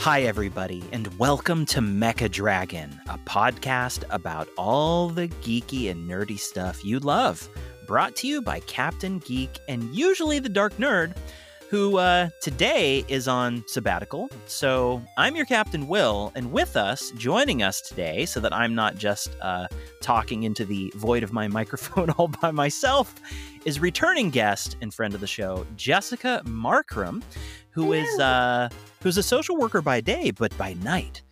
[0.00, 6.38] Hi, everybody, and welcome to Mecha Dragon, a podcast about all the geeky and nerdy
[6.38, 7.46] stuff you love.
[7.86, 11.14] Brought to you by Captain Geek and usually the Dark Nerd,
[11.68, 14.30] who uh, today is on sabbatical.
[14.46, 18.96] So I'm your Captain Will, and with us, joining us today, so that I'm not
[18.96, 19.66] just uh,
[20.00, 23.14] talking into the void of my microphone all by myself,
[23.64, 27.22] is returning guest and friend of the show, Jessica Marcrum,
[27.70, 28.68] who is uh,
[29.02, 31.22] who's a social worker by day, but by night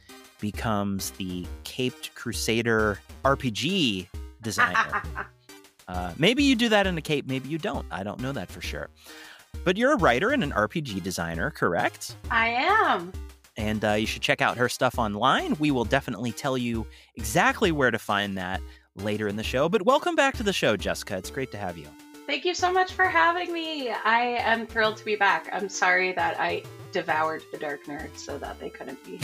[0.41, 4.07] becomes the caped crusader RPG
[4.43, 5.03] designer.
[5.89, 7.87] uh, maybe you do that in a cape, maybe you don't.
[7.91, 8.89] I don't know that for sure.
[9.65, 12.17] But you're a writer and an RPG designer, correct?
[12.31, 13.13] I am.
[13.57, 15.57] And uh, you should check out her stuff online.
[15.59, 16.87] We will definitely tell you
[17.17, 18.61] exactly where to find that
[18.95, 19.69] later in the show.
[19.69, 21.17] But welcome back to the show, Jessica.
[21.17, 21.89] It's great to have you.
[22.29, 23.89] Thank you so much for having me.
[23.89, 25.49] I am thrilled to be back.
[25.51, 29.19] I'm sorry that I devoured the Dark Nerd so that they couldn't be.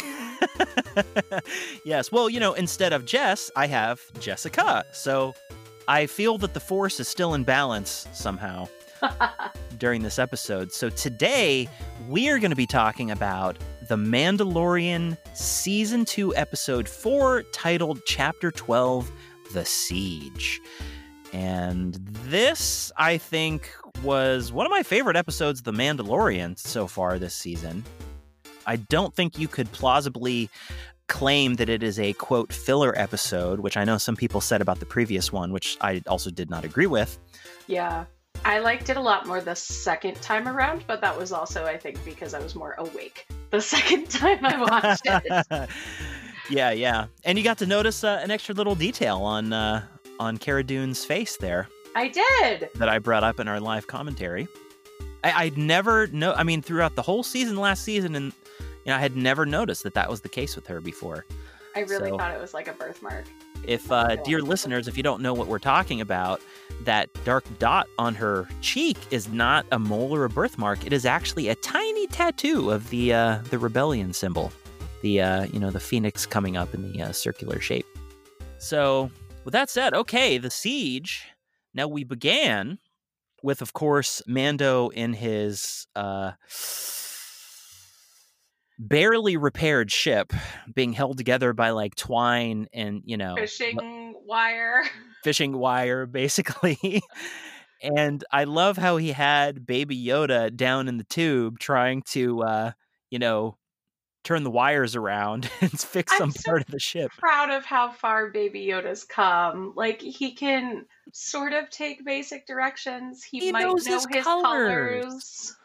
[1.84, 2.10] yes.
[2.10, 4.86] Well, you know, instead of Jess, I have Jessica.
[4.92, 5.34] So
[5.86, 8.68] I feel that the force is still in balance somehow
[9.78, 10.72] during this episode.
[10.72, 11.68] So today
[12.08, 18.50] we are going to be talking about The Mandalorian Season 2, Episode 4, titled Chapter
[18.50, 19.12] 12
[19.52, 20.62] The Siege.
[21.34, 21.94] And
[22.26, 23.68] this, I think,
[24.04, 27.84] was one of my favorite episodes of The Mandalorian so far this season.
[28.66, 30.48] I don't think you could plausibly
[31.08, 34.78] claim that it is a quote filler episode, which I know some people said about
[34.78, 37.18] the previous one, which I also did not agree with.
[37.66, 38.04] Yeah.
[38.44, 41.76] I liked it a lot more the second time around, but that was also, I
[41.76, 45.70] think, because I was more awake the second time I watched it.
[46.48, 47.06] yeah, yeah.
[47.24, 49.82] And you got to notice uh, an extra little detail on uh,
[50.18, 51.68] on Cara Dune's face there.
[51.94, 52.70] I did.
[52.74, 54.48] That I brought up in our live commentary.
[55.22, 56.32] I, I'd never know.
[56.32, 59.82] I mean, throughout the whole season, last season, and you know, I had never noticed
[59.84, 61.24] that that was the case with her before.
[61.76, 63.24] I really so, thought it was like a birthmark.
[63.66, 66.40] If, uh, dear listeners, if you don't know what we're talking about,
[66.82, 70.86] that dark dot on her cheek is not a mole or a birthmark.
[70.86, 74.52] It is actually a tiny tattoo of the uh, the rebellion symbol,
[75.00, 77.86] the uh, you know the phoenix coming up in the uh, circular shape.
[78.58, 79.10] So
[79.44, 81.24] with that said, okay, the siege.
[81.72, 82.78] Now we began
[83.42, 86.32] with, of course, Mando in his uh,
[88.78, 90.32] barely repaired ship
[90.74, 94.82] being held together by like twine and, you know, fishing wire.
[95.24, 97.02] Fishing wire, basically.
[97.82, 102.72] and I love how he had Baby Yoda down in the tube trying to, uh,
[103.10, 103.56] you know,
[104.24, 107.10] turn the wires around and fix I'm some so part of the ship.
[107.12, 109.72] I'm proud of how far Baby Yoda's come.
[109.76, 113.22] Like he can sort of take basic directions.
[113.22, 114.42] He, he might knows know his, his colors.
[114.42, 115.56] colors.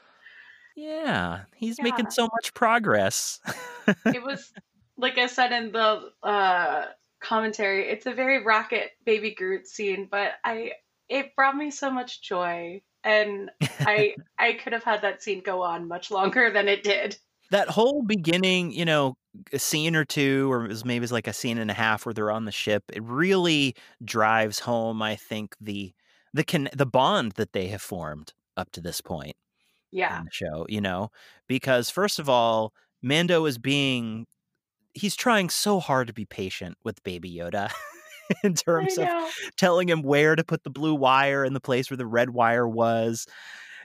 [0.75, 1.86] Yeah, he's Yeah.
[1.86, 3.40] making so much progress.
[4.06, 4.53] It was
[4.98, 6.86] like I said in the uh,
[7.22, 7.90] commentary.
[7.90, 10.74] It's a very rocket Baby Groot scene, but I
[11.08, 13.50] it brought me so much joy, and
[13.80, 17.18] I I could have had that scene go on much longer than it did.
[17.52, 19.16] That whole beginning, you know,
[19.54, 22.06] a scene or two, or it was maybe it's like a scene and a half
[22.06, 22.84] where they're on the ship.
[22.94, 25.94] It really drives home, I think, the
[26.34, 29.36] the con- the bond that they have formed up to this point
[29.92, 30.66] Yeah, in the show.
[30.70, 31.12] You know,
[31.48, 34.28] because first of all, Mando is being
[34.94, 37.72] he's trying so hard to be patient with Baby Yoda.
[38.44, 39.10] in terms of
[39.58, 42.68] telling him where to put the blue wire in the place where the red wire
[42.68, 43.26] was,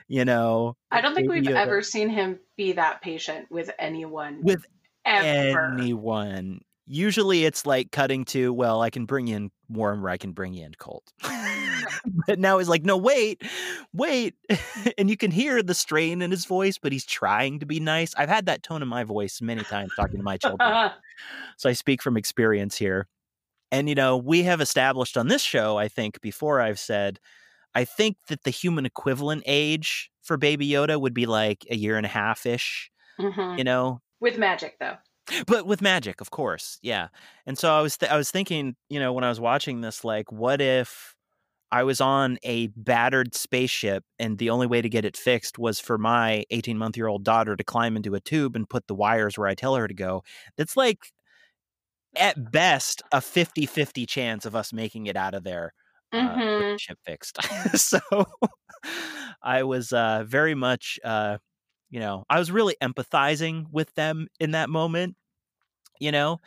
[0.07, 4.41] you know, I don't think we've ever seen him be that patient with anyone.
[4.43, 4.65] with
[5.05, 5.73] ever.
[5.73, 6.61] anyone.
[6.87, 10.33] Usually it's like cutting to, well, I can bring you in warm or I can
[10.33, 11.03] bring you in cold.
[12.27, 13.41] but now he's like, no, wait,
[13.93, 14.35] wait.
[14.97, 18.13] and you can hear the strain in his voice, but he's trying to be nice.
[18.15, 20.91] I've had that tone in my voice many times talking to my children.
[21.57, 23.07] so I speak from experience here.
[23.71, 27.19] And, you know, we have established on this show, I think, before I've said,
[27.75, 31.97] I think that the human equivalent age for Baby Yoda would be like a year
[31.97, 32.89] and a half ish,
[33.19, 33.57] Mhm.
[33.57, 34.97] you know, With magic, though.
[35.47, 37.07] but with magic of course yeah
[37.47, 40.03] and so i was th- i was thinking you know when i was watching this
[40.05, 41.15] like what if
[41.71, 45.79] i was on a battered spaceship and the only way to get it fixed was
[45.79, 48.93] for my 18 month year old daughter to climb into a tube and put the
[48.93, 50.21] wires where i tell her to go
[50.57, 50.99] that's like
[52.15, 55.73] at best a 50-50 chance of us making it out of there
[56.13, 56.47] uh, Mhm.
[56.57, 57.37] the ship fixed
[57.75, 57.99] so
[59.41, 61.37] i was uh very much uh
[61.89, 65.15] you know i was really empathizing with them in that moment
[65.99, 66.39] you know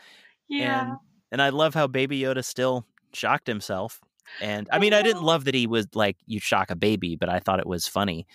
[0.49, 0.85] Yeah.
[0.85, 0.99] and
[1.33, 4.01] and i love how baby yoda still shocked himself
[4.41, 7.29] and i mean i didn't love that he was like you shock a baby but
[7.29, 8.27] i thought it was funny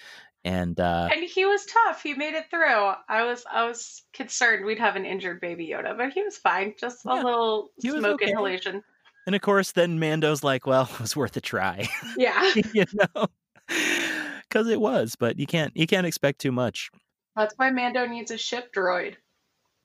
[0.45, 2.01] And uh, and he was tough.
[2.03, 2.93] He made it through.
[3.09, 6.75] I was I was concerned we'd have an injured baby Yoda, but he was fine.
[6.79, 8.31] Just a Yeah, little smoke okay.
[8.31, 8.83] inhalation.
[9.25, 12.53] And of course, then Mando's like, "Well, it was worth a try," Yeah.
[12.73, 12.85] you
[13.15, 13.27] know,
[13.67, 15.15] because it was.
[15.15, 16.89] But you can't you can't expect too much.
[17.35, 19.17] That's why Mando needs a ship droid.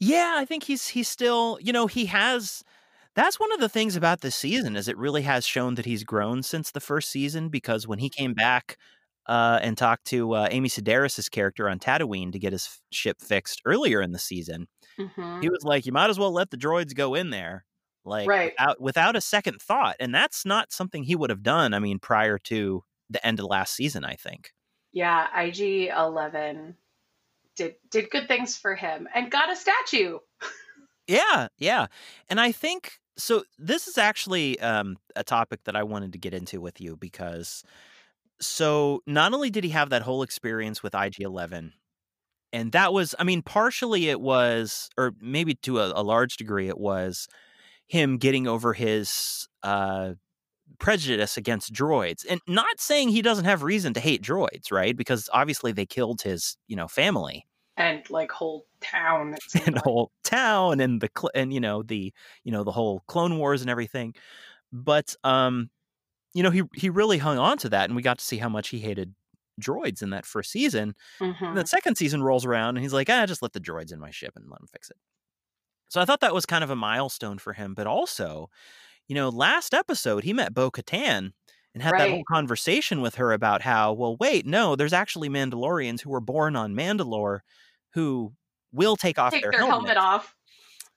[0.00, 2.62] Yeah, I think he's he's still, you know, he has
[3.14, 6.04] that's one of the things about this season is it really has shown that he's
[6.04, 8.78] grown since the first season because when he came back
[9.26, 13.20] uh, and talked to uh, Amy Sedaris' character on Tatooine to get his f- ship
[13.20, 14.68] fixed earlier in the season,
[14.98, 17.66] hmm he was like, "You might as well let the droids go in there."
[18.08, 18.52] Like Right.
[18.58, 19.96] without without a second thought.
[20.00, 23.46] And that's not something he would have done, I mean, prior to the end of
[23.46, 24.52] last season, I think.
[24.92, 26.76] Yeah, IG Eleven
[27.56, 30.18] did did good things for him and got a statue.
[31.06, 31.86] Yeah, yeah.
[32.28, 36.34] And I think so this is actually um, a topic that I wanted to get
[36.34, 37.64] into with you because
[38.40, 41.72] so not only did he have that whole experience with IG11
[42.52, 46.68] and that was I mean partially it was or maybe to a, a large degree
[46.68, 47.28] it was
[47.88, 50.12] him getting over his uh
[50.78, 55.28] prejudice against droids and not saying he doesn't have reason to hate droids right because
[55.32, 57.46] obviously they killed his you know family
[57.76, 59.36] and like whole town.
[59.66, 59.84] And like.
[59.84, 62.12] whole town and the cl- and you know the
[62.44, 64.14] you know the whole clone wars and everything
[64.72, 65.70] but um
[66.34, 68.48] you know he he really hung on to that and we got to see how
[68.50, 69.14] much he hated
[69.60, 71.54] droids in that first season Mhm.
[71.54, 74.10] the second season rolls around and he's like ah just let the droids in my
[74.10, 74.96] ship and let them fix it
[75.88, 78.48] so i thought that was kind of a milestone for him but also
[79.08, 81.32] you know last episode he met bo-katan
[81.74, 86.00] and had that whole conversation with her about how well wait no there's actually mandalorians
[86.00, 87.40] who were born on mandalore
[87.94, 88.32] who
[88.72, 90.34] will take off Take their, their helmet off.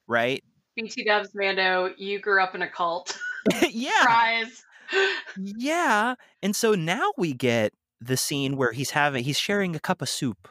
[0.08, 0.44] right
[0.76, 3.18] BT Dubs Mando, you grew up in a cult.
[3.70, 4.64] yeah Prize.
[5.38, 10.02] yeah and so now we get the scene where he's having he's sharing a cup
[10.02, 10.48] of soup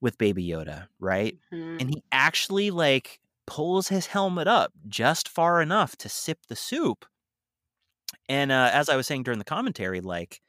[0.00, 1.80] with baby yoda right Mhm.
[1.80, 7.04] and he actually like pulls his helmet up just far enough to sip the soup.
[8.28, 10.40] And uh, as i was saying during the commentary like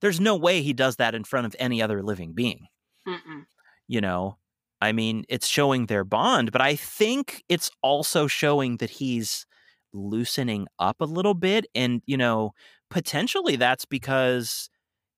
[0.00, 2.66] there's no way he does that in front of any other living being.
[3.06, 3.46] Mm-mm.
[3.88, 4.38] you know?
[4.80, 9.46] I mean it's showing their bond but i think it's also showing that he's
[9.92, 12.52] loosening up a little bit and you know
[12.90, 14.68] potentially that's because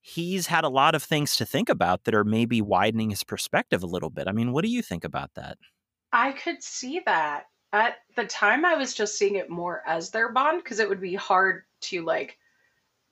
[0.01, 3.81] he's had a lot of things to think about that are maybe widening his perspective
[3.81, 4.27] a little bit.
[4.27, 5.57] I mean what do you think about that
[6.15, 7.47] I could see that.
[7.73, 11.01] At the time, I was just seeing it more as their bond because it would
[11.01, 12.37] be hard to like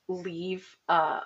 [0.08, 0.66] leave.
[0.88, 1.20] uh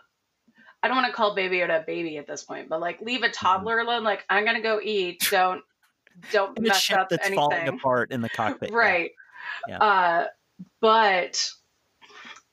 [0.82, 3.22] I don't want to call Baby Yoda a baby at this point, but like leave
[3.22, 4.04] a toddler alone.
[4.04, 5.28] Like I'm gonna go eat.
[5.32, 5.62] Don't
[6.32, 7.78] don't mess ship up that's falling anything.
[7.78, 8.72] apart in the cockpit.
[8.72, 9.12] Right.
[9.68, 9.78] Yeah.
[9.78, 10.28] Uh,
[10.82, 11.48] but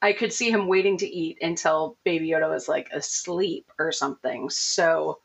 [0.03, 4.51] I could see him waiting to eat until Baby Yoda was like asleep or something.
[4.51, 5.21] So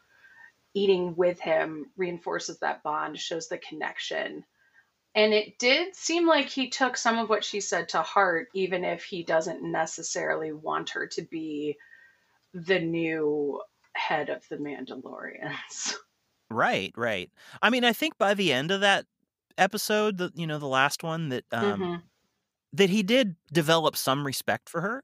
[0.74, 4.46] eating with him reinforces that bond, shows the connection.
[5.16, 8.86] And it did seem like he took some of what she said to heart, even
[8.86, 11.78] if he doesn't necessarily want her to be
[12.54, 13.62] the new
[13.96, 15.96] head of the Mandalorians.
[16.50, 17.32] right right
[17.62, 19.06] i mean i think by the end of that
[19.58, 22.10] episode the you know the last one that um Mhm.
[22.74, 25.04] that he did develop some respect for her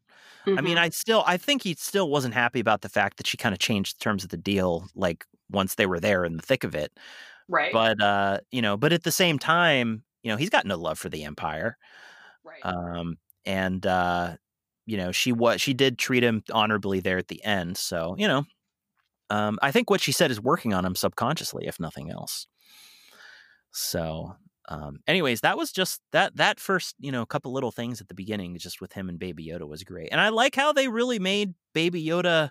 [0.57, 0.79] I mean, Mhm.
[0.79, 3.59] I still, I think he still wasn't happy about the fact that she kind of
[3.59, 6.75] changed the terms of the deal, like once they were there in the thick of
[6.75, 6.92] it.
[7.47, 10.78] right, But, uh, you know, but at the same time, you know, he's got no
[10.78, 11.78] love for the empire.
[12.44, 12.61] right.
[12.64, 14.37] Um, and, uh,
[14.85, 17.78] you know, she was, she did treat him honorably there at the end.
[17.78, 18.45] So, you know,
[19.30, 22.47] um, I think what she said is working on him subconsciously, if nothing else.
[23.71, 24.35] So,
[24.69, 28.14] um, anyways, that was just that that first, you know, couple little things at the
[28.16, 31.19] beginning, just with him and Baby Yoda was great, and I like how they really
[31.19, 32.49] made Baby Yoda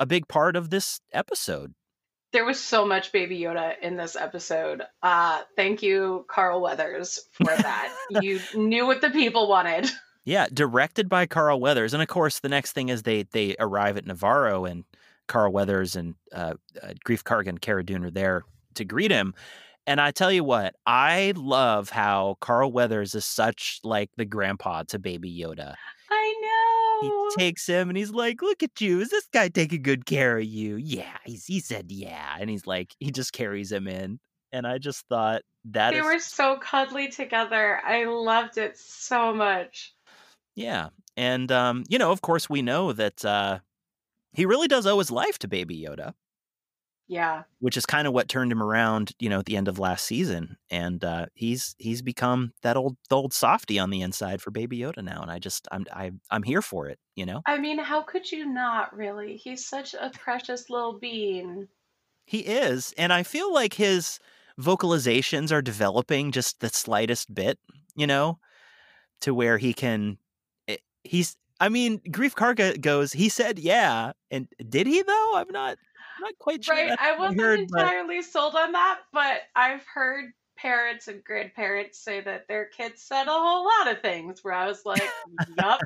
[0.00, 1.74] a big part of this episode.
[2.36, 4.82] There was so much Baby Yoda in this episode.
[5.02, 7.96] Uh, thank you, Carl Weathers, for that.
[8.20, 9.88] you knew what the people wanted.
[10.26, 13.96] Yeah, directed by Carl Weathers, and of course, the next thing is they they arrive
[13.96, 14.84] at Nevarro, and
[15.26, 16.52] Carl Weathers and uh,
[16.82, 18.42] uh, Greef Karga and Cara Dune are there
[18.74, 19.32] to greet him.
[19.86, 24.82] And I tell you what, I love how Carl Weathers is such like the grandpa
[24.88, 25.76] to Baby Yoda.
[27.00, 29.00] He takes him and he's like, "Look at you!
[29.00, 32.66] Is this guy taking good care of you?" Yeah, he's, he said, "Yeah," and he's
[32.66, 34.18] like, he just carries him in,
[34.52, 37.80] and I just thought that they is, were so cuddly together.
[37.84, 39.94] I loved it so much.
[40.54, 43.60] yeah, and um, you know, of course, we know that uh,
[44.32, 46.14] he really does owe his life to Baby Yoda.
[47.08, 47.44] Yeah.
[47.60, 50.04] Which is kind of what turned him around, you know, at the end of last
[50.04, 50.56] season.
[50.70, 54.78] And uh, he's he's become that old the old softy on the inside for Baby
[54.78, 55.22] Yoda now.
[55.22, 57.42] And I just I'm I, I'm here for it, you know?
[57.46, 59.36] I mean, how could you not really?
[59.36, 61.68] He's such a precious little being.
[62.24, 62.92] He is.
[62.98, 64.18] And I feel like his
[64.60, 67.58] vocalizations are developing just the slightest bit,
[67.94, 68.40] you know,
[69.20, 70.18] to where he can
[70.66, 74.12] eh, he's I mean, Greef Karga goes, he said yeah.
[74.30, 75.32] And did he though?
[75.36, 75.78] I'm not
[76.26, 76.74] not quite sure.
[76.74, 76.98] Right.
[76.98, 78.24] I wasn't heard, entirely but...
[78.24, 83.30] sold on that, but I've heard parents and grandparents say that their kids said a
[83.30, 85.02] whole lot of things where I was like,
[85.58, 85.80] Yup,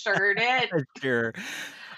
[0.00, 0.70] sure did.
[1.00, 1.34] Sure.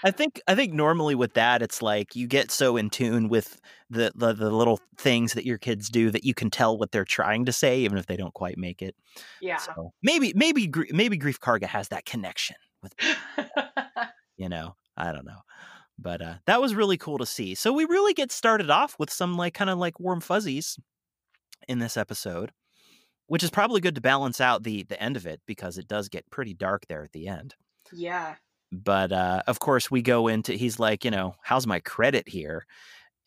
[0.03, 3.59] I think I think normally with that it's like you get so in tune with
[3.89, 7.05] the, the, the little things that your kids do that you can tell what they're
[7.05, 8.95] trying to say even if they don't quite make it.
[9.41, 9.57] Yeah.
[9.57, 12.93] So maybe maybe maybe Greef Karga has that connection with
[14.37, 15.39] you know, I don't know.
[15.99, 17.55] But uh, that was really cool to see.
[17.55, 20.77] So we really get started off with some like kind of like warm fuzzies
[21.67, 22.51] in this episode,
[23.25, 26.09] which is probably good to balance out the the end of it because it does
[26.09, 27.55] get pretty dark there at the end.
[27.91, 28.35] Yeah.
[28.71, 32.65] But uh, of course, we go into he's like, you know, how's my credit here?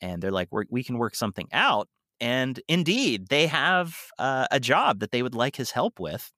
[0.00, 1.88] And they're like, we can work something out.
[2.20, 6.30] And indeed, they have uh, a job that they would like his help with.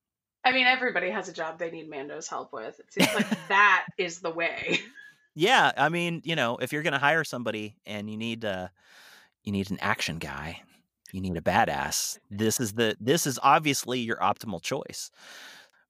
[0.45, 2.81] I mean, everybody has a job they need Mando's help with.
[2.81, 4.81] It seems like that is the way.
[5.35, 8.69] Yeah, I mean, you know, if you're going to hire somebody and you need uh
[9.45, 10.63] you need an action guy,
[11.13, 12.19] you need a badass.
[12.31, 15.11] This is the this is obviously your optimal choice.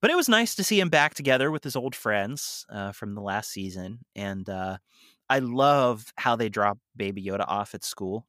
[0.01, 3.15] But it was nice to see him back together with his old friends uh, from
[3.15, 4.79] the last season, and uh,
[5.31, 8.27] I love how they drop Baby Yoda off at school.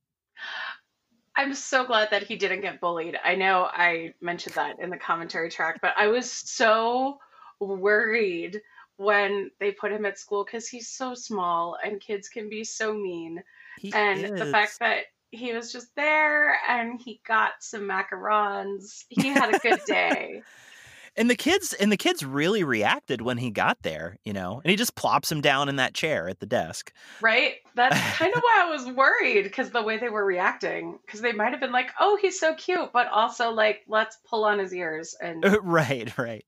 [1.35, 3.17] I'm so glad that he didn't get bullied.
[3.23, 7.17] I know I mentioned that in the commentary track, but I was so
[7.59, 8.61] worried
[8.97, 12.93] when they put him at school because he's so small and kids can be so
[12.93, 13.43] mean.
[13.79, 14.39] He and is.
[14.39, 19.59] the fact that he was just there and he got some macarons, he had a
[19.59, 20.43] good day.
[21.15, 24.69] and the kids and the kids really reacted when he got there, you know, and
[24.69, 26.93] he just plops him down in that chair at the desk.
[27.21, 27.55] Right.
[27.75, 31.31] That's kind of why I was worried because the way they were reacting, because they
[31.33, 34.73] might have been like, "Oh, he's so cute," but also like, "Let's pull on his
[34.73, 36.45] ears." And right, right.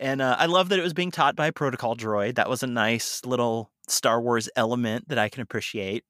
[0.00, 2.36] And uh, I love that it was being taught by a protocol droid.
[2.36, 6.04] That was a nice little Star Wars element that I can appreciate.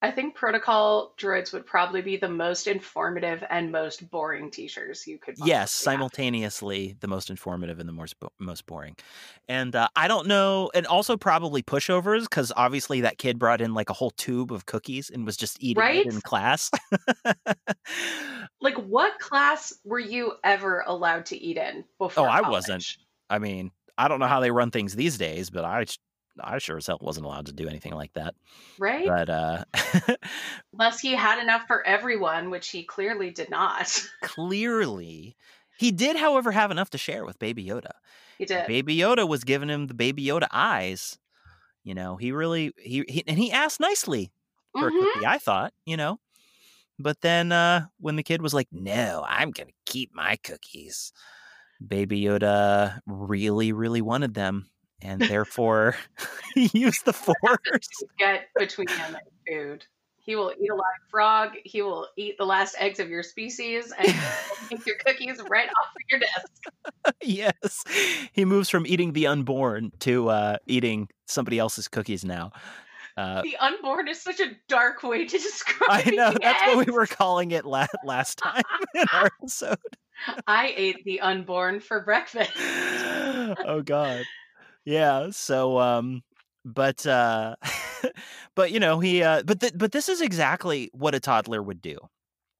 [0.00, 5.18] I think protocol droids would probably be the most informative and most boring teachers you
[5.18, 5.36] could.
[5.42, 7.00] Yes, simultaneously have.
[7.00, 8.96] the most informative and the most most boring.
[9.48, 13.72] And uh, I don't know, and also probably pushovers because obviously that kid brought in
[13.72, 16.04] like a whole tube of cookies and was just eating right?
[16.04, 16.70] it in class.
[18.60, 22.26] like, what class were you ever allowed to eat in before?
[22.26, 22.98] Oh, I wasn't.
[23.30, 25.84] I mean, I don't know how they run things these days, but I
[26.40, 28.34] I sure as hell wasn't allowed to do anything like that.
[28.78, 29.06] Right.
[29.06, 29.64] But uh
[30.72, 34.02] unless he had enough for everyone, which he clearly did not.
[34.22, 35.36] clearly.
[35.76, 37.90] He did, however, have enough to share with Baby Yoda.
[38.38, 38.66] He did.
[38.66, 41.18] Baby Yoda was giving him the Baby Yoda eyes.
[41.82, 44.32] You know, he really he, he and he asked nicely
[44.72, 44.96] for mm-hmm.
[44.96, 46.18] a cookie, I thought, you know.
[46.98, 51.12] But then uh when the kid was like, "No, I'm going to keep my cookies."
[51.86, 54.68] Baby Yoda really, really wanted them,
[55.02, 55.96] and therefore
[56.54, 57.88] he used the force.
[58.18, 59.86] Get between him and food.
[60.18, 61.50] He will eat a live frog.
[61.64, 64.08] He will eat the last eggs of your species and
[64.70, 67.14] take your cookies right off of your desk.
[67.22, 67.84] yes,
[68.32, 72.52] he moves from eating the unborn to uh, eating somebody else's cookies now.
[73.16, 75.88] Uh, the unborn is such a dark way to describe.
[76.06, 76.76] I know that's eggs.
[76.76, 78.62] what we were calling it la- last time
[78.94, 79.78] in our episode.
[80.46, 82.52] I ate the unborn for breakfast.
[82.56, 84.24] oh god.
[84.84, 86.22] Yeah, so um
[86.64, 87.56] but uh
[88.54, 91.82] but you know, he uh but th- but this is exactly what a toddler would
[91.82, 91.98] do.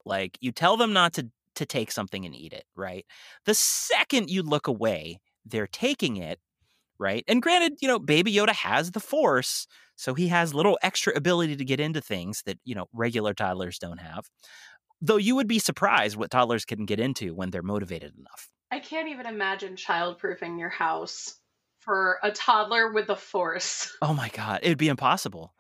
[0.04, 3.06] Like you tell them not to to take something and eat it, right?
[3.46, 6.40] The second you look away, they're taking it,
[6.98, 7.24] right?
[7.28, 11.56] And granted, you know, baby Yoda has the force, so he has little extra ability
[11.56, 14.26] to get into things that, you know, regular toddlers don't have.
[15.00, 18.48] Though you would be surprised what toddlers can get into when they're motivated enough.
[18.70, 21.34] I can't even imagine childproofing your house
[21.78, 23.92] for a toddler with the force.
[24.00, 25.54] Oh my god, it'd be impossible.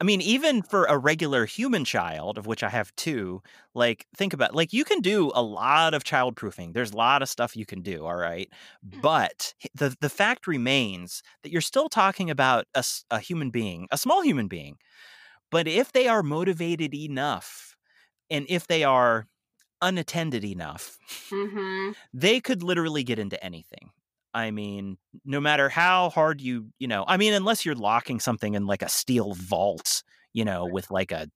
[0.00, 3.42] I mean, even for a regular human child, of which I have two,
[3.74, 6.72] like think about like you can do a lot of childproofing.
[6.72, 8.48] There's a lot of stuff you can do, all right?
[8.86, 9.02] Mm.
[9.02, 13.98] But the the fact remains that you're still talking about a, a human being, a
[13.98, 14.78] small human being.
[15.50, 17.76] But if they are motivated enough
[18.30, 19.26] and if they are
[19.82, 20.98] unattended enough,
[21.30, 21.92] mm-hmm.
[22.14, 23.90] they could literally get into anything.
[24.32, 28.54] I mean, no matter how hard you, you know, I mean, unless you're locking something
[28.54, 31.28] in like a steel vault, you know, with like a,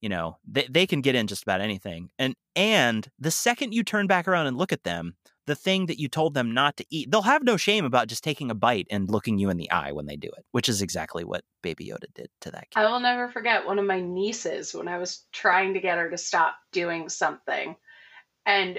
[0.00, 2.10] you know, they they can get in just about anything.
[2.18, 5.14] And and the second you turn back around and look at them,
[5.46, 8.22] the thing that you told them not to eat, they'll have no shame about just
[8.22, 10.80] taking a bite and looking you in the eye when they do it, which is
[10.80, 12.80] exactly what Baby Yoda did to that kid.
[12.80, 16.10] I will never forget one of my nieces when I was trying to get her
[16.10, 17.76] to stop doing something.
[18.46, 18.78] And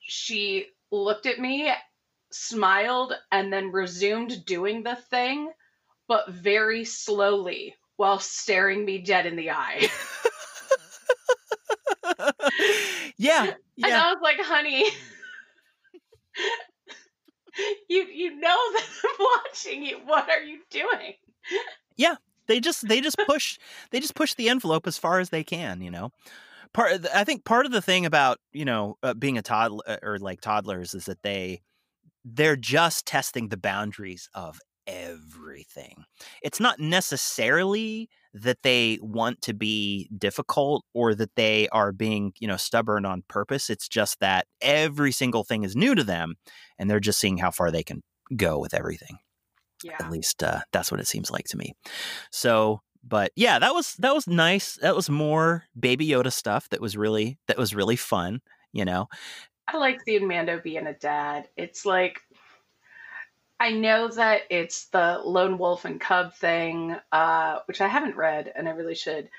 [0.00, 1.70] she looked at me,
[2.34, 5.52] smiled, and then resumed doing the thing,
[6.08, 9.88] but very slowly while staring me dead in the eye.
[13.16, 13.86] yeah, yeah.
[13.86, 14.84] And I was like, honey,
[17.88, 19.98] you you know that I'm watching you.
[20.04, 21.14] What are you doing?
[21.96, 23.58] Yeah, they just they just push
[23.90, 25.80] they just push the envelope as far as they can.
[25.80, 26.10] You know,
[26.72, 29.98] part I think part of the thing about you know uh, being a toddler uh,
[30.02, 31.62] or like toddlers is that they
[32.24, 36.04] they're just testing the boundaries of everything.
[36.42, 42.48] It's not necessarily that they want to be difficult or that they are being, you
[42.48, 43.70] know, stubborn on purpose.
[43.70, 46.34] It's just that every single thing is new to them
[46.78, 48.02] and they're just seeing how far they can
[48.36, 49.18] go with everything.
[49.82, 49.96] Yeah.
[50.00, 51.74] At least uh, that's what it seems like to me.
[52.30, 54.78] So, but yeah, that was that was nice.
[54.80, 58.40] That was more baby Yoda stuff that was really that was really fun,
[58.72, 59.08] you know.
[59.66, 61.48] I like seeing Mando being a dad.
[61.56, 62.20] It's like
[63.58, 68.52] I know that it's the lone wolf and cub thing, uh, which I haven't read
[68.54, 69.30] and I really should.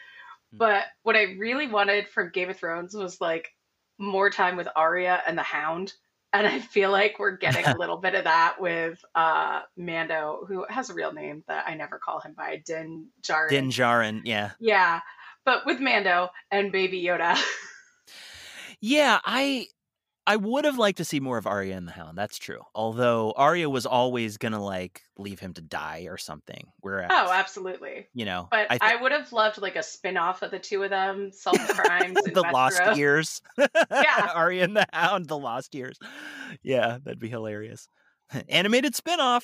[0.52, 0.58] Hmm.
[0.58, 3.54] But what I really wanted from Game of Thrones was like
[3.98, 5.94] more time with Arya and the Hound.
[6.34, 10.66] And I feel like we're getting a little bit of that with uh, Mando, who
[10.70, 13.50] has a real name that I never call him by, Din Djarin.
[13.50, 14.52] Din Djarin, yeah.
[14.60, 15.00] Yeah,
[15.46, 17.40] but with Mando and Baby Yoda.
[18.82, 19.68] yeah, I
[20.28, 22.18] I would have liked to see more of Arya and the Hound.
[22.18, 22.62] That's true.
[22.74, 26.72] Although Arya was always gonna like leave him to die or something.
[26.80, 28.08] Whereas, oh, absolutely.
[28.14, 30.60] You know, but I, th- I would have loved like a spin off of the
[30.60, 33.42] two of them, solve crimes, the Lost Years.
[33.58, 36.00] yeah, Arya and the Hound, the Lost Years.
[36.64, 37.88] Yeah, that'd be hilarious.
[38.50, 39.44] Animated spinoff.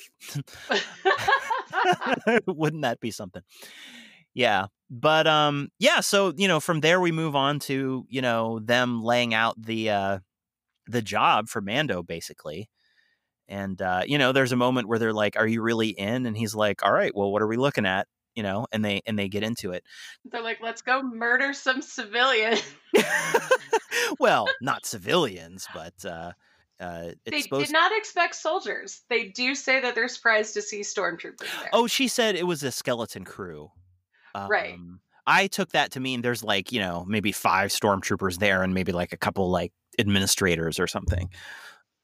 [2.46, 3.42] Wouldn't that be something?
[4.34, 4.66] Yeah.
[4.90, 9.02] But um yeah, so you know, from there we move on to, you know, them
[9.02, 10.18] laying out the uh
[10.92, 12.68] the job for Mando basically.
[13.48, 16.36] And uh, you know, there's a moment where they're like, "Are you really in?" And
[16.36, 19.18] he's like, "All right, well, what are we looking at?" You know, and they and
[19.18, 19.84] they get into it.
[20.24, 22.62] They're like, "Let's go murder some civilians."
[24.20, 26.32] well, not civilians, but uh,
[26.80, 29.02] uh, they did not expect soldiers.
[29.10, 31.70] They do say that they're surprised to see stormtroopers there.
[31.72, 33.70] Oh, she said it was a skeleton crew.
[34.34, 34.78] Um, right.
[35.26, 38.92] I took that to mean there's like you know maybe five stormtroopers there and maybe
[38.92, 41.30] like a couple like administrators or something.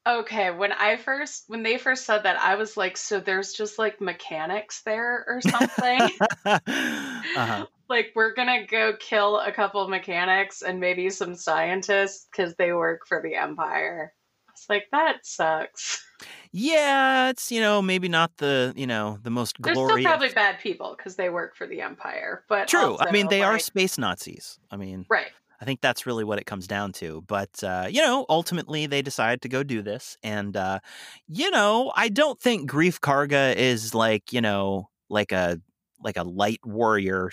[0.07, 3.77] Okay, when I first when they first said that, I was like, so there's just
[3.77, 5.99] like mechanics there or something.
[6.45, 7.65] uh-huh.
[7.89, 13.01] Like we're gonna go kill a couple mechanics and maybe some scientists because they work
[13.07, 14.13] for the Empire.
[14.51, 16.03] It's like that sucks.
[16.51, 19.77] Yeah, it's you know maybe not the you know the most glorious.
[19.77, 22.93] They're still probably bad people because they work for the Empire, but true.
[22.93, 24.59] Also, I mean, they like, are space Nazis.
[24.71, 25.31] I mean, right.
[25.61, 27.21] I think that's really what it comes down to.
[27.27, 30.17] But, uh, you know, ultimately they decide to go do this.
[30.23, 30.79] And, uh,
[31.27, 35.59] you know, I don't think Greef Karga is like, you know, like a,
[36.01, 37.31] like a light warrior.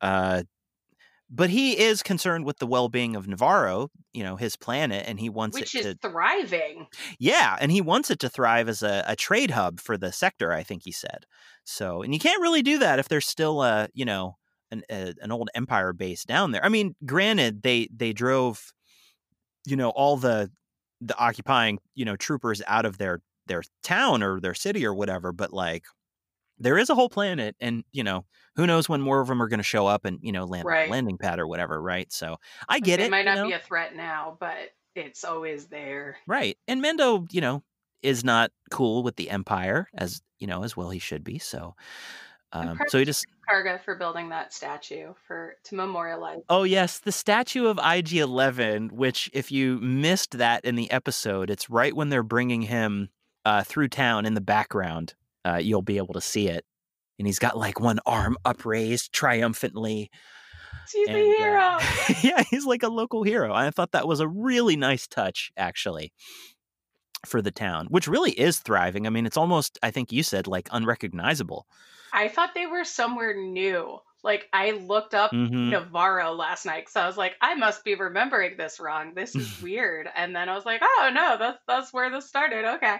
[0.00, 0.44] Uh,
[1.30, 5.28] but he is concerned with the well-being of Nevarro, you know, his planet, and he
[5.28, 6.86] wants Which it is to thriving.
[7.18, 10.52] Yeah, and he wants it to thrive as a, a trade hub for the sector.
[10.52, 11.26] I think he said
[11.64, 14.36] so, and you can't really do that if there's still a, you know,
[14.74, 16.64] an, a, an old empire base down there.
[16.64, 18.72] I mean, granted, they they drove,
[19.66, 20.50] you know, all the
[21.00, 25.32] the occupying you know troopers out of their their town or their city or whatever,
[25.32, 25.84] but like
[26.58, 28.24] there is a whole planet, and you know
[28.56, 30.64] who knows when more of them are going to show up and you know land
[30.64, 30.90] right.
[30.90, 32.12] landing pad or whatever, right?
[32.12, 32.36] So
[32.68, 33.06] I get it.
[33.06, 33.48] It might not you know?
[33.48, 36.56] be a threat now, but it's always there, right?
[36.68, 37.62] And Mando you know,
[38.02, 41.38] is not cool with the Empire as you know as well he should be.
[41.38, 41.74] So
[42.54, 46.42] um, so he just Karga for building that statue for to memorialize.
[46.48, 48.88] Oh yes, the statue of IG Eleven.
[48.88, 53.08] Which, if you missed that in the episode, it's right when they're bringing him
[53.44, 55.14] uh, through town in the background.
[55.44, 56.64] Uh, you'll be able to see it,
[57.18, 60.10] and he's got like one arm upraised triumphantly.
[60.92, 61.60] He's and, a hero.
[61.60, 61.80] Uh,
[62.22, 63.52] yeah, he's like a local hero.
[63.54, 66.12] I thought that was a really nice touch, actually
[67.26, 69.06] for the town, which really is thriving.
[69.06, 71.66] I mean, it's almost, I think you said, like unrecognizable.
[72.14, 73.98] I thought they were somewhere new.
[74.22, 75.74] Like I looked up mm-hmm.
[75.74, 79.12] Nevarro last night because I was like, I must be remembering this wrong.
[79.14, 80.08] This is weird.
[80.16, 82.64] And then I was like, oh no, that's that's where this started.
[82.76, 82.96] Okay.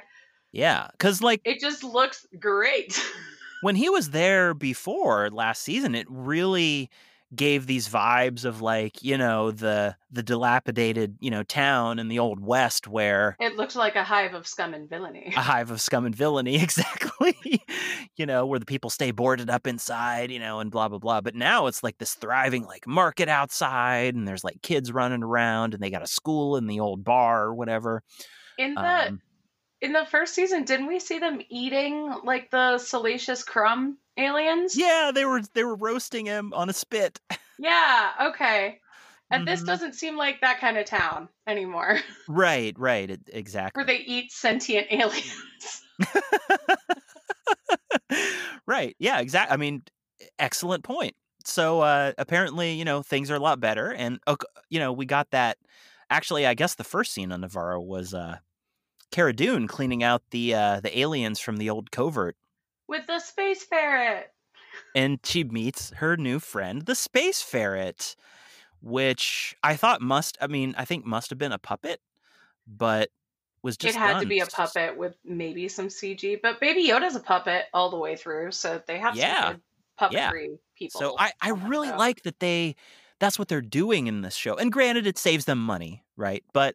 [0.52, 3.02] Yeah, because like it just looks great.
[3.62, 6.90] when he was there before last season, it really
[7.34, 12.18] gave these vibes of like you know the the dilapidated you know town in the
[12.18, 15.32] old west where it looked like a hive of scum and villainy.
[15.36, 17.62] A hive of scum and villainy exactly
[18.16, 21.20] you know where the people stay boarded up inside you know and blah blah blah.
[21.20, 25.74] But now it's like this thriving like market outside and there's like kids running around
[25.74, 28.02] and they got a school in the old bar or whatever.
[28.58, 29.20] In the um,
[29.84, 34.76] in the first season didn't we see them eating like the salacious crumb aliens?
[34.76, 37.20] Yeah, they were they were roasting him on a spit.
[37.56, 38.80] Yeah, okay.
[39.30, 39.44] And mm-hmm.
[39.44, 42.00] this doesn't seem like that kind of town anymore.
[42.28, 43.78] Right, right, it, exactly.
[43.78, 45.82] Where they eat sentient aliens.
[48.66, 48.96] right.
[48.98, 49.54] Yeah, exactly.
[49.54, 49.84] I mean,
[50.40, 51.14] excellent point.
[51.44, 54.18] So uh apparently, you know, things are a lot better and
[54.68, 55.56] you know, we got that
[56.10, 58.38] actually I guess the first scene on Nevarro was uh
[59.14, 62.36] Cara Dune cleaning out the uh the aliens from the old covert
[62.88, 64.32] with the space ferret.
[64.94, 68.16] And she meets her new friend, the space ferret,
[68.80, 72.00] which I thought must, I mean, I think must have been a puppet,
[72.66, 73.10] but
[73.62, 73.94] was just.
[73.94, 74.22] It had done.
[74.22, 77.98] to be a puppet with maybe some CG, but Baby Yoda's a puppet all the
[77.98, 79.52] way through, so they have yeah.
[79.52, 79.62] some
[80.00, 80.56] puppetry yeah.
[80.76, 81.00] people.
[81.00, 82.74] So I, I really like that they.
[83.20, 86.42] That's what they're doing in this show, and granted, it saves them money, right?
[86.52, 86.74] But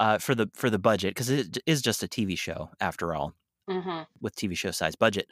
[0.00, 3.34] uh, for the for the budget, because it is just a TV show after all
[3.68, 4.00] mm-hmm.
[4.20, 5.28] with TV show size budget.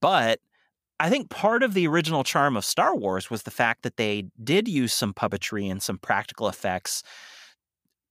[0.00, 0.40] But
[1.00, 4.26] I think part of the original charm of Star Wars was the fact that they
[4.42, 7.04] did use some puppetry and some practical effects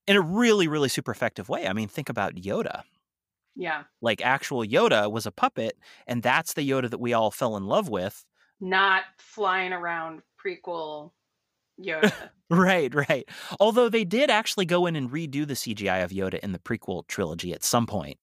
[0.07, 1.67] in a really, really super effective way.
[1.67, 2.83] I mean, think about Yoda.
[3.57, 3.83] Yeah.
[4.01, 7.65] Like actual Yoda was a puppet, and that's the Yoda that we all fell in
[7.65, 8.23] love with.
[8.61, 11.11] Not flying around prequel
[11.79, 12.11] Yoda.
[12.49, 13.27] right, right.
[13.59, 17.07] Although they did actually go in and redo the CGI of Yoda in the prequel
[17.07, 18.17] trilogy at some point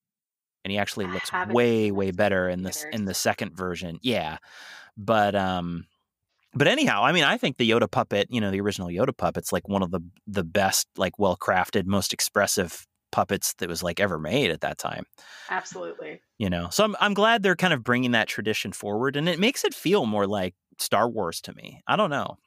[0.65, 3.99] and he actually looks way way better in this in the second version.
[4.03, 4.39] Yeah,
[4.97, 5.87] but um,
[6.55, 9.53] but anyhow, I mean, I think the Yoda puppet, you know, the original Yoda puppet's
[9.53, 14.01] like one of the the best, like well crafted, most expressive puppets that was like
[14.01, 15.05] ever made at that time.
[15.51, 16.21] Absolutely.
[16.39, 19.39] You know, so I'm I'm glad they're kind of bringing that tradition forward, and it
[19.39, 21.83] makes it feel more like Star Wars to me.
[21.87, 22.39] I don't know.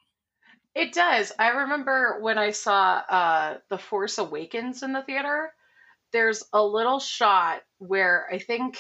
[0.78, 1.32] It does.
[1.40, 5.52] I remember when I saw uh, The Force Awakens in the theater
[6.12, 8.80] there's a little shot where I think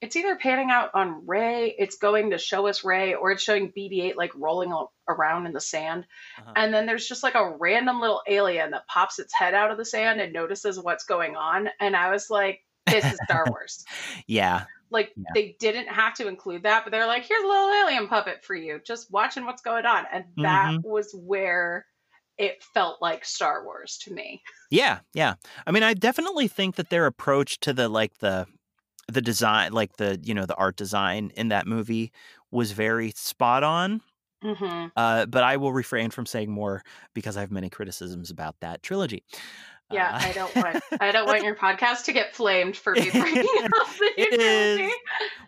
[0.00, 3.72] it's either panning out on Rey, it's going to show us Rey, or it's showing
[3.72, 4.74] BB-8 like rolling
[5.08, 6.04] around in the sand,
[6.38, 6.52] uh-huh.
[6.56, 9.78] and then there's just like a random little alien that pops its head out of
[9.78, 13.84] the sand and notices what's going on, and I was like, "This is Star Wars."
[14.26, 14.64] yeah.
[14.94, 15.24] Like yeah.
[15.34, 18.54] they didn't have to include that, but they're like, "Here's a little alien puppet for
[18.54, 20.88] you, just watching what's going on," and that mm-hmm.
[20.88, 21.84] was where
[22.38, 24.40] it felt like Star Wars to me.
[24.70, 25.34] Yeah, yeah.
[25.66, 28.46] I mean, I definitely think that their approach to the like the
[29.08, 32.12] the design, like the you know the art design in that movie
[32.50, 34.00] was very spot on.
[34.44, 34.88] Mm-hmm.
[34.94, 36.82] Uh, but I will refrain from saying more
[37.14, 39.24] because I have many criticisms about that trilogy.
[39.94, 43.10] Yeah, uh, I don't want I don't want your podcast to get flamed for me
[43.10, 44.92] bringing up the trilogy.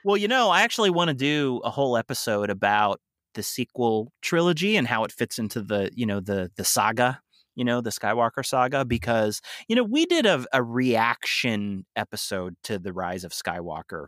[0.04, 3.00] Well, you know, I actually want to do a whole episode about
[3.34, 7.20] the sequel trilogy and how it fits into the you know the the saga
[7.54, 12.78] you know the skywalker saga because you know we did a, a reaction episode to
[12.78, 14.06] the rise of skywalker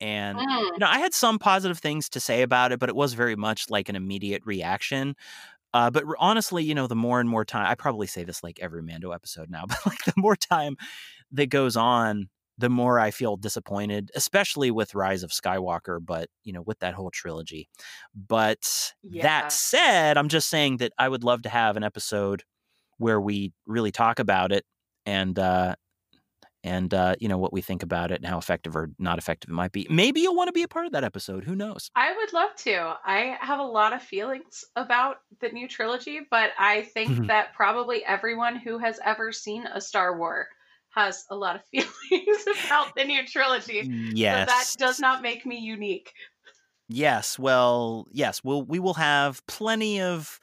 [0.00, 0.60] and mm.
[0.72, 3.36] you know i had some positive things to say about it but it was very
[3.36, 5.14] much like an immediate reaction
[5.74, 8.58] uh, but honestly you know the more and more time i probably say this like
[8.60, 10.76] every mando episode now but like the more time
[11.30, 16.52] that goes on the more I feel disappointed, especially with Rise of Skywalker, but you
[16.52, 17.68] know, with that whole trilogy.
[18.14, 19.22] But yeah.
[19.22, 22.44] that said, I'm just saying that I would love to have an episode
[22.98, 24.64] where we really talk about it
[25.06, 25.74] and uh
[26.64, 29.50] and uh, you know what we think about it and how effective or not effective
[29.50, 29.86] it might be.
[29.90, 31.44] Maybe you'll want to be a part of that episode.
[31.44, 31.90] Who knows?
[31.94, 32.96] I would love to.
[33.04, 38.04] I have a lot of feelings about the new trilogy, but I think that probably
[38.04, 40.46] everyone who has ever seen a Star Wars
[40.94, 43.88] has a lot of feelings about the new trilogy.
[44.14, 44.48] Yes.
[44.48, 46.12] So that does not make me unique.
[46.88, 47.38] Yes.
[47.38, 48.44] Well, yes.
[48.44, 50.38] We'll, we will have plenty of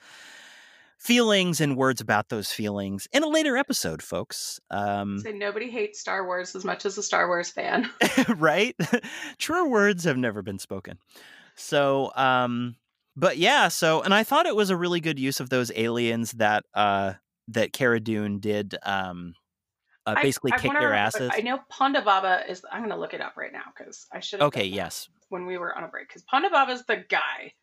[1.00, 4.60] feelings and words about those feelings in a later episode, folks.
[4.70, 7.90] Um, so nobody hates Star Wars as much as a Star Wars fan.
[8.38, 8.76] right?
[9.38, 11.00] Truer words have never been spoken.
[11.56, 12.76] So, um,
[13.16, 16.34] but yeah, so, and I thought it was a really good use of those aliens
[16.34, 17.14] that, uh,
[17.48, 19.36] that Cara Dune did, um,
[20.06, 21.32] uh, basically I, I kick their asses.
[21.34, 22.64] I know Ponda Baba is.
[22.72, 24.42] I'm going to look it up right now because I should.
[24.42, 24.66] Okay.
[24.66, 25.08] Yes.
[25.30, 27.54] When we were on a break, because Ponda Baba is the guy.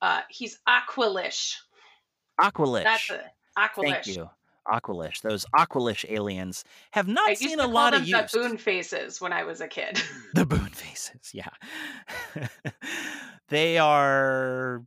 [0.00, 1.56] Uh, he's Aqualish.
[2.42, 2.84] Aqualish.
[2.84, 3.24] That's it.
[3.56, 4.04] Aqualish.
[4.04, 4.30] Thank you.
[4.68, 5.20] Aqualish.
[5.22, 8.32] Those Aqualish aliens have not I seen a lot of use.
[8.32, 10.00] The boon faces when I was a kid.
[10.34, 11.32] the boon faces.
[11.32, 11.48] Yeah.
[13.48, 14.82] they are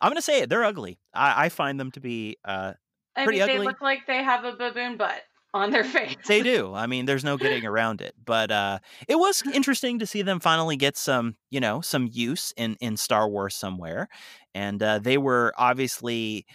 [0.00, 0.48] I'm gonna say it.
[0.48, 0.98] They're ugly.
[1.14, 2.72] I, I find them to be uh,
[3.14, 6.16] I pretty mean, they look like they have a baboon butt on their face.
[6.26, 6.72] they do.
[6.74, 8.14] I mean, there's no getting around it.
[8.24, 12.52] But uh, it was interesting to see them finally get some, you know, some use
[12.56, 14.08] in in Star Wars somewhere,
[14.54, 16.46] and uh, they were obviously,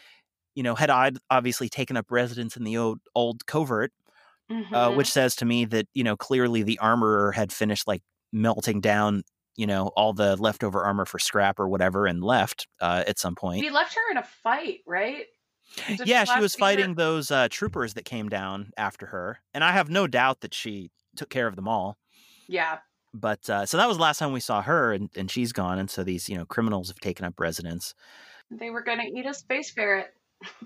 [0.56, 3.92] you know, had ob- obviously taken up residence in the old old covert,
[4.50, 4.54] uh,
[4.90, 4.96] Mhm.
[4.96, 8.02] which says to me that you know clearly the armorer had finished like
[8.34, 9.24] melting down.
[9.58, 13.36] You know all the leftover armor for scrap or whatever, and left uh, at some
[13.36, 13.64] point.
[13.64, 15.28] he left her in a fight, right?
[15.88, 19.40] Did yeah, she was see her- fighting those uh, troopers that came down after her,
[19.54, 21.98] and I have no doubt that she took care of them all.
[22.50, 22.80] Yeah,
[23.14, 25.80] But uh, so that was the last time we saw her, and, and she's gone,
[25.80, 27.94] and so these you know criminals have taken up residence.
[28.52, 30.14] they were gonna eat a space ferret.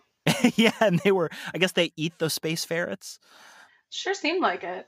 [0.55, 1.29] yeah, and they were.
[1.53, 3.19] I guess they eat those space ferrets.
[3.89, 4.87] Sure seemed like it.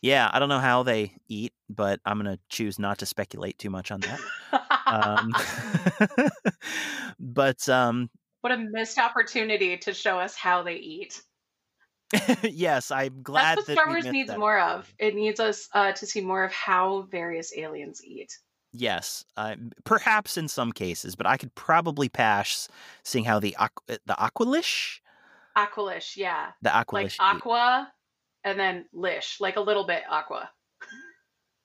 [0.00, 3.70] Yeah, I don't know how they eat, but I'm gonna choose not to speculate too
[3.70, 4.20] much on that.
[4.86, 5.32] Um,
[7.20, 11.22] but um, what a missed opportunity to show us how they eat.
[12.42, 14.38] yes, I'm glad That's what that Star Wars needs that.
[14.38, 14.92] more of.
[14.98, 18.36] It needs us uh, to see more of how various aliens eat.
[18.72, 22.68] Yes, uh, perhaps in some cases, but I could probably pass
[23.02, 25.00] seeing how the aqu- the aqualish,
[25.56, 26.52] Aqualish, yeah.
[26.62, 27.14] the Like aqualish.
[27.14, 27.20] eat.
[27.20, 27.92] aqua
[28.44, 30.50] and then lish, like a little bit aqua.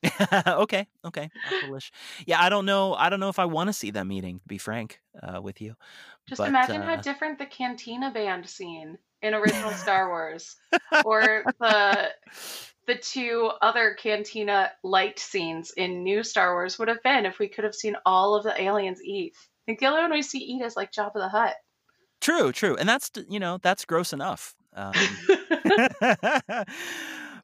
[0.48, 1.92] okay, okay, aqualish.
[2.26, 2.94] Yeah, I don't know.
[2.94, 4.40] I don't know if I want to see them eating.
[4.40, 5.76] To be frank uh, with you,
[6.28, 10.56] Just But, imagine uh, how different the Cantina band scene in original Star Wars,
[11.06, 12.10] or the
[12.88, 17.50] the two other Cantina light scenes in new Star Wars would have been if we
[17.50, 19.34] could have seen all of the aliens eat.
[19.36, 21.56] I think the only one we see eat is like Jabba the Hutt.
[22.22, 24.56] true, true, and that's you know that's gross enough.
[24.74, 24.94] Um,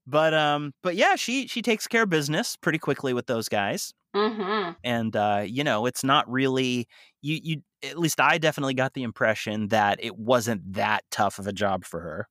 [0.07, 3.93] but um, but yeah, she she takes care of business pretty quickly with those guys.
[4.15, 6.87] hmm and uh, you know it's not really
[7.21, 11.47] you you at least i definitely got the impression that it wasn't that tough of
[11.47, 12.27] a job for her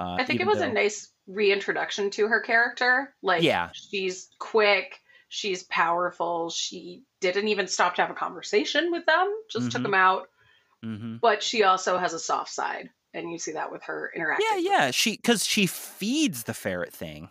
[0.00, 3.14] uh, I think it was a nice reintroduction to her character.
[3.22, 3.70] Like, Yeah.
[3.72, 6.50] she's quick, she's powerful.
[6.50, 9.84] She didn't even stop to have a conversation with them; just took Mhm.
[9.84, 10.28] them out.
[10.84, 11.20] Mhm.
[11.20, 14.46] But she also has a soft side, and you see that with her interacting.
[14.50, 17.28] yeah yeah she because she feeds the ferret thing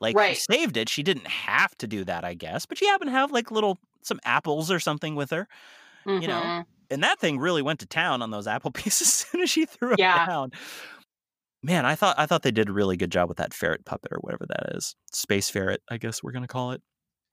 [0.00, 0.36] like Right.
[0.36, 3.12] she saved it she didn't have to do that i guess but she happened to
[3.12, 5.48] have like little some apples or something with her
[6.06, 6.66] you know, Mhm.
[6.90, 9.64] and that thing really went to town on those apple pieces as soon as she
[9.66, 10.26] threw them Yeah.
[10.26, 10.50] down
[11.62, 14.12] man i thought i thought they did a really good job with that ferret puppet
[14.12, 16.82] or whatever that is space ferret i guess we're gonna call it.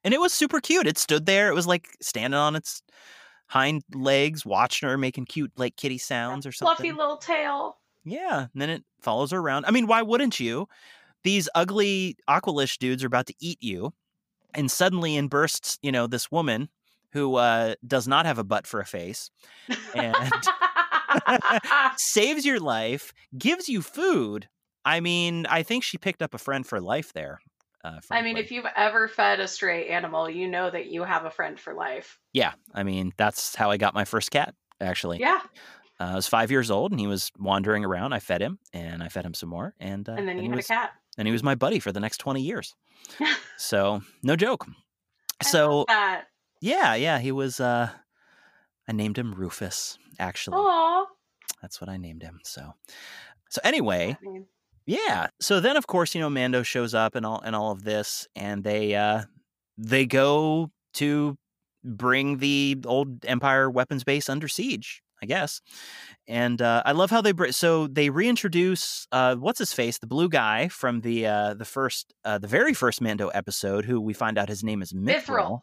[0.04, 2.82] And it was super cute it stood there it was like standing on its
[3.48, 6.76] hind legs watching her making cute like kitty sounds or something.
[6.76, 7.78] fluffy little tail.
[8.06, 9.66] yeah and then it follows her around.
[9.66, 10.68] I mean why wouldn't you?
[11.24, 13.94] These ugly aqualish dudes are about to eat you
[14.54, 16.70] and suddenly in bursts you know this woman
[17.12, 19.32] who uh, does not have a butt for a face
[19.96, 20.16] and
[21.98, 24.48] saves your life, gives you food.
[24.86, 27.40] I mean, I think she picked up a friend for life there.
[27.84, 31.26] Uh, I mean, if you've ever fed a stray animal, you know that you have
[31.26, 32.20] a friend for life.
[32.34, 34.54] yeah, I mean, that's how I got my first cat.
[34.82, 35.40] Actually, Yeah.
[36.00, 38.14] uh, I was five years old and he was wandering around.
[38.14, 40.50] I fed him and I fed him some more, and uh, And then you he
[40.50, 40.92] had was, a cat.
[41.18, 42.76] and he was my buddy for the next twenty years.
[43.58, 44.66] so no joke.
[45.42, 45.86] I So
[46.62, 47.60] yeah, yeah, he was.
[47.60, 47.90] uh
[48.90, 50.00] I named him Rufus.
[50.18, 51.06] Actually, Aw.
[51.62, 52.40] that's what I named him.
[52.44, 52.74] So,
[53.50, 54.18] so anyway,
[54.88, 55.28] Yeah.
[55.40, 58.28] So then of course, you know, Mando shows up and all and all of this
[58.36, 59.22] and they uh
[59.78, 61.38] they go to
[61.84, 65.62] bring the old Empire weapons base under siege, I guess.
[66.28, 70.08] And uh I love how they br- so they reintroduce uh what's his face, the
[70.08, 74.14] blue guy from the uh the first uh the very first Mando episode who we
[74.14, 75.28] find out his name is Mythrol.
[75.28, 75.62] Mythrol.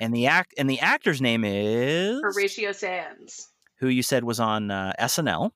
[0.00, 3.48] And the act and the actor's name is Horatio Sanz.
[3.80, 5.50] who you said was on uh, SNL.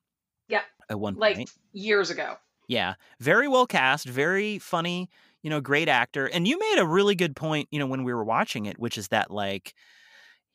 [0.47, 1.51] Yeah, At one Like point.
[1.73, 2.35] years ago.
[2.67, 5.09] Yeah, very well cast, very funny,
[5.43, 6.25] you know, great actor.
[6.27, 8.97] And you made a really good point, you know, when we were watching it, which
[8.97, 9.73] is that like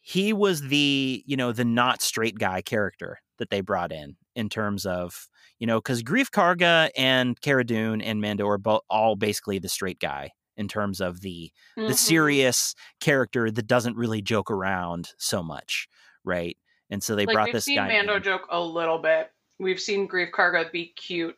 [0.00, 4.48] he was the, you know, the not straight guy character that they brought in in
[4.48, 5.26] terms of,
[5.58, 9.68] you know, because Greef Karga and Cara Dune and Mando are both all basically the
[9.68, 11.94] straight guy in terms of the the Mhm.
[11.94, 15.88] serious character that doesn't really joke around so much,
[16.24, 16.56] right?
[16.90, 17.88] And so they like brought we've this seen guy.
[17.88, 18.22] Mando in.
[18.22, 19.30] joke a little bit.
[19.58, 21.36] We've seen Greef Karga be cute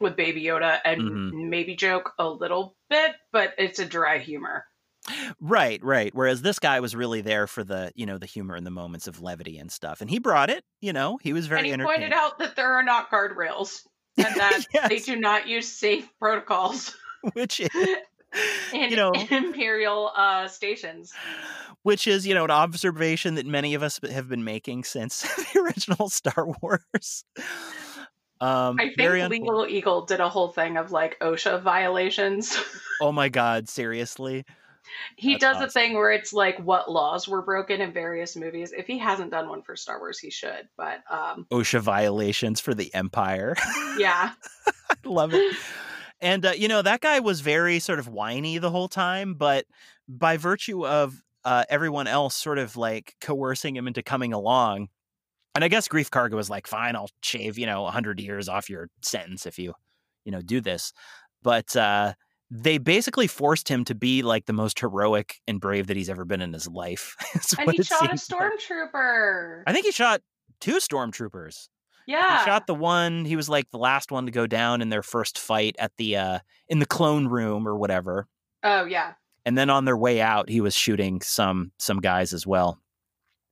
[0.00, 1.48] with Baby Yoda and Mhm.
[1.48, 4.66] maybe joke a little bit, but it's a dry humor.
[5.40, 6.14] Right, right.
[6.14, 9.06] Whereas this guy was really there for the, you know, the humor and the moments
[9.08, 10.00] of levity and stuff.
[10.00, 12.72] And he brought it, you know, he was very and he pointed out that there
[12.74, 13.80] are not guardrails
[14.16, 16.94] and that they do not use safe protocols.
[17.34, 17.96] Which is
[18.72, 21.12] in you know, imperial uh, stations.
[21.82, 25.60] which is you know an observation that many of us have been making since the
[25.60, 27.24] original Star Wars.
[28.40, 32.58] Um, I think Legal Eagle did a whole thing of like OSHA violations.
[33.00, 34.44] Oh my god, seriously?
[35.16, 38.72] he That's does a thing where it's like what laws were broken in various movies.
[38.76, 40.68] If he hasn't done one for Star Wars, he should.
[40.76, 43.54] But um, OSHA violations for the Empire.
[43.98, 44.32] yeah,
[44.66, 45.56] I love it.
[46.22, 49.66] And uh, you know that guy was very sort of whiny the whole time, but
[50.08, 54.88] by virtue of uh, everyone else sort of like coercing him into coming along,
[55.54, 58.70] and I guess Greef Karga was like, "Fine, I'll shave you know hundred years off
[58.70, 59.74] your sentence if you,
[60.24, 60.92] you know, do this."
[61.42, 62.14] But uh,
[62.50, 66.24] they basically forced him to be like the most heroic and brave that he's ever
[66.24, 67.16] been in his life.
[67.58, 68.52] and he shot a seems like.
[68.52, 69.62] stormtrooper.
[69.66, 70.20] I think he shot
[70.60, 71.68] two stormtroopers.
[72.06, 73.24] Yeah, He shot the one.
[73.24, 76.16] He was like the last one to go down in their first fight at the
[76.16, 76.38] uh
[76.68, 78.26] in the clone room or whatever.
[78.62, 82.46] oh yeah, And then on their way out, he was shooting some some guys as
[82.46, 82.78] well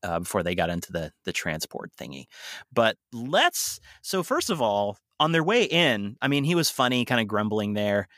[0.02, 2.24] uh, before they got into the the transport thingy.
[2.72, 7.04] But let's so first of all, on their way in, I mean, he was funny,
[7.04, 8.08] kind of grumbling there.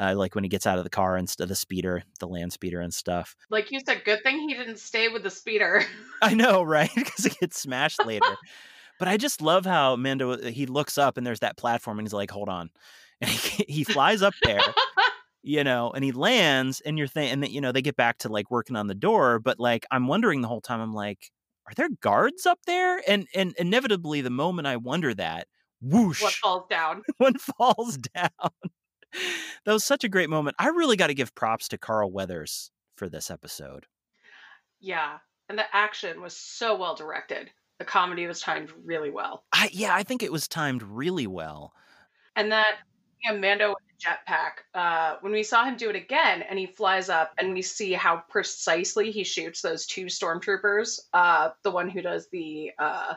[0.00, 2.52] Uh, like when he gets out of the car instead of the speeder, the land
[2.52, 3.34] speeder and stuff.
[3.50, 5.84] like you said, good thing he didn't stay with the speeder.
[6.22, 6.90] I know, right?
[6.94, 8.24] Because he gets smashed later.
[9.00, 12.12] but I just love how Mando he looks up and there's that platform and he's
[12.12, 12.70] like, "Hold on,"
[13.20, 14.60] and he, he flies up there,
[15.42, 18.18] you know, and he lands, and you're thinking, and then, you know, they get back
[18.18, 21.30] to like working on the door, but like I'm wondering the whole time, I'm like,
[21.66, 23.02] are there guards up there?
[23.08, 25.48] And and inevitably, the moment I wonder that,
[25.80, 27.02] whoosh, what falls down?
[27.16, 28.30] one falls down.
[29.64, 30.56] that was such a great moment.
[30.58, 33.86] I really got to give props to Carl Weathers for this episode.
[34.78, 37.50] Yeah, and the action was so well directed.
[37.80, 41.72] The comedy was timed really well, I yeah, I think it was timed really well.
[42.36, 42.76] and that
[43.24, 44.50] you know, Mando with the jetpack.
[44.74, 47.92] Uh, when we saw him do it again, and he flies up, and we see
[47.92, 51.00] how precisely he shoots those two stormtroopers.
[51.12, 53.14] Uh, the one who does the uh,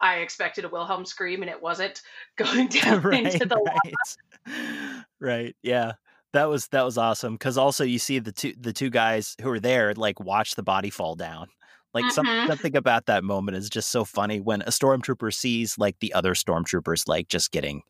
[0.00, 2.00] I expected a Wilhelm scream, and it wasn't
[2.36, 5.04] going down into the right.
[5.20, 5.56] right.
[5.62, 5.92] Yeah.
[6.32, 9.50] That was that was awesome because also you see the two the two guys who
[9.50, 11.48] are there like watch the body fall down.
[11.94, 12.48] Like some, Mhm.
[12.48, 16.34] something about that moment is just so funny when a stormtrooper sees like the other
[16.34, 17.82] stormtroopers like just getting,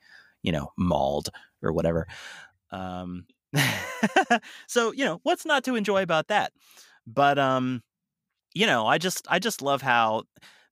[0.43, 1.31] you know, mauled
[1.63, 2.07] or whatever.
[2.71, 3.27] Um,
[4.69, 6.53] so you know what's not to enjoy about that,
[7.07, 7.83] but um,
[8.55, 10.25] you know I just I just love how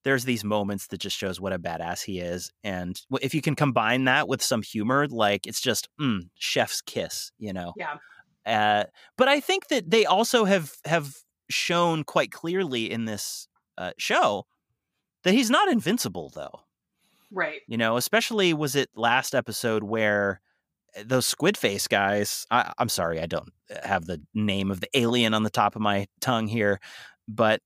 [0.05, 3.55] there's these moments that just shows what a badass he is and if you can
[3.55, 7.99] combine that with some humor like it's just mm, chef's kiss you know Yeah.
[8.47, 8.85] uh,
[9.17, 11.17] but i think that they also have have
[11.51, 14.47] shown quite clearly in this uh, show
[15.25, 16.61] that he's not invincible though
[17.31, 17.61] Right.
[17.67, 20.41] you know especially was it last episode where
[20.99, 23.51] uh, those squid face guys I, i'm sorry i don't
[23.85, 26.81] have the name of the alien on the top of my tongue here
[27.29, 27.61] but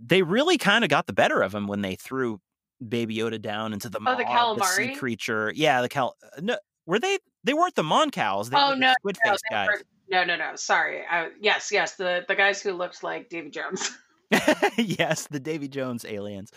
[0.00, 2.40] they really kind of got the better of him when they threw
[2.86, 4.96] baby yoda down into the Oh, the maw of sea calamari?
[4.98, 8.68] creature yeah the cal uh, no were they they weren't the mon cows they Oh,
[8.68, 10.56] were the no, squid face they guys were- No, no, no.
[10.56, 11.02] Sorry.
[11.08, 11.96] I, yes, yes.
[11.96, 13.90] The the guys who looked like Davy Jones.
[14.76, 16.52] yes the davy jones aliens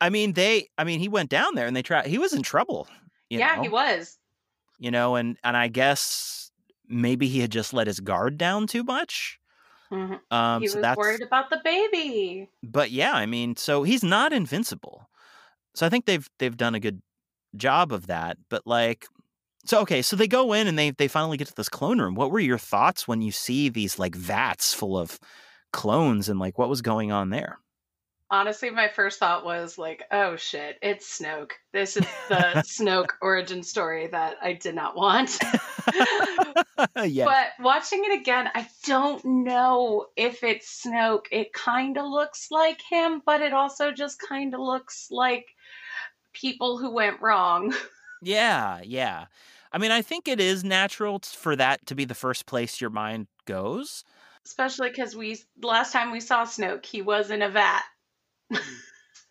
[0.00, 2.42] i mean they i mean he went down there and they tried he was in
[2.42, 2.88] trouble
[3.30, 3.62] you yeah, know?
[3.62, 4.18] he was.
[4.80, 6.50] you know and and i guess
[6.88, 9.38] maybe he had just let his guard down too much
[9.92, 10.18] Mhm.
[10.32, 12.48] um he so was that's worried about the baby.
[12.64, 15.08] but yeah i mean so he's not invincible
[15.76, 17.00] so i think they've they've done a good
[17.54, 19.06] job of that but like
[19.64, 22.14] so okay so they go in and they they finally get to this clone room
[22.14, 25.18] what were your thoughts when you see these like vats full of
[25.72, 27.58] clones and like what was going on there
[28.32, 31.50] Honestly, my first thought was like, "Oh shit, it's Snoke.
[31.72, 35.38] This is the Snoke origin story that I did not want."
[37.04, 41.26] yeah But watching it again, I don't know if it's Snoke.
[41.30, 45.48] It kind of looks like him, but it also just kind of looks like
[46.32, 47.74] people who went wrong.
[48.22, 49.26] Yeah, yeah.
[49.72, 52.80] I mean, I think it is natural t- for that to be the first place
[52.80, 54.04] your mind goes.
[54.44, 57.82] Especially because we last time we saw Snoke, he was in a vat.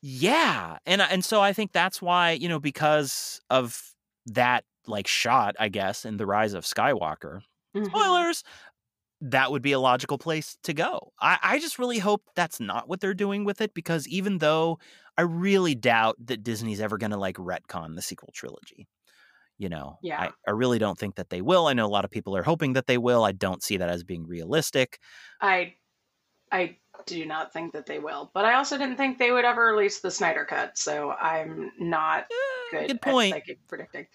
[0.01, 3.93] Yeah, and and so I think that's why you know because of
[4.27, 7.41] that like shot, I guess, in the Rise of Skywalker.
[7.75, 7.85] Mhm.
[7.85, 8.43] Spoilers.
[9.21, 11.13] That would be a logical place to go.
[11.21, 14.79] I, I just really hope that's not what they're doing with it because even though
[15.21, 18.87] I really doubt that Disney's ever going to like retcon the sequel trilogy,
[19.57, 20.19] you know, Yeah.
[20.21, 21.67] I, I really don't think that they will.
[21.67, 23.23] I know a lot of people are hoping that they will.
[23.23, 24.99] I don't see that as being realistic.
[25.39, 25.75] I
[26.51, 29.65] I do not think that they will, but I also didn't think they would ever
[29.67, 33.33] release the Snyder cut, so I'm not Eh, good, good at point.
[33.33, 34.07] psychic predicting.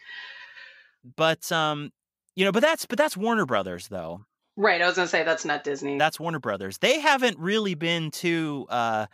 [1.16, 1.92] but um
[2.34, 4.24] You know, but that's but that's Warner Brothers though.
[4.58, 4.80] Right.
[4.80, 5.98] I was gonna say that's not Disney.
[5.98, 6.78] That's Warner Brothers.
[6.78, 9.06] They haven't really been too uh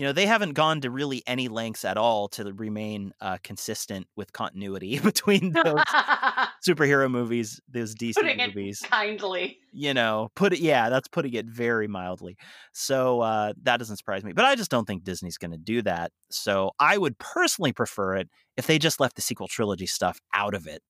[0.00, 4.06] you know, they haven't gone to really any lengths at all to remain uh, consistent
[4.16, 5.84] with continuity between those
[6.66, 8.80] superhero movies, those DC Putting movies.
[8.82, 9.58] It kindly.
[9.72, 12.38] You know, put it yeah, that's putting it very mildly.
[12.72, 14.32] So uh, that doesn't surprise me.
[14.32, 16.12] But I just don't think Disney's going to do that.
[16.30, 20.54] So I would personally prefer it if they just left the sequel trilogy stuff out
[20.54, 20.82] of it.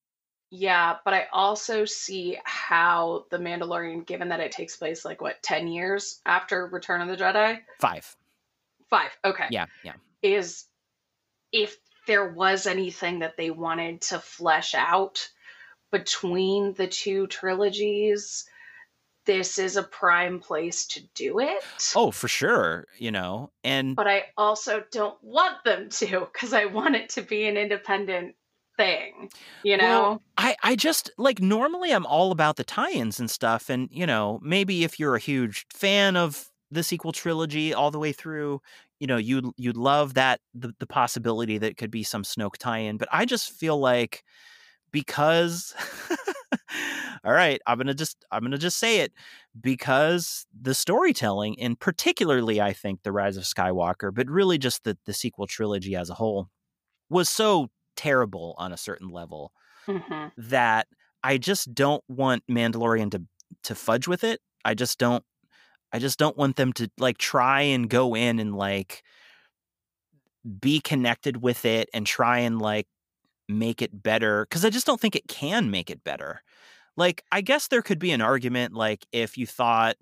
[0.50, 5.42] Yeah, but I also see how The Mandalorian, given that it takes place like what,
[5.42, 7.58] 10 years after Return of the Jedi?
[7.80, 8.16] Five.
[8.90, 9.10] Five.
[9.24, 9.46] Okay.
[9.50, 9.94] Yeah, yeah.
[10.22, 10.66] Is
[11.52, 11.76] if
[12.06, 15.28] there was anything that they wanted to flesh out
[15.92, 18.44] between the two trilogies,
[19.26, 21.62] this is a prime place to do it.
[21.94, 23.50] Oh, for sure, you know.
[23.62, 27.56] And but I also don't want them to cuz I want it to be an
[27.56, 28.34] independent
[28.76, 29.30] thing,
[29.62, 29.84] you know.
[29.84, 34.06] Well, I I just like normally I'm all about the tie-ins and stuff and, you
[34.06, 38.60] know, maybe if you're a huge fan of the sequel trilogy all the way through,
[38.98, 42.96] you know, you'd you'd love that the, the possibility that could be some Snoke tie-in.
[42.96, 44.24] But I just feel like
[44.92, 45.74] because
[47.24, 49.12] all right, I'm gonna just I'm gonna just say it
[49.60, 54.96] because the storytelling, and particularly I think the Rise of Skywalker, but really just the
[55.06, 56.48] the sequel trilogy as a whole,
[57.08, 59.52] was so terrible on a certain level
[59.86, 60.28] mm-hmm.
[60.36, 60.86] that
[61.22, 63.22] I just don't want Mandalorian to
[63.64, 64.40] to fudge with it.
[64.64, 65.24] I just don't
[65.92, 69.02] I just don't want them to like try and go in and like
[70.60, 72.86] be connected with it and try and like
[73.48, 76.42] make it better because I just don't think it can make it better.
[76.96, 79.96] Like, I guess there could be an argument like if you thought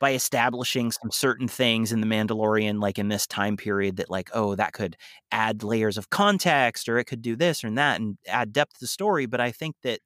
[0.00, 4.30] by establishing some certain things in the Mandalorian, like in this time period, that like,
[4.34, 4.96] oh, that could
[5.30, 8.80] add layers of context or it could do this or that and add depth to
[8.80, 9.26] the story.
[9.26, 10.00] But I think that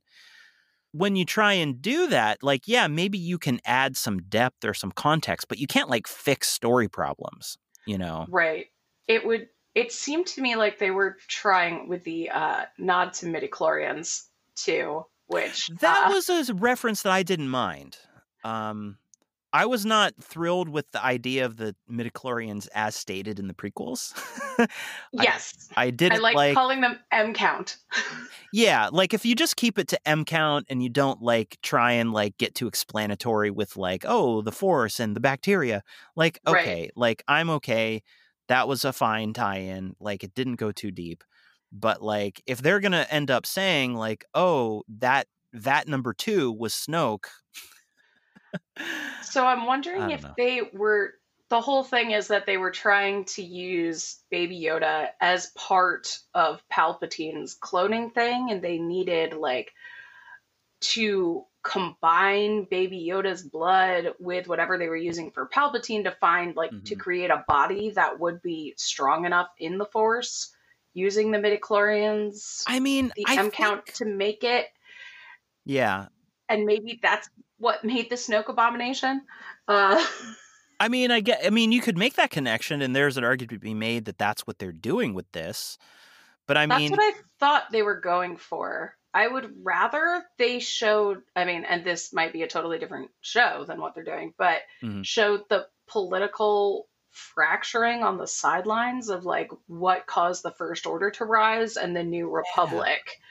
[0.93, 4.75] when you try and do that, like, yeah, maybe you can add some depth or
[4.75, 8.27] some context, but you can't like fix story problems, you know?
[8.29, 8.67] Right.
[9.07, 13.27] It would, it seemed to me like they were trying with the uh, nod to
[13.27, 14.25] midichlorians
[14.55, 15.69] too, which.
[15.81, 17.99] That uh, was a reference that I didn't mind.
[18.45, 18.99] Um,
[19.53, 24.13] I was not thrilled with the idea of the midichlorians as stated in the prequels.
[25.13, 25.69] yes.
[25.77, 27.79] I, I didn't I like, like calling them M count.
[28.53, 31.93] yeah, like if you just keep it to M count and you don't like try
[31.93, 35.83] and like get too explanatory with like, oh, the force and the bacteria,
[36.17, 36.93] like okay, right.
[36.97, 38.03] like I'm okay.
[38.49, 39.97] That was a fine tie-in.
[39.99, 41.25] Like it didn't go too deep.
[41.73, 46.53] But like if they're going to end up saying like, oh, that that number 2
[46.53, 47.25] was Snoke
[49.23, 50.35] so I'm wondering if know.
[50.37, 51.15] they were
[51.49, 56.63] the whole thing is that they were trying to use Baby Yoda as part of
[56.73, 59.73] Palpatine's cloning thing, and they needed like
[60.81, 66.71] to combine Baby Yoda's blood with whatever they were using for Palpatine to find like
[66.71, 66.85] mm-hmm.
[66.85, 70.53] to create a body that would be strong enough in the Force
[70.95, 72.63] using the midichlorians.
[72.67, 74.67] I mean, the I M count to make it.
[75.65, 76.07] Yeah,
[76.49, 77.29] and maybe that's
[77.59, 79.23] what made the Snoke abomination.
[79.69, 80.05] Uh,
[80.81, 81.41] I mean, I get.
[81.45, 84.19] I mean, you could make that connection, and there's an argument to be made that
[84.19, 85.79] that's what they're doing with this.
[86.47, 88.95] But I that's mean, that's what I thought they were going for.
[89.15, 91.23] I would rather they showed.
[91.35, 94.61] I mean, and this might be a totally different show than what they're doing, but
[94.83, 95.03] mm-hmm.
[95.03, 101.25] showed the political fracturing on the sidelines of like what caused the First Order to
[101.25, 103.25] rise and the New Republic yeah.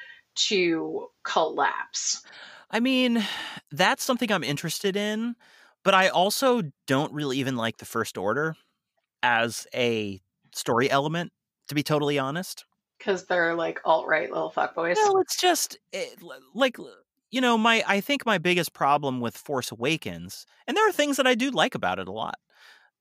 [0.47, 2.23] to collapse.
[2.71, 3.23] I mean,
[3.71, 5.35] that's something I'm interested in,
[5.83, 8.55] but I also don't really even like the First Order
[9.23, 10.19] as a
[10.53, 11.31] story element,
[11.67, 12.65] to be totally honest.
[12.97, 14.95] Because they're like alt right little fuckboys.
[14.95, 16.77] Well, it's just it, eh, like
[17.29, 21.17] you know my I think my biggest problem with Force Awakens, and there are things
[21.17, 22.35] that I do like about it a lot,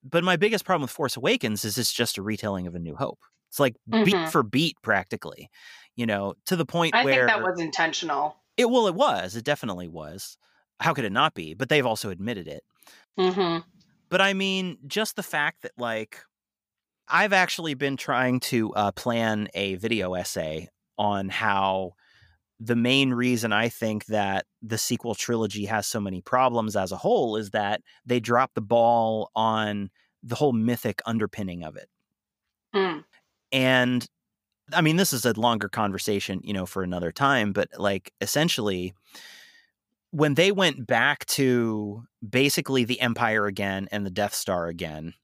[0.02, 2.96] but my biggest problem with Force Awakens is it's just a retelling of A New
[2.96, 3.20] Hope.
[3.48, 4.04] It's like mm-hmm.
[4.04, 5.48] beat for beat, practically.
[5.94, 8.36] You know, to the point I where I think that was intentional.
[8.56, 9.36] It well, it was.
[9.36, 10.36] It definitely was.
[10.80, 11.54] How could it not be?
[11.54, 12.62] But they've also admitted it.
[13.18, 13.58] Mm-hmm.
[14.08, 16.20] But I mean, just the fact that like
[17.08, 21.92] I've actually been trying to uh, plan a video essay on how
[22.60, 26.96] the main reason I think that the sequel trilogy has so many problems as a
[26.96, 29.90] whole is that they dropped the ball on
[30.22, 31.88] the whole mythic underpinning of it.
[32.74, 33.04] Mm.
[33.52, 34.06] And
[34.72, 38.94] I mean, this is a longer conversation, you know, for another time, but like essentially,
[40.10, 45.14] when they went back to basically the Empire again and the Death Star again,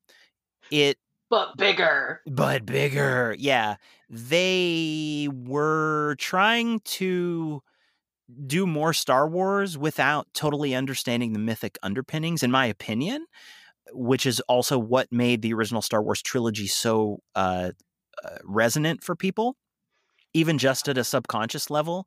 [0.70, 0.99] it.
[1.30, 2.22] But bigger.
[2.26, 3.36] But bigger.
[3.38, 3.76] Yeah.
[4.09, 7.62] They were trying to
[8.47, 13.26] do more Star Wars without totally understanding the mythic underpinnings, in my opinion,
[13.93, 17.70] which is also what made the original Star Wars trilogy so uh,
[18.24, 19.56] uh, resonant for people,
[20.34, 22.06] even just at a subconscious level.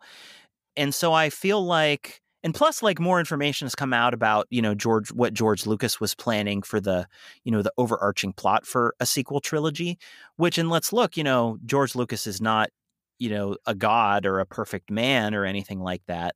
[0.75, 4.61] And so I feel like and plus like more information has come out about you
[4.61, 7.07] know george what george lucas was planning for the
[7.43, 9.97] you know the overarching plot for a sequel trilogy
[10.35, 12.69] which and let's look you know george lucas is not
[13.17, 16.35] you know a god or a perfect man or anything like that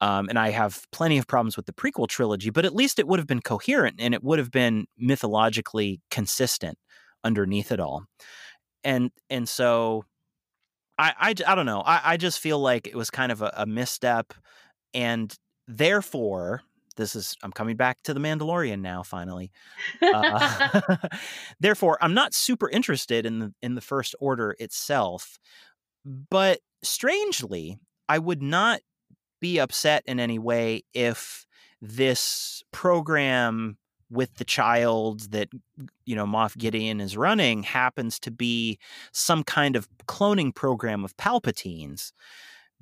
[0.00, 3.06] um, and i have plenty of problems with the prequel trilogy but at least it
[3.06, 6.78] would have been coherent and it would have been mythologically consistent
[7.24, 8.04] underneath it all
[8.84, 10.04] and and so
[10.98, 11.80] I, I, I don't know.
[11.80, 14.34] I, I just feel like it was kind of a, a misstep
[14.94, 15.34] and
[15.66, 16.62] therefore
[16.96, 19.50] this is i'm coming back to the mandalorian now finally
[20.02, 20.80] uh,
[21.60, 25.38] therefore i'm not super interested in the in the first order itself
[26.04, 27.78] but strangely
[28.08, 28.80] i would not
[29.40, 31.46] be upset in any way if
[31.80, 33.76] this program
[34.12, 35.48] with the child that
[36.04, 38.78] you know Moff Gideon is running happens to be
[39.12, 42.12] some kind of cloning program of Palpatine's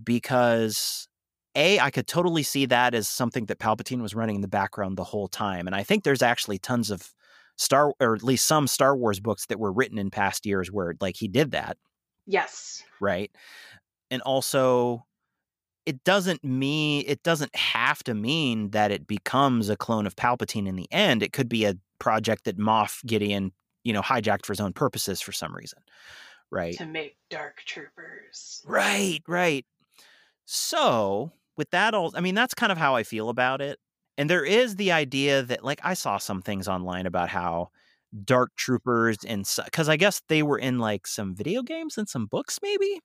[0.02, 1.08] because
[1.54, 4.96] a, I could totally see that as something that Palpatine was running in the background
[4.96, 5.66] the whole time.
[5.66, 7.12] And I think there's actually tons of
[7.56, 10.94] Star, or at least some Star Wars books that were written in past years where
[11.00, 11.76] like he did that.
[12.26, 12.82] Yes.
[13.00, 13.30] Right.
[14.10, 15.04] And also,
[15.86, 20.68] it doesn't mean, it doesn't have to mean that it becomes a clone of Palpatine
[20.68, 21.22] in the end.
[21.22, 23.52] It could be a project that Moff Gideon,
[23.84, 25.80] you know, hijacked for his own purposes for some reason.
[26.50, 26.76] Right.
[26.78, 28.62] To make dark troopers.
[28.66, 29.64] Right, right.
[30.44, 33.78] So with that all I mean that's kind of how I feel about it.
[34.18, 37.70] And there is the idea that like I saw some things online about how
[38.24, 42.26] dark troopers and cuz I guess they were in like some video games and some
[42.26, 43.00] books maybe?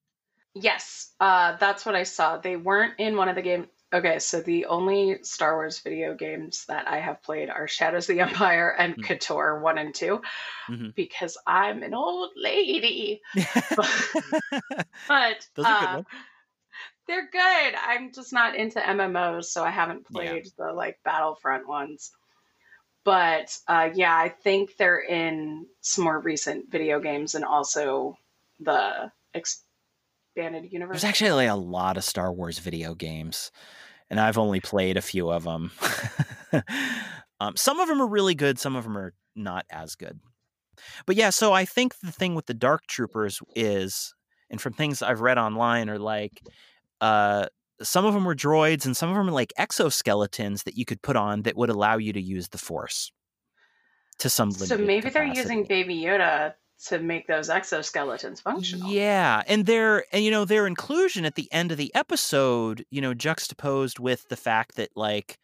[0.56, 1.12] Yes.
[1.20, 2.38] Uh that's what I saw.
[2.38, 6.66] They weren't in one of the games Okay, so the only Star Wars video games
[6.68, 9.03] that I have played are Shadows of the Empire and mm-hmm.
[9.03, 10.22] KOTOR 1 and 2
[10.70, 10.89] mm-hmm.
[10.95, 13.22] because I'm an old lady.
[13.78, 13.88] but,
[15.08, 16.03] but uh,
[17.08, 17.76] they're good.
[17.88, 20.66] I'm just not into MMOs, so I haven't played yeah.
[20.66, 22.12] the like Battlefront ones.
[23.06, 28.18] But uh, yeah, I think they're in some more recent video games and also
[28.60, 29.12] the
[30.36, 31.02] expanded universe.
[31.02, 33.52] There's actually a lot of Star Wars video games,
[34.10, 35.72] and I've only played a few of them.
[37.40, 40.20] um, some of them are really good, some of them are not as good.
[41.06, 44.14] But yeah, so I think the thing with the Dark Troopers is,
[44.50, 46.42] and from things I've read online, are like
[47.00, 47.48] uh,
[47.82, 51.02] some of them were droids and some of them are like exoskeletons that you could
[51.02, 53.12] put on that would allow you to use the force
[54.20, 55.12] to some so maybe capacity.
[55.12, 56.54] they're using baby yoda
[56.88, 61.52] to make those exoskeletons functional yeah and their and you know their inclusion at the
[61.52, 65.38] end of the episode you know juxtaposed with the fact that like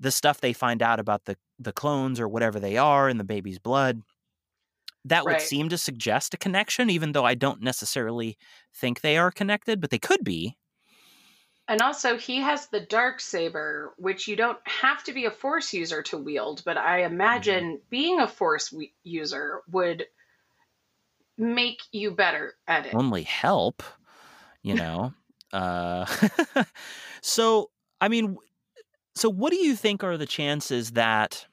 [0.00, 3.24] the stuff they find out about the the clones or whatever they are in the
[3.24, 4.02] baby's blood
[5.04, 5.34] that right.
[5.34, 8.36] would seem to suggest a connection even though i don't necessarily
[8.72, 10.56] think they are connected but they could be
[11.70, 15.74] and also, he has the dark saber, which you don't have to be a force
[15.74, 16.62] user to wield.
[16.64, 17.88] But I imagine mm-hmm.
[17.90, 20.06] being a force we- user would
[21.38, 22.94] make you better at it.
[22.94, 23.82] Only help,
[24.62, 25.14] you know.
[25.52, 26.04] uh,
[27.22, 27.70] so,
[28.00, 28.36] I mean,
[29.14, 31.46] so what do you think are the chances that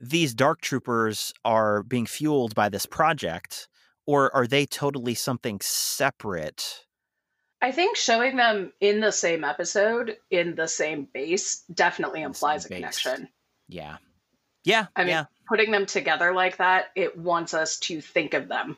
[0.00, 3.68] these dark troopers are being fueled by this project,
[4.06, 6.84] or are they totally something separate?
[7.62, 12.68] I think showing them in the same episode in the same base definitely implies a
[12.68, 13.28] connection.
[13.68, 13.96] Yeah.
[14.64, 14.86] Yeah.
[14.94, 15.24] I mean, yeah.
[15.48, 18.76] putting them together like that, it wants us to think of them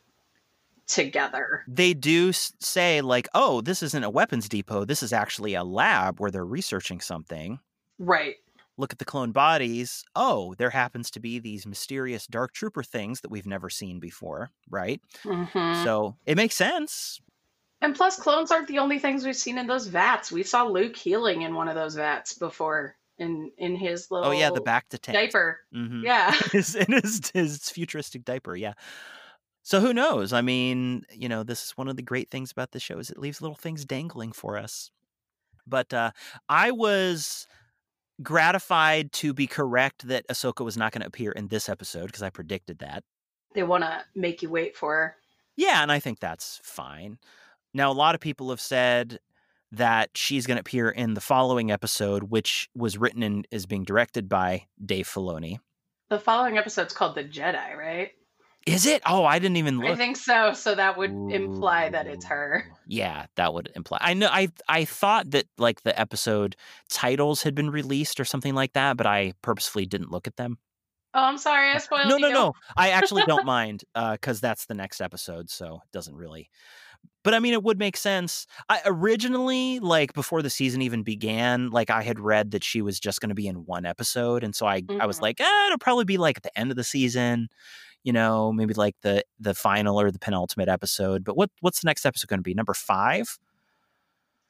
[0.87, 1.64] together.
[1.68, 4.84] They do say, like, oh, this isn't a weapons depot.
[4.84, 7.59] This is actually a lab where they're researching something.
[7.99, 8.37] Right.
[8.78, 10.05] Look at the clone bodies.
[10.14, 14.51] Oh, there happens to be these mysterious dark trooper things that we've never seen before.
[14.68, 15.01] Right.
[15.24, 15.84] Mm-hmm.
[15.84, 17.20] So it makes sense.
[17.80, 20.32] And plus, clones aren't the only things we've seen in those vats.
[20.32, 24.32] We saw Luke healing in one of those vats before in in his little oh
[24.32, 26.05] yeah the bacta tank diaper mm-hmm.
[26.05, 28.74] yeah his, in his his futuristic diaper yeah
[29.67, 32.71] so who knows i mean you know this is one of the great things about
[32.73, 34.91] the show is it leaves little things dangling for us
[35.67, 36.11] but uh
[36.49, 37.47] i was
[38.23, 42.23] gratified to be correct that ahsoka was not going to appear in this episode because
[42.23, 43.03] i predicted that
[43.55, 45.17] they want to make you wait for her
[45.57, 47.19] yeah and i think that's fine
[47.77, 49.19] now, a lot of people have said
[49.73, 53.85] that she's going to appear in the following episode, which was written and is being
[53.85, 55.59] directed by Dave Filoni.
[56.09, 58.12] The following episode's called The Jedi, right?
[58.67, 59.03] Is it?
[59.07, 59.93] Oh, I didn't even look.
[59.93, 60.53] I think so.
[60.53, 62.67] So that would imply that it's her.
[62.89, 63.99] Yeah, that would imply.
[64.01, 64.29] I know.
[64.31, 66.55] I I thought that like the episode
[66.89, 70.59] titles had been released or something like that, but I purposefully didn't look at them.
[71.14, 72.27] Oh, I'm sorry, I spoiled No, you.
[72.29, 72.53] no, no.
[72.77, 76.51] I actually don't mind because that's the next episode, so it doesn't really.
[77.25, 78.47] But I mean, it would make sense.
[78.69, 83.01] I originally, like before the season even began, like I had read that she was
[83.01, 85.23] just going to be in one episode, and so I I was Mhm.
[85.23, 87.49] like, eh, it'll probably be like at the end of the season,
[88.07, 91.24] you know, maybe like the the final or the penultimate episode.
[91.24, 92.54] But what what's the next episode going to be?
[92.54, 93.36] Number five?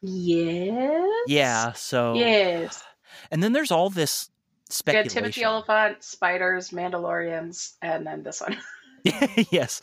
[0.02, 1.24] Yes.
[1.26, 1.72] Yeah.
[1.72, 2.84] So Yes.
[3.30, 4.28] and then there's all this
[4.66, 5.11] Good speculation.
[5.11, 8.59] Timothy Olyphant, spiders, Mandalorians, and then this one.
[9.50, 9.80] yes,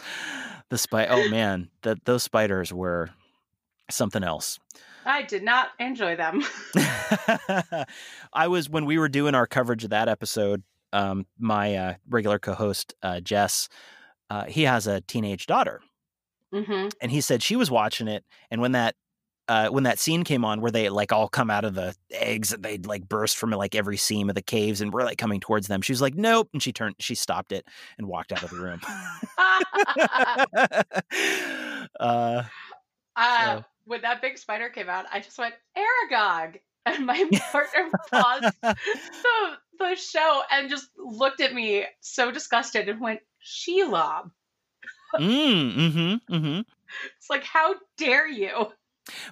[0.69, 1.07] the spy.
[1.07, 3.09] Oh man, that those spiders were
[3.89, 4.59] something else.
[5.05, 6.43] I did not enjoy them.
[8.33, 10.61] I was when we were doing our coverage of that episode.
[10.93, 13.67] Um, my uh, regular co-host uh, Jess,
[14.29, 15.81] uh, he has a teenage daughter,
[16.53, 18.95] hmm and he said she was watching it, and when that
[19.49, 22.53] uh, when that scene came on where they like all come out of the eggs
[22.53, 25.39] and they like burst from like every seam of the caves and we're like coming
[25.41, 27.65] towards them, she was like, "Nope," and she turned, she stopped it
[27.97, 28.79] and walked out of the room.
[31.99, 32.43] uh,
[33.15, 37.89] uh, So- when that big spider came out, I just went Aragog, and my partner
[38.09, 38.55] paused.
[38.61, 38.77] The
[39.79, 44.31] the show and just looked at me so disgusted and went Shelob.
[45.15, 46.61] mm, mm-hmm, mm-hmm.
[47.17, 48.67] It's like, how dare you?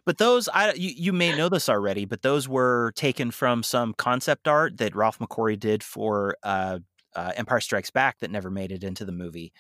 [0.06, 3.94] But those, I you, you may know this already, but those were taken from some
[3.94, 6.80] concept art that Ralph McQuarrie did for uh,
[7.16, 9.54] uh, Empire Strikes Back that never made it into the movie.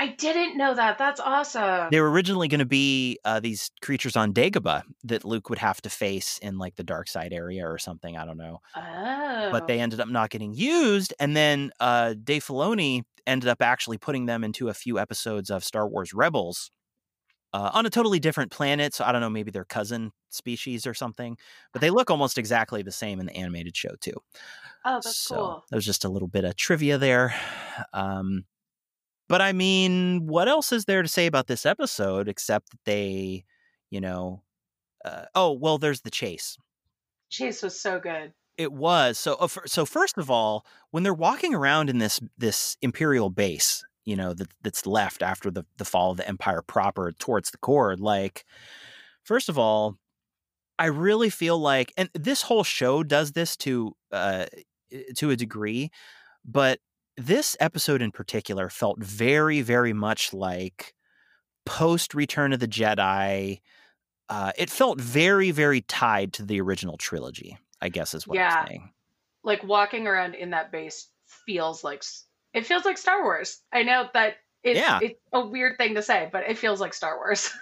[0.00, 0.96] I didn't know that.
[0.96, 1.88] That's awesome.
[1.90, 5.80] They were originally going to be uh, these creatures on Dagobah that Luke would have
[5.82, 8.16] to face in like the dark side area or something.
[8.16, 12.44] I don't know, oh, but they ended up not getting used, and then uh, Dave
[12.44, 16.70] Filoni ended up actually putting them into a few episodes of Star Wars Rebels.
[17.54, 20.92] Uh, on a totally different planet, so I don't know, maybe they're cousin species or
[20.92, 21.38] something,
[21.72, 24.12] but they look almost exactly the same in the animated show too.
[24.84, 25.64] oh, that's so cool.
[25.70, 27.34] that was just a little bit of trivia there.
[27.94, 28.44] Um,
[29.28, 33.44] but I mean, what else is there to say about this episode except that they,
[33.90, 34.42] you know,
[35.04, 36.56] uh, oh well, there's the chase.
[37.30, 38.32] Chase was so good.
[38.56, 39.34] It was so.
[39.34, 44.16] Uh, so first of all, when they're walking around in this this imperial base, you
[44.16, 47.96] know that that's left after the the fall of the empire proper towards the core,
[47.96, 48.44] like
[49.22, 49.96] first of all,
[50.78, 54.46] I really feel like, and this whole show does this to uh
[55.16, 55.90] to a degree,
[56.44, 56.80] but
[57.18, 60.94] this episode in particular felt very very much like
[61.66, 63.60] post Return of the Jedi.
[64.30, 67.58] Uh, it felt very very tied to the original trilogy.
[67.80, 68.54] I guess is what Yeah.
[68.60, 68.92] I'm saying.
[69.44, 72.02] Like walking around in that base feels like
[72.54, 73.60] it feels like Star Wars.
[73.72, 74.98] I know that it's, Yeah.
[75.02, 77.50] it's a weird thing to say, but it feels like Star Wars.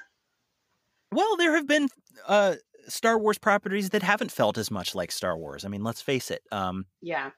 [1.12, 1.88] Well, there have been
[2.26, 2.56] uh,
[2.88, 5.64] Star Wars properties that haven't felt as much like Star Wars.
[5.64, 6.42] I mean, let's face it.
[6.50, 7.30] Um, yeah,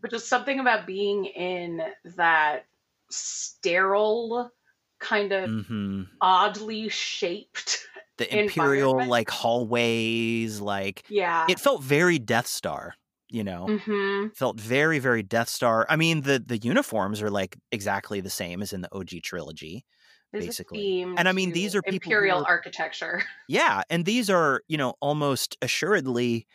[0.00, 1.82] but just something about being in
[2.16, 2.66] that
[3.10, 4.50] sterile,
[4.98, 6.06] kind of mhm.
[6.20, 7.86] oddly shaped.
[8.18, 11.46] The Imperial like hallways, like Yeah.
[11.48, 12.94] it felt very Death Star.
[13.32, 15.86] You know, hmm felt very very Death Star.
[15.88, 19.84] I mean, the the uniforms are like exactly the same as in the OG trilogy.
[20.32, 21.02] There's basically.
[21.02, 23.22] And I mean, these are imperial were- architecture.
[23.48, 26.46] Yeah, and these are, you know, almost assuredly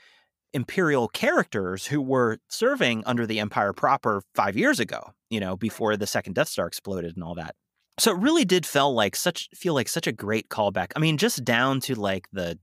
[0.56, 5.96] imperial characters who were serving under the empire proper 5 years ago, you know, before
[5.98, 7.56] the second Death Star exploded and all that.
[8.00, 10.92] So it really did feel like such feel like such a great callback.
[10.96, 12.58] I mean, just down to like the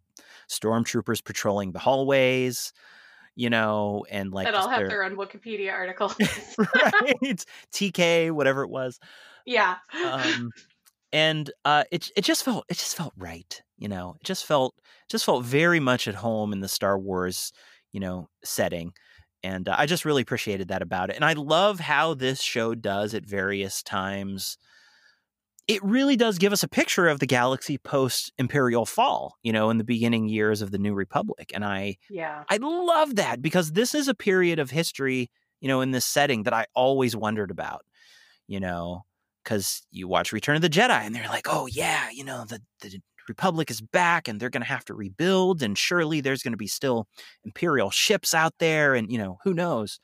[0.51, 2.72] stormtroopers patrolling the hallways,
[3.34, 6.12] you know, and like that all have their- their own Wikipedia article.
[6.59, 8.99] right, TK, whatever it was.
[9.47, 9.76] yeah.
[10.05, 10.51] um,
[11.12, 14.16] and uh, it it just felt it just felt right, you know.
[14.20, 14.74] It just felt
[15.09, 17.53] just felt very much at home in the Star Wars,
[17.93, 18.93] you know, setting,
[19.43, 21.16] and uh, I just really appreciated that about it.
[21.16, 24.57] And I love how this show does at various times.
[25.68, 29.70] It really does give us a picture of the galaxy post Imperial fall, you know,
[29.70, 32.45] in the beginning years of the New Republic, and I yeah.
[32.49, 35.30] I love that because this is a period of history,
[35.61, 37.82] you know, in this setting that I always wondered about,
[38.49, 39.05] you know,
[39.43, 42.61] because you watch Return of the Jedi and they're like, oh, yeah, you know, the,
[42.80, 45.62] the Republic is back and they're going to have to rebuild.
[45.62, 47.06] And surely there's going to be still
[47.44, 48.94] Imperial ships out there.
[48.94, 50.00] And, you know, who knows?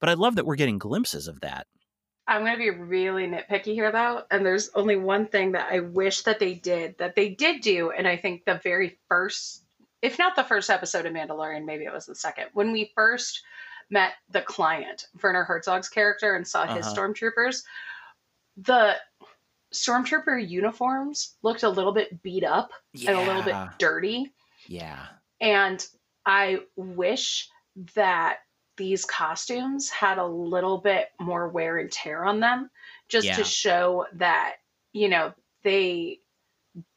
[0.00, 1.66] But I love that we're getting glimpses of that.
[2.26, 4.22] I'm going to be really nitpicky here, though.
[4.30, 7.90] And there's only one thing that I wish that they did, that they did do.
[7.90, 9.64] And I think the very first,
[10.00, 13.42] if not the first episode of Mandalorian, maybe it was the second, when we first
[13.90, 16.94] met the client, Werner Herzog's character, and saw his Uh-huh.
[16.94, 17.64] stormtroopers,
[18.56, 18.94] the
[19.74, 23.10] stormtrooper uniforms looked a little bit beat up yeah.
[23.10, 24.32] and a little bit dirty.
[24.66, 25.06] Yeah.
[25.40, 25.84] And
[26.26, 27.48] I wish
[27.94, 28.38] that
[28.76, 32.70] these costumes had a little bit more wear and tear on them
[33.08, 33.36] just Yeah.
[33.36, 34.56] to show that,
[34.92, 36.20] you know, they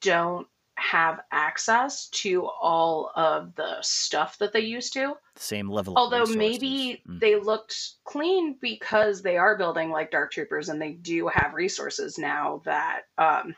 [0.01, 0.47] don't
[0.91, 5.13] have access to all of the stuff that they used to.
[5.37, 5.93] Same level.
[5.97, 7.19] Although maybe Mm.
[7.19, 12.17] they looked clean because they are building like Dark Troopers and they do have resources
[12.17, 13.55] now that um,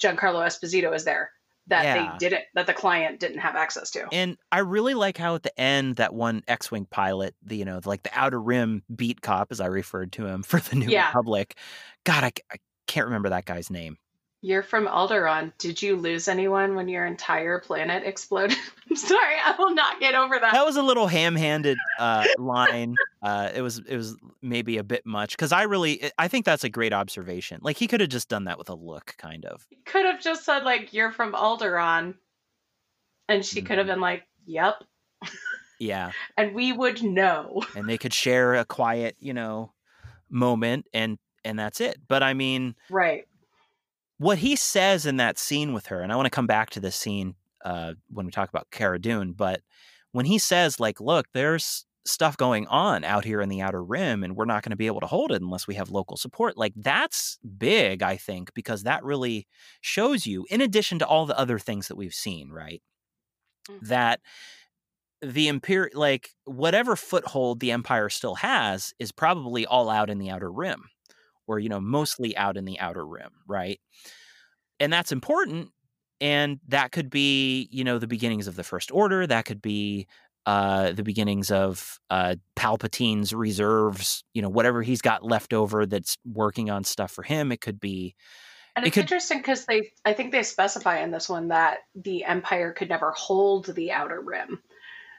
[0.00, 1.30] Giancarlo Esposito is there
[1.66, 2.12] that Yeah.
[2.12, 4.06] they didn't that the client didn't have access to.
[4.12, 7.80] And I really like how at the end that one X-wing pilot, the you know,
[7.84, 11.08] like the outer rim beat cop, as I referred to him for the New Yeah.
[11.08, 11.56] Republic.
[12.04, 13.96] God, I, I can't remember that guy's name.
[14.44, 15.54] You're from Alderaan.
[15.56, 18.58] Did you lose anyone when your entire planet exploded?
[18.90, 20.52] I'm sorry, I will not get over that.
[20.52, 22.94] That was a little ham-handed uh, line.
[23.22, 26.62] Uh, it was it was maybe a bit much because I really I think that's
[26.62, 27.60] a great observation.
[27.62, 29.66] Like he could have just done that with a look, kind of.
[29.70, 32.14] You could have just said like you're from Alderaan,
[33.30, 33.90] and she could have Mhm.
[33.92, 34.84] been like, "Yep,"
[35.80, 37.62] Yeah, and we would know.
[37.74, 39.72] and they could share a quiet, you know,
[40.28, 41.16] moment, and
[41.46, 41.96] and that's it.
[42.08, 43.26] But I mean, Right.
[44.24, 46.80] What he says in that scene with her, and I want to come back to
[46.80, 49.60] this scene uh, when we talk about Cara Dune, but
[50.12, 54.22] when he says, like, look, there's stuff going on out here in the outer rim,
[54.24, 56.56] and we're not going to be able to hold it unless we have local support,
[56.56, 59.46] like, that's big, I think, because that really
[59.80, 62.82] shows you, in addition to all the other things that we've seen, right?
[63.68, 63.86] Mhm.
[63.88, 64.20] That
[65.22, 70.30] the imperial like whatever foothold the empire still has is probably all out in the
[70.30, 70.84] outer rim
[71.46, 73.80] or you know mostly out in the outer rim right
[74.80, 75.70] and that's important
[76.20, 80.06] and that could be you know the beginnings of the first order that could be
[80.46, 86.16] uh the beginnings of uh palpatine's reserves you know whatever he's got left over that's
[86.24, 88.14] working on stuff for him it could be
[88.76, 91.78] And It it's could- interesting because they, I think they specify in this one that
[91.94, 94.60] the Empire could never hold the Outer Rim.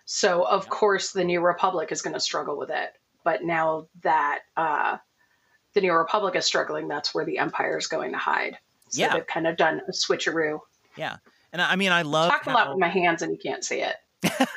[0.04, 0.70] So of Yeah.
[0.70, 2.92] course the New Republic is going to struggle with it.
[3.24, 4.98] But now that uh,
[5.76, 8.58] the New Republic is struggling, that's where the Empire is going to hide.
[8.90, 9.14] So Yeah.
[9.14, 10.60] they've kind of done a switcheroo.
[10.98, 11.18] Yeah.
[11.54, 13.82] And i mean i love Talk a lot with my hands and you can't see
[13.82, 13.96] it.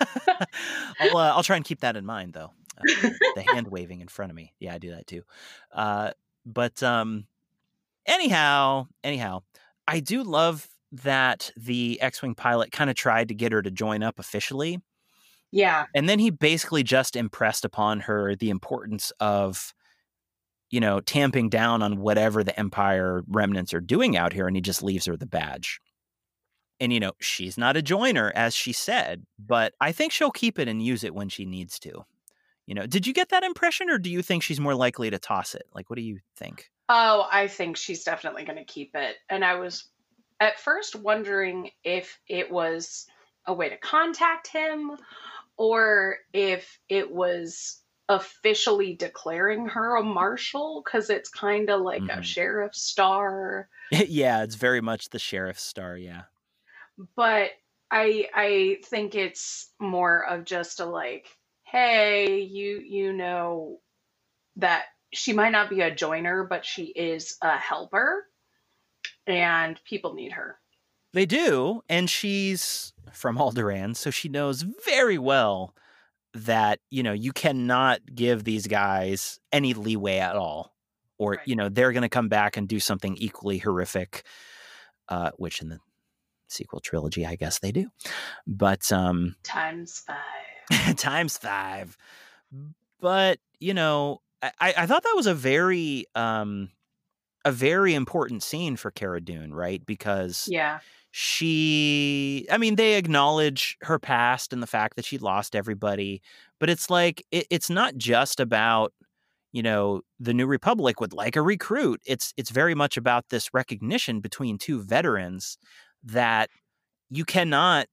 [1.01, 2.53] I'll, uh, I'll try and keep that in mind, though.
[2.77, 4.53] Uh, the hand waving in front of me.
[4.59, 5.23] Yeah, I do that too.
[5.73, 6.13] Uh,
[6.47, 7.27] but um,
[8.07, 9.43] anyhow, anyhow,
[9.87, 14.03] I do love that the X-wing pilot kind of tried to get her to join
[14.03, 14.81] up officially,
[15.51, 15.85] Yeah.
[15.95, 19.75] and then he basically just impressed upon her the importance of,
[20.71, 24.61] you know, tamping down on whatever the Empire remnants are doing out here, and he
[24.61, 25.81] just leaves her the badge.
[26.81, 30.59] And you know, she's not a joiner, as she said, but I think she'll keep
[30.59, 32.05] it and use it when she needs to.
[32.67, 35.19] You know, did you get that impression, or do you think she's more likely to
[35.19, 35.67] toss it?
[35.75, 36.71] Like, what do you think?
[36.89, 39.17] Oh, I think she's definitely going to keep it.
[39.29, 39.89] And I was
[40.41, 43.07] at first wondering if it was
[43.47, 44.93] a way to contact him
[45.57, 52.21] or if it was officially declaring her a marshal because it's kind of like a
[52.21, 52.23] Mhm.
[52.23, 53.69] sheriff's star.
[53.91, 55.97] yeah, it's very much the sheriff's star.
[55.97, 56.25] Yeah,
[57.17, 57.53] But
[57.91, 63.81] I I think it's more of just a like, hey, you you know
[64.57, 68.29] that she might not be a joiner, but she is a helper
[69.27, 70.61] and people need her.
[71.13, 75.75] they do, and she's from Alderaan, so she knows very well
[76.35, 80.75] that you know you cannot give these guys any leeway at all,
[81.19, 81.41] or Right.
[81.47, 84.25] you know they're going to come back and do something equally horrific,
[85.09, 85.79] uh, which in the
[86.49, 87.89] sequel trilogy, I guess they do.
[88.47, 90.97] But um, Times five.
[90.97, 91.97] times five.
[93.01, 96.71] But you know, I, I thought that was a very um
[97.45, 99.85] a very important scene for Cara Dune, right?
[99.87, 100.81] Because Yeah.
[101.11, 106.23] She I mean, they acknowledge her past and the fact that she lost everybody,
[106.61, 108.93] but it's like it, it's not just about
[109.53, 112.01] you know the new republic would like a recruit.
[112.07, 115.59] It's it's very much about this recognition between two veterans
[116.05, 116.51] that
[117.11, 117.87] you cannot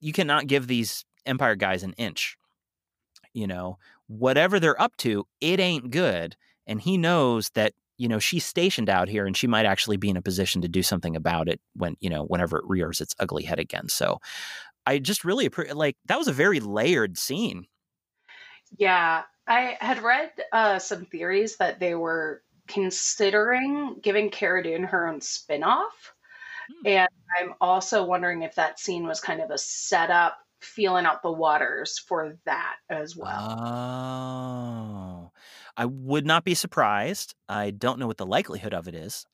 [0.00, 2.36] you cannot give these empire guys an inch.
[3.32, 6.36] You know whatever they're up to it ain't good
[6.66, 7.72] and he knows that
[8.04, 10.68] you know she's stationed out here and she might actually be in a position to
[10.68, 14.18] do something about it when you know whenever it rears its ugly head again so
[14.84, 17.66] i just really appre- like that was a very layered scene
[18.78, 19.22] Yeah.
[19.46, 25.20] I had read uh, some theories that they were considering giving Cara Dune her own
[25.20, 26.14] spin off.
[26.80, 26.86] Hmm.
[26.86, 31.30] And I'm also wondering if that scene was kind of a setup, feeling out the
[31.30, 33.58] waters for that as well.
[33.60, 35.30] Oh,
[35.76, 37.34] I would not be surprised.
[37.48, 39.26] I don't know what the likelihood of it is,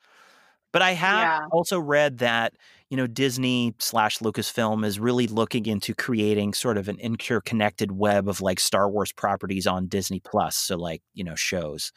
[0.72, 1.40] But I have Yeah.
[1.52, 2.54] also read that
[2.90, 8.28] you know Disney slash Lucasfilm is really looking into creating sort of an interconnected web
[8.28, 10.56] of like Star Wars properties on Disney Plus.
[10.56, 11.92] So like you know shows,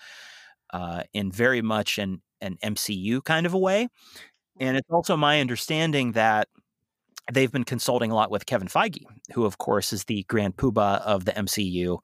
[0.74, 3.90] uh, in very much an an MCU kind of a way.
[4.60, 6.50] And it's also my understanding that
[7.32, 11.02] they've been consulting a lot with Kevin Feige, who of course is the grand poobah
[11.02, 12.00] of the MCU.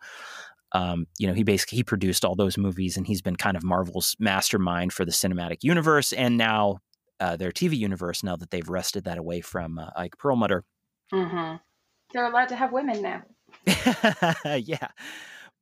[0.71, 3.63] Um, you know, he basically he produced all those movies, and he's been kind of
[3.63, 6.77] Marvel's mastermind for the cinematic universe, and now
[7.19, 8.23] uh, their TV universe.
[8.23, 10.63] Now that they've wrested that away from uh, Ike Perlmutter,
[11.11, 11.55] hmm
[12.13, 13.23] They're allowed to have women now.
[14.45, 14.89] yeah.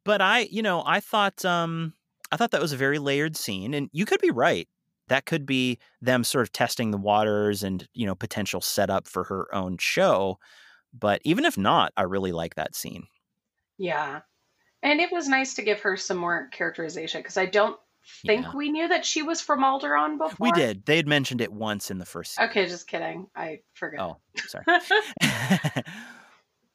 [0.03, 1.93] But I, you know, I thought, um,
[2.31, 4.67] I thought that was a very layered scene, and you could be right.
[5.09, 9.23] That could be them sort of testing the waters and you know potential setup for
[9.25, 10.37] her own show.
[10.93, 13.07] But even if not, I really like that scene.
[13.77, 14.21] Yeah.
[14.83, 17.77] And it was nice to give her some more characterization because I don't
[18.25, 18.51] think Yeah.
[18.55, 20.37] we knew that she was from Alderaan before.
[20.39, 20.85] We did.
[20.85, 22.35] They had mentioned it once in the first.
[22.35, 22.49] season.
[22.49, 23.27] Okay, just kidding.
[23.35, 24.01] I forgot.
[24.01, 24.65] Oh, sorry.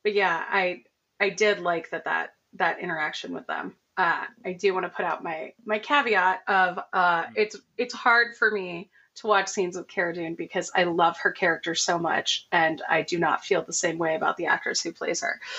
[0.04, 0.82] but yeah, I
[1.20, 3.76] I did like that that that interaction with them.
[3.96, 8.36] Uh, I do want to put out my my caveat of uh, it's it's hard
[8.36, 12.46] for me to watch scenes with Cara Dune because I love her character so much,
[12.50, 15.40] and I do not feel the same way about the actress who plays her.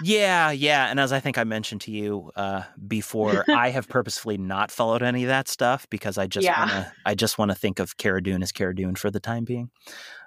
[0.00, 0.86] Yeah, yeah.
[0.90, 5.02] And as I think I mentioned to you uh, before, I have purposefully not followed
[5.02, 6.60] any of that stuff because I just Yeah.
[6.60, 9.44] wanna I just want to think of Cara Dune as Cara Dune for the time
[9.44, 9.70] being.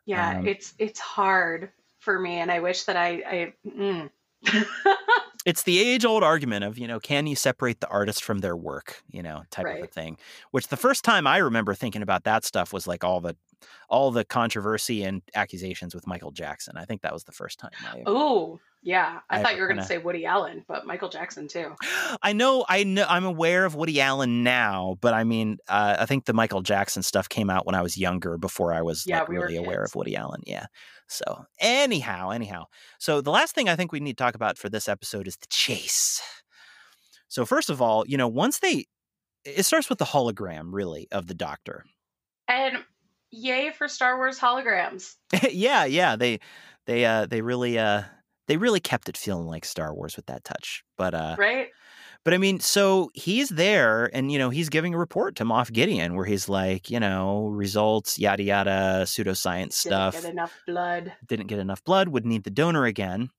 [0.05, 3.53] Yeah, Um, it's it's hard for me, and I wish that I I.
[3.65, 4.09] Mm.
[5.45, 8.55] It's the age old argument of, you know, can you separate the artist from their
[8.55, 10.17] work, you know, type of a thing.
[10.51, 13.35] Which the first time I remember thinking about that stuff was like all the
[13.89, 16.77] all the controversy and accusations with Michael Jackson.
[16.77, 17.71] I think that was the first time
[18.05, 21.47] oh yeah, I, I thought you were going to say Woody Allen, but Michael Jackson
[21.47, 21.75] too.
[22.23, 26.07] I know, I know, I'm aware of Woody Allen now, but I mean, uh, I
[26.07, 29.19] think the Michael Jackson stuff came out when I was younger, before I was Yeah,
[29.19, 30.41] like we really aware of Woody Allen.
[30.47, 30.65] Yeah.
[31.07, 32.65] So anyhow, anyhow,
[32.97, 35.37] so the last thing I think we need to talk about for this episode is
[35.37, 36.21] the chase.
[37.27, 38.85] So first of all, you know, once they,
[39.45, 41.85] it starts with the hologram, really, of the Doctor.
[42.47, 42.79] And
[43.31, 45.15] yay for Star Wars holograms.
[45.51, 46.39] yeah, yeah, they,
[46.85, 48.03] they, uh, they really, uh,
[48.47, 50.83] they really kept it feeling like Star Wars with that touch.
[50.97, 51.69] But uh, right?
[52.23, 55.71] But I mean, so he's there and, you know, he's giving a report to Moff
[55.71, 60.13] Gideon where he's like, you know, results, yada, yada, pseudoscience stuff.
[60.13, 61.13] Didn't get enough blood.
[61.25, 63.29] Didn't get enough blood, would need the donor again.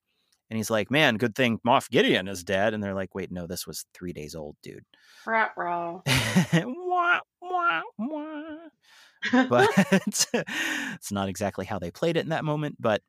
[0.50, 2.74] And he's like, man, good thing Moff Gideon is dead.
[2.74, 4.84] And they're like, wait, no, this was three days old, dude.
[5.26, 6.02] Rat row.
[6.54, 8.56] wah, wah, wah.
[9.48, 12.76] But it's not exactly how they played it in that moment.
[12.80, 13.02] But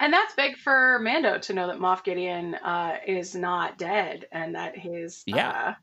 [0.00, 4.54] And that's big for Mando to know that Moff Gideon uh, is not dead and
[4.54, 5.50] that his Yeah.
[5.50, 5.74] uh,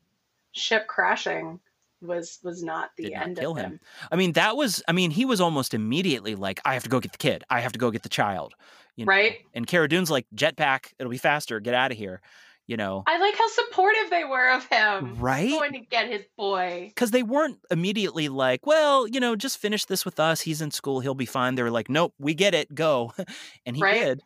[0.52, 1.60] ship crashing
[2.00, 3.70] was was not the Did not end kill of him.
[3.72, 3.80] him.
[4.12, 7.00] I mean, that was, I mean, he was almost immediately like, I have to go
[7.00, 7.42] get the kid.
[7.50, 8.54] I have to go get the child.
[8.94, 9.10] You know?
[9.10, 9.38] Right?
[9.54, 11.58] And Cara Dune's like, jetpack, it'll be faster.
[11.60, 12.20] Get out of here.
[12.68, 15.16] You know, I like how supportive they were of him.
[15.18, 15.50] right?
[15.50, 16.84] Going to get his boy.
[16.94, 20.42] Because they weren't immediately like, well, you know, just finish this with us.
[20.42, 21.00] He's in school.
[21.00, 21.54] He'll be fine.
[21.54, 22.72] They were like, nope, we get it.
[22.74, 23.12] Go.
[23.66, 23.94] and he Right.
[24.04, 24.22] did.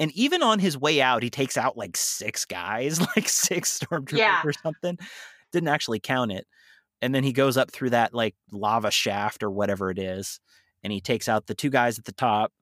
[0.00, 4.18] And even on his way out, he takes out like six guys, like six stormtroopers
[4.18, 4.42] Yeah.
[4.44, 4.98] or something.
[5.52, 6.46] Didn't actually count it.
[7.00, 10.40] And then he goes up through that like lava shaft or whatever it is.
[10.82, 12.52] And he takes out the two guys at the top.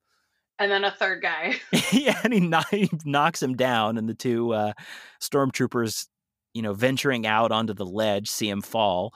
[0.58, 1.54] And then a third guy.
[1.92, 4.72] yeah, and he, kno- he knocks him down, and the two uh,
[5.20, 6.06] stormtroopers,
[6.54, 9.14] you know, venturing out onto the ledge, see him fall.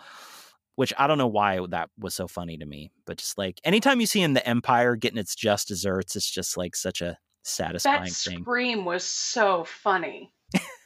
[0.76, 4.00] Which I don't know why that was so funny to me, but just like anytime
[4.00, 8.04] you see in the Empire getting its just desserts, it's just like such a satisfying
[8.04, 8.40] That thing.
[8.40, 10.32] scream was so funny.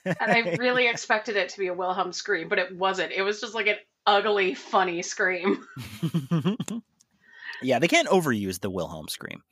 [0.05, 3.13] And I really expected it to be a Wilhelm scream, but it wasn't.
[3.13, 3.77] It was just like an
[4.07, 5.65] ugly, funny scream.
[7.63, 9.43] yeah, they can't overuse the Wilhelm scream.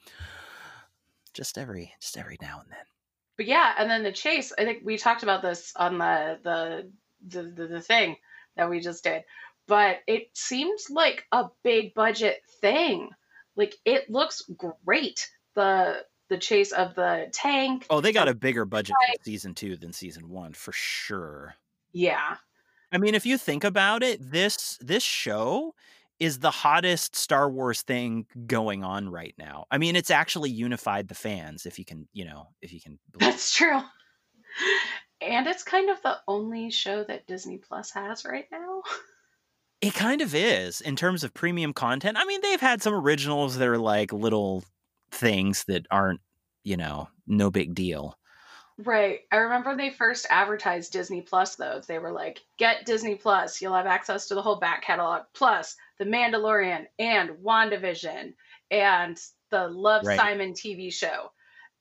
[1.34, 2.84] Just every, just every now and then.
[3.36, 4.52] But yeah, and then the chase.
[4.56, 6.90] I think we talked about this on the the
[7.26, 8.16] the, the, the thing
[8.56, 9.24] that we just did,
[9.66, 13.10] but it seems like a big budget thing.
[13.56, 15.28] Like it looks great.
[15.54, 17.86] The the chase of the tank.
[17.90, 21.54] Oh, they got a bigger budget for season two than season one for sure.
[21.92, 22.36] Yeah,
[22.94, 25.74] I mean, if you think about it, this this show
[26.20, 29.66] is the hottest Star Wars thing going on right now.
[29.70, 32.98] I mean, it's actually unified the fans if you can, you know, if you can
[33.12, 33.32] believe.
[33.32, 33.80] that's true.
[35.20, 38.82] And it's kind of the only show that Disney Plus has right now.
[39.80, 42.16] It kind of is in terms of premium content.
[42.18, 44.64] I mean, they've had some originals that are like little
[45.10, 46.20] things that aren't,
[46.62, 48.16] you know, no big deal.
[48.76, 49.20] Right.
[49.30, 51.80] I remember they first advertised Disney Plus, though.
[51.86, 53.62] They were like, get Disney Plus.
[53.62, 58.34] You'll have access to the whole back catalog, plus The Mandalorian and WandaVision
[58.70, 59.20] and
[59.50, 60.18] the Love Right.
[60.18, 61.30] Simon TV show.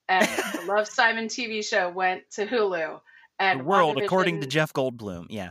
[0.08, 3.00] And the Love Simon TV show went to Hulu.
[3.40, 5.26] And the world according to Jeff Goldblum.
[5.30, 5.50] Yeah.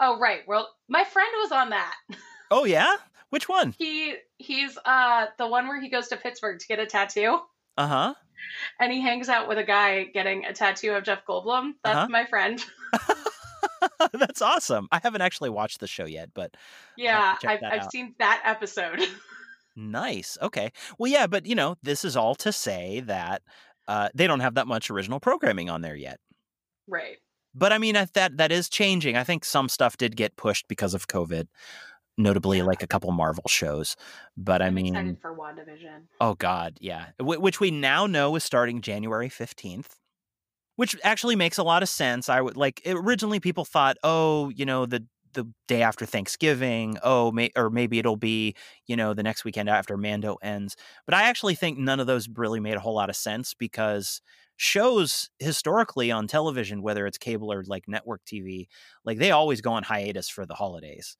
[0.00, 0.40] Oh, right.
[0.48, 1.94] Well, my friend was on that.
[2.50, 2.96] Oh yeah.
[3.30, 3.74] Which one?
[3.78, 7.38] He he's uh the one where he goes to Pittsburgh to get a tattoo.
[7.76, 8.14] Uh huh.
[8.80, 11.72] And he hangs out with a guy getting a tattoo of Jeff Goldblum.
[11.82, 12.08] That's Uh-huh.
[12.08, 12.62] my friend.
[14.12, 14.88] That's awesome.
[14.92, 16.54] I haven't actually watched the show yet, but
[16.96, 19.00] Yeah, I've, I've seen that episode.
[19.76, 20.38] nice.
[20.40, 20.72] Okay.
[20.98, 23.42] Well, yeah, but you know, this is all to say that
[23.88, 26.18] uh, they don't have that much original programming on there yet.
[26.88, 27.16] right.
[27.56, 29.16] But I mean, that that is changing.
[29.16, 31.46] I think some stuff did get pushed because of COVID,
[32.16, 33.96] notably like a couple Marvel shows.
[34.36, 36.02] But I I'm mean, excited for WandaVision.
[36.20, 37.06] Oh God, yeah.
[37.18, 39.96] Wh- which we now know is starting January fifteenth,
[40.76, 42.28] which actually makes a lot of sense.
[42.28, 47.32] I would like originally people thought, oh, you know, the the day after Thanksgiving, oh,
[47.32, 48.54] may, or maybe it'll be
[48.86, 50.76] you know the next weekend after Mando ends.
[51.06, 54.20] But I actually think none of those really made a whole lot of sense because
[54.56, 58.68] shows historically on television, whether it's cable or like network TV,
[59.04, 61.16] like they always go on hiatus for the holidays.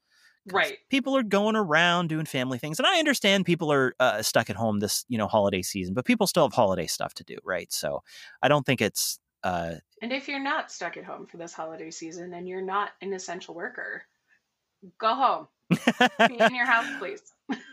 [0.52, 0.78] Right.
[0.90, 4.56] People are going around doing family things, and I understand people are uh, stuck at
[4.56, 7.72] home this you know holiday season, but people still have holiday stuff to do, right?
[7.72, 8.02] So
[8.42, 11.90] I don't think it's uh, And if you're not stuck at home for this holiday
[11.90, 14.02] season and you're not an essential worker,
[14.98, 15.48] go home.
[16.28, 17.22] Be in your house, please.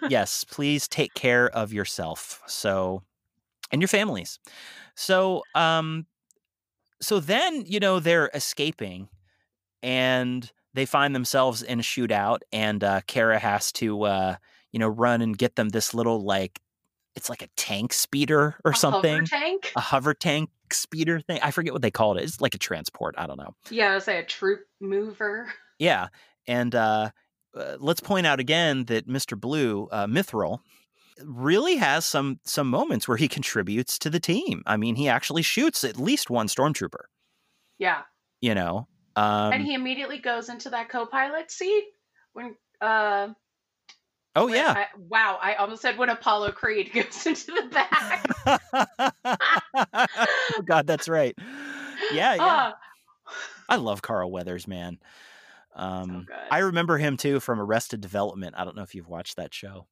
[0.09, 2.41] yes, please take care of yourself.
[2.47, 3.03] So
[3.71, 4.39] and your families.
[4.95, 6.05] So um
[7.01, 9.09] so then, you know, they're escaping
[9.81, 14.35] and they find themselves in a shootout and uh Cara has to uh
[14.71, 16.59] you know run and get them this little like
[17.15, 19.13] it's like a tank speeder or A something.
[19.15, 19.71] hover tank?
[19.75, 21.39] A hover tank speeder thing.
[21.43, 22.23] I forget what they called it.
[22.23, 23.15] It's like a transport.
[23.17, 23.53] I don't know.
[23.69, 25.51] Yeah, I would say a troop mover.
[25.77, 26.07] Yeah,
[26.47, 27.09] and uh,
[27.53, 29.37] uh, let's point out again that Mr.
[29.37, 30.59] Blue, uh, Mythrol,
[31.21, 34.63] really has some some moments where he contributes to the team.
[34.65, 37.05] I mean, he actually shoots at least one stormtrooper.
[37.77, 38.03] Yeah.
[38.39, 41.85] You know, um, and he immediately goes into that co-pilot seat
[42.33, 43.29] when uh
[44.35, 48.25] oh when- yeah, I, wow, I almost said when Apollo Creed goes into the back.
[50.57, 51.35] oh god, that's right.
[52.13, 52.39] Yeah, yeah.
[52.39, 52.75] Ah,
[53.69, 54.99] I love Carl Weathers, man.
[55.75, 56.35] Um, good.
[56.49, 58.55] I remember him too from Arrested Development.
[58.57, 59.87] I don't know if you've watched that show.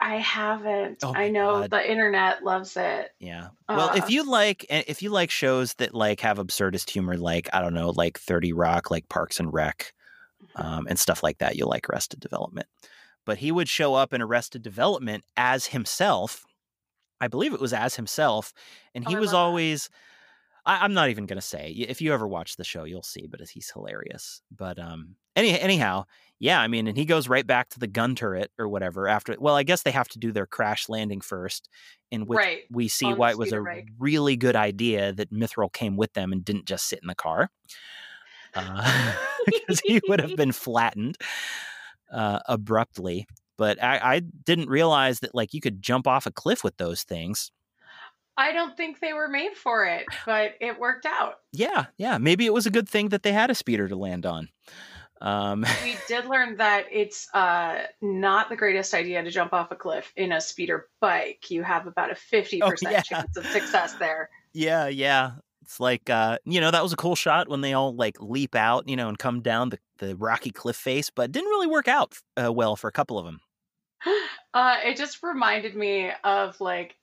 [0.00, 0.98] I haven't.
[1.02, 1.70] Oh I know God.
[1.70, 3.10] the internet loves it.
[3.18, 3.48] Yeah.
[3.68, 3.96] Well, Uh.
[3.96, 7.74] if you like if you like shows that like have absurdist humor like I don't
[7.74, 9.92] know, like 30 Rock, like Parks and Rec,
[10.54, 12.66] um, and stuff like that, you'll like Arrested Development.
[13.26, 16.44] But he would show up in Arrested Development as himself.
[17.20, 18.52] I believe it was as himself,
[18.94, 19.84] and Oh, he I was always.
[19.88, 19.90] that.
[20.68, 21.70] I, I'm not even gonna say.
[21.70, 23.26] If you ever watch the show, you'll see.
[23.26, 24.42] But he's hilarious.
[24.56, 26.04] But um, any anyhow,
[26.38, 26.60] yeah.
[26.60, 29.34] I mean, and he goes right back to the gun turret or whatever after.
[29.38, 31.68] Well, I guess they have to do their crash landing first,
[32.10, 32.60] in which Right.
[32.70, 33.60] we see on why it was a
[33.98, 37.50] really good idea that Mythrol came with them and didn't just sit in the car,
[39.46, 41.16] because he would have been flattened
[42.12, 43.26] uh, abruptly.
[43.56, 47.02] But I, I didn't realize that like you could jump off a cliff with those
[47.02, 47.50] things.
[48.38, 51.34] I don't think they were made for it, but it worked out.
[51.52, 52.16] Yeah, yeah.
[52.18, 54.48] Maybe it was a good thing that they had a speeder to land on.
[55.20, 59.74] Um, We did learn that it's uh, not the greatest idea to jump off a
[59.76, 61.50] cliff in a speeder bike.
[61.50, 63.00] You have about a 50% Oh, yeah.
[63.02, 64.30] chance of success there.
[64.54, 65.32] yeah, yeah.
[65.62, 68.54] It's like uh, you know that was a cool shot when they all like leap
[68.54, 71.88] out, you know, and come down the, the rocky cliff face, but didn't really work
[71.88, 73.40] out uh, well for a couple of them.
[74.54, 76.96] Uh, it just reminded me of like,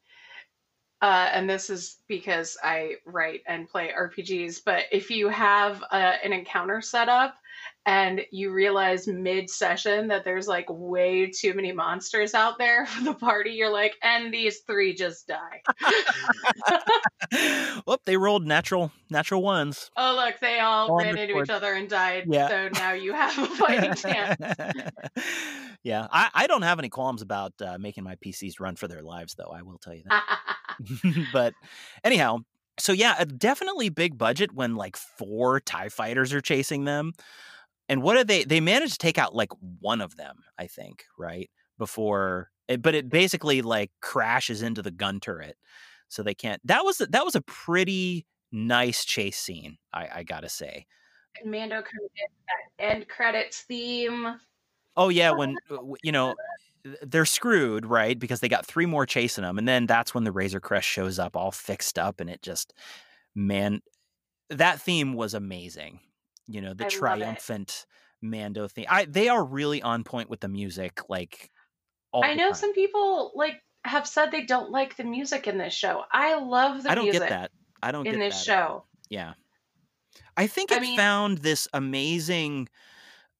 [1.05, 6.13] uh, and this is because I write and play RPGs, but if you have uh,
[6.23, 7.35] an encounter set up
[7.85, 13.03] and you realize mid session that there's like way too many monsters out there for
[13.03, 15.61] the party, you're like, and these three just die.
[17.85, 18.01] Whoop!
[18.05, 19.91] They rolled natural natural ones.
[19.97, 22.23] oh, look, they all All ran into each other and died.
[22.27, 22.47] Yeah.
[22.47, 24.41] So now you have a fighting chance.
[25.83, 29.03] yeah, I, I don't have any qualms about uh, making my PCs run for their
[29.03, 29.53] lives, though.
[29.55, 30.23] I will tell you that.
[31.33, 31.53] but
[32.03, 32.39] anyhow,
[32.77, 37.13] so yeah, a definitely big budget when like four Tie fighters are chasing them.
[37.87, 38.43] And what did they?
[38.43, 42.49] They managed to take out like one of them, I think, right before.
[42.67, 45.55] It, but it basically like crashes into the gun turret,
[46.07, 46.61] so they can't.
[46.65, 49.77] That was that was a pretty nice chase scene.
[49.93, 50.87] I, I gotta say.
[51.43, 54.39] Mando comes in that end credits theme.
[54.97, 56.33] Oh yeah, when uh, you know
[57.01, 58.17] they're screwed, right?
[58.17, 61.19] Because they got three more chasing them, and then that's when the Razor Crest shows
[61.19, 62.73] up, all fixed up, and it just
[63.35, 63.81] man,
[64.49, 65.99] that theme was amazing.
[66.47, 67.85] You know, the I triumphant
[68.21, 68.85] Mando theme.
[68.89, 71.01] I they are really on point with the music.
[71.09, 71.49] Like,
[72.11, 75.73] all I know some people like have said they don't like the music in this
[75.73, 76.03] show.
[76.11, 77.51] I love the I don't music get that.
[77.81, 78.85] I don't in get this show.
[79.09, 79.33] Yeah.
[80.37, 82.69] I think I it mean- found this amazing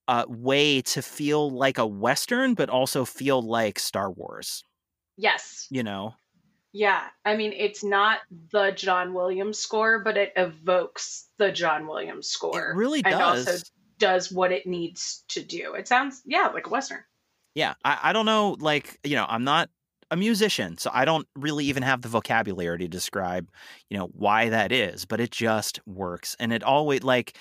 [0.08, 4.64] uh, way to feel like a Western, but also feel like Star Wars,
[5.18, 5.68] Yes.
[5.70, 6.16] you know?
[6.74, 7.04] Yeah.
[7.24, 8.20] I mean, it's not
[8.52, 12.72] the John Williams score, but it evokes the John Williams score.
[12.72, 13.72] It really and also does.
[13.98, 15.74] does what it needs to do.
[15.76, 17.04] It sounds, yeah, like a Western.
[17.54, 17.76] Yeah.
[17.86, 19.70] I, I don't know, like, you know, I'm not
[20.12, 23.50] a musician, so I don't really even have the vocabulary to describe,
[23.90, 26.36] you know, why that is, but it just works.
[26.40, 27.38] And it always, like,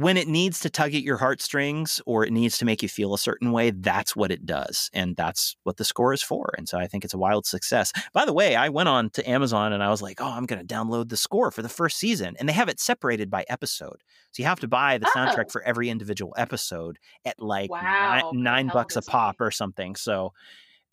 [0.00, 3.12] when it needs to tug at your heartstrings or it needs to make you feel
[3.12, 4.88] a certain way, that's what it does.
[4.94, 6.54] And that's what the score is for.
[6.56, 7.92] And so I think it's a wild success.
[8.12, 10.64] By the way, I went on to Amazon and I was like, oh, I'm going
[10.66, 12.34] to download the score for the first season.
[12.38, 14.02] And they have it separated by episode.
[14.32, 15.50] So you have to buy the soundtrack Oh.
[15.52, 19.96] for every individual episode at like Wow, nine, nine bucks a pop or something.
[19.96, 20.32] So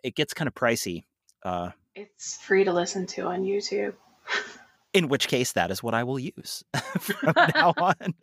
[0.02, 1.04] it gets kind of pricey.
[1.44, 3.94] Uh, It's free to listen to on YouTube.
[4.92, 6.64] in which case that is what I will use
[7.00, 8.14] from now on.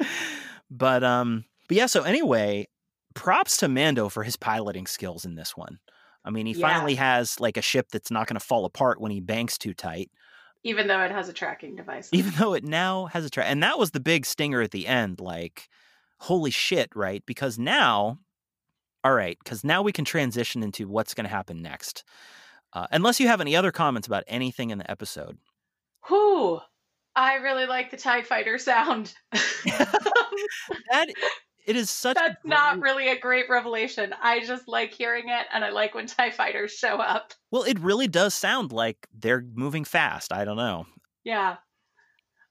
[0.70, 2.68] But um but yeah, so anyway,
[3.16, 5.80] props to Mando for his piloting skills in this one.
[6.24, 6.62] I mean, he Yeah.
[6.62, 9.74] finally has like a ship that's not going to fall apart when he banks too
[9.74, 10.10] tight,
[10.64, 12.14] Even though it has a tracking device.
[12.14, 13.48] even though it now has a track.
[13.50, 15.68] And that was the big stinger at the end like
[16.20, 17.24] holy shit, right?
[17.26, 18.20] Because now
[19.04, 22.04] all right, cuz now we can transition into what's going to happen next.
[22.74, 25.38] Uh, unless you have any other comments about anything in the episode.
[26.08, 26.62] Whew.
[27.16, 29.14] I really like the TIE fighter sound.
[30.92, 31.08] That
[31.66, 34.14] it is such That's not really a great revelation.
[34.22, 37.34] I just like hearing it and I like when TIE fighters show up.
[37.52, 40.32] Well, it really does sound like they're moving fast.
[40.32, 40.86] I don't know.
[41.24, 41.56] Yeah.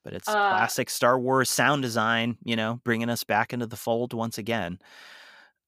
[0.03, 3.77] But it's Uh, classic Star Wars sound design, you know, bringing us back into the
[3.77, 4.81] fold once again.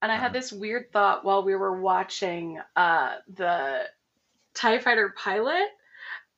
[0.02, 3.88] And I had this weird thought while we were watching uh, the
[4.54, 5.68] TIE fighter pilot.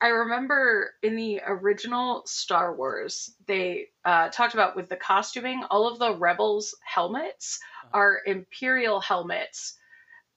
[0.00, 5.88] I remember in the original Star Wars, they uh, talked about with the costuming, all
[5.88, 7.58] of the rebels' helmets
[7.92, 9.74] are Imperial helmets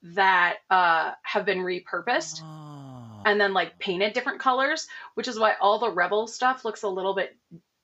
[0.02, 3.22] that uh, have been repurposed Oh.
[3.24, 6.88] and then like painted different colors, which is why all the rebel stuff looks a
[6.88, 7.36] little bit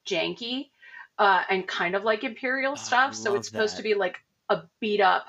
[0.05, 0.71] janky
[1.19, 3.15] uh, and kind of like Imperial Oh, stuff.
[3.15, 3.79] So it's supposed that.
[3.79, 4.17] to be like
[4.49, 5.27] a beat up,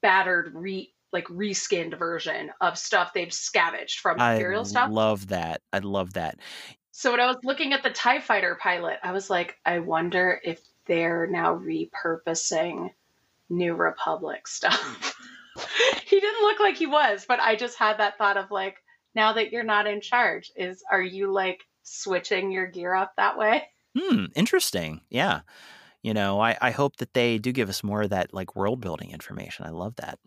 [0.00, 4.88] battered, re like reskinned version of stuff they've scavenged from I Imperial stuff.
[4.88, 5.60] I love that.
[5.72, 6.38] I love that.
[6.92, 10.40] So when I was looking at the TIE fighter pilot, I was like, I wonder
[10.42, 12.90] if they're now repurposing
[13.48, 15.14] New Republic stuff.
[16.04, 18.76] he didn't look like he was, but I just had that thought of like,
[19.14, 23.38] now that you're not in charge, is are you like switching your gear up that
[23.38, 23.64] way?
[23.98, 25.02] Hmm, interesting.
[25.10, 25.40] Yeah.
[26.02, 28.80] You know, I, I hope that they do give us more of that like world
[28.80, 29.66] building information.
[29.66, 30.18] I love that.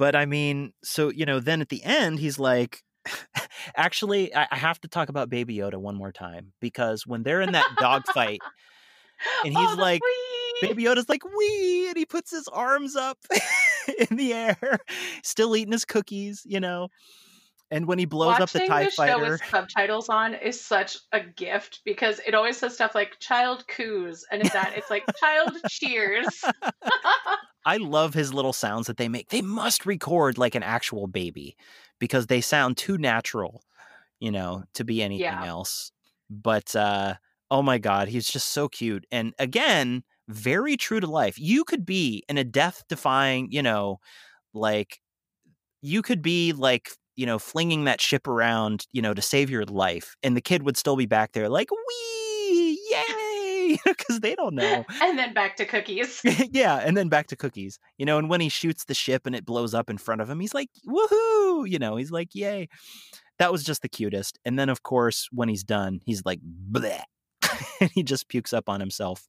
[0.00, 2.82] But I mean, so, you know, then at the end, he's like,
[3.76, 7.42] actually, I, I have to talk about Baby Yoda one more time because when they're
[7.42, 8.42] in that dogfight,
[9.44, 10.68] And he's Oh, like, wee!
[10.68, 13.18] Baby Yoda's like, wee, and he puts his arms up
[14.10, 14.78] in the air,
[15.22, 16.88] still eating his cookies, you know.
[17.70, 20.98] And when he blows up the Watching TIE this show with subtitles on is such
[21.12, 25.08] a gift because it always says stuff like child coos and it's that it's like
[25.16, 26.50] child cheers.
[27.64, 29.28] I love his little sounds that they make.
[29.28, 31.56] They must record like an actual baby
[31.98, 33.62] because they sound too natural,
[34.20, 35.44] you know, to be anything Yeah.
[35.44, 35.92] else.
[36.30, 37.16] But uh
[37.50, 39.06] oh my god, he's just so cute.
[39.12, 41.38] And again, very true to life.
[41.38, 44.00] You could be in a death defying, you know,
[44.54, 45.00] like
[45.82, 49.64] you could be like, you know, flinging that ship around, you know, to save your
[49.64, 52.78] life and the kid would still be back there like, "Wee!
[52.90, 56.20] Yay!" because they don't know and then back to cookies.
[56.50, 57.78] yeah, and then back to cookies.
[57.98, 60.28] You know, and when he shoots the ship and it blows up in front of
[60.28, 61.68] him, he's like, woohoo!
[61.68, 62.68] You know, he's like, yay.
[63.38, 64.38] That was just the cutest.
[64.44, 67.02] And then, of course, when he's done, he's like, bleh.
[67.80, 69.26] and he just pukes up on himself.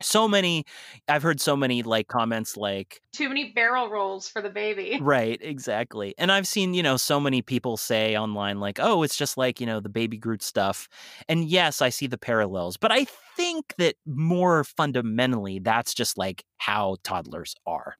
[0.00, 0.64] So many,
[1.08, 5.00] I've heard so many like comments like, Too many barrel rolls for the baby.
[5.00, 6.14] right, exactly.
[6.18, 9.60] And I've seen, you know, so many people say online, like, oh, it's just like,
[9.60, 10.88] you know, the baby Groot stuff.
[11.28, 13.06] And yes, I see the parallels, but I
[13.36, 17.96] think that more fundamentally, that's just like how toddlers are.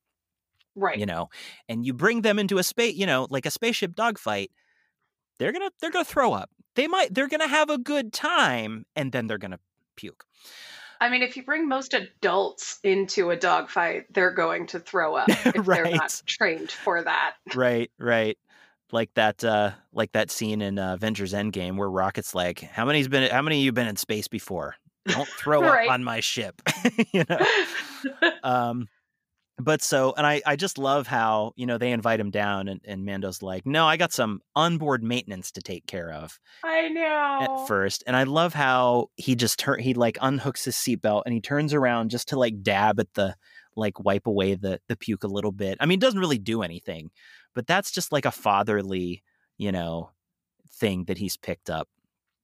[0.74, 0.98] Right.
[0.98, 1.28] you know
[1.68, 4.52] and you bring them into a space you know like a spaceship dogfight
[5.38, 9.12] they're gonna they're gonna throw up they might they're gonna have a good time and
[9.12, 9.58] then they're gonna
[9.96, 10.24] puke
[11.00, 15.28] I mean, if you bring most adults into a dogfight, they're going to throw up
[15.46, 17.34] if they're not trained for that.
[17.54, 18.36] right right
[18.92, 23.08] like that uh like that scene in uh, avengers endgame where rocket's like how many's
[23.08, 24.74] been how many of you been in space before
[25.06, 25.86] Don't throw Right.
[25.88, 26.60] up on my ship.
[27.12, 27.38] you know.
[28.42, 28.88] Um,
[29.58, 32.80] but so, and I, I just love how you know they invite him down, and,
[32.84, 37.38] and Mando's like, "No, I got some onboard maintenance to take care of." I know.
[37.42, 41.34] at first, and I love how he just turn he like unhooks his seatbelt and
[41.34, 43.34] he turns around just to like dab at the
[43.74, 45.76] like wipe away the the puke a little bit.
[45.80, 47.10] I mean, it doesn't really do anything,
[47.54, 49.24] but that's just like a fatherly,
[49.56, 50.10] you know,
[50.70, 51.88] thing that he's picked up.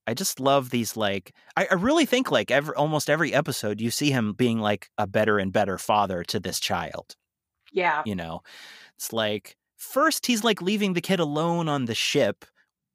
[0.06, 3.90] I just love these like I, I really think like every almost every episode you
[3.90, 7.16] see him being like a better and better father to this child
[7.72, 8.02] Yeah.
[8.04, 8.42] you know
[8.96, 12.44] it's like first he's like leaving the kid alone on the ship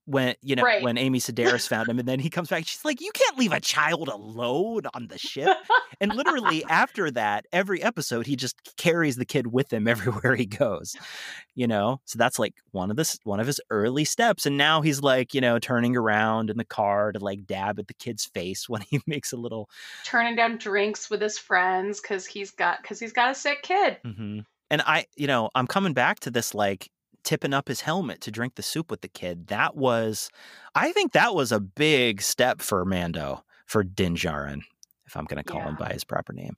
[0.10, 0.82] when you know Right.
[0.82, 3.52] when amy sedaris found him and then he comes back she's like you can't leave
[3.52, 5.56] a child alone on the ship
[6.02, 10.46] and literally after that every episode he just carries the kid with him everywhere he
[10.48, 10.96] goes
[11.54, 14.82] you know so that's like one of this one of his early steps and now
[14.82, 18.26] he's like you know turning around in the car to like dab at the kid's
[18.26, 19.70] face when he makes a little
[20.06, 23.98] Turning down drinks with his friends because he's got because he's got a sick kid.
[24.04, 24.40] hmm
[24.72, 26.90] And I, you know, I'm coming back to this like
[27.24, 29.48] tipping up his helmet to drink the soup with the kid.
[29.48, 30.30] That was,
[30.76, 34.62] I think that was a big step for Mando, for Din Djarin,
[35.06, 36.56] if I'm going to call him by his proper name.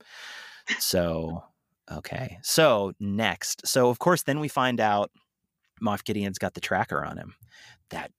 [0.79, 1.43] So,
[1.91, 2.38] okay.
[2.43, 5.11] So next, so of course, then we find out
[5.81, 7.35] Moff Gideon's got the tracker on him.
[7.89, 8.11] That,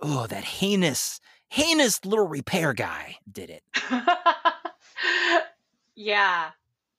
[0.00, 3.62] oh, that heinous, heinous little repair guy did it.
[5.94, 6.50] yeah.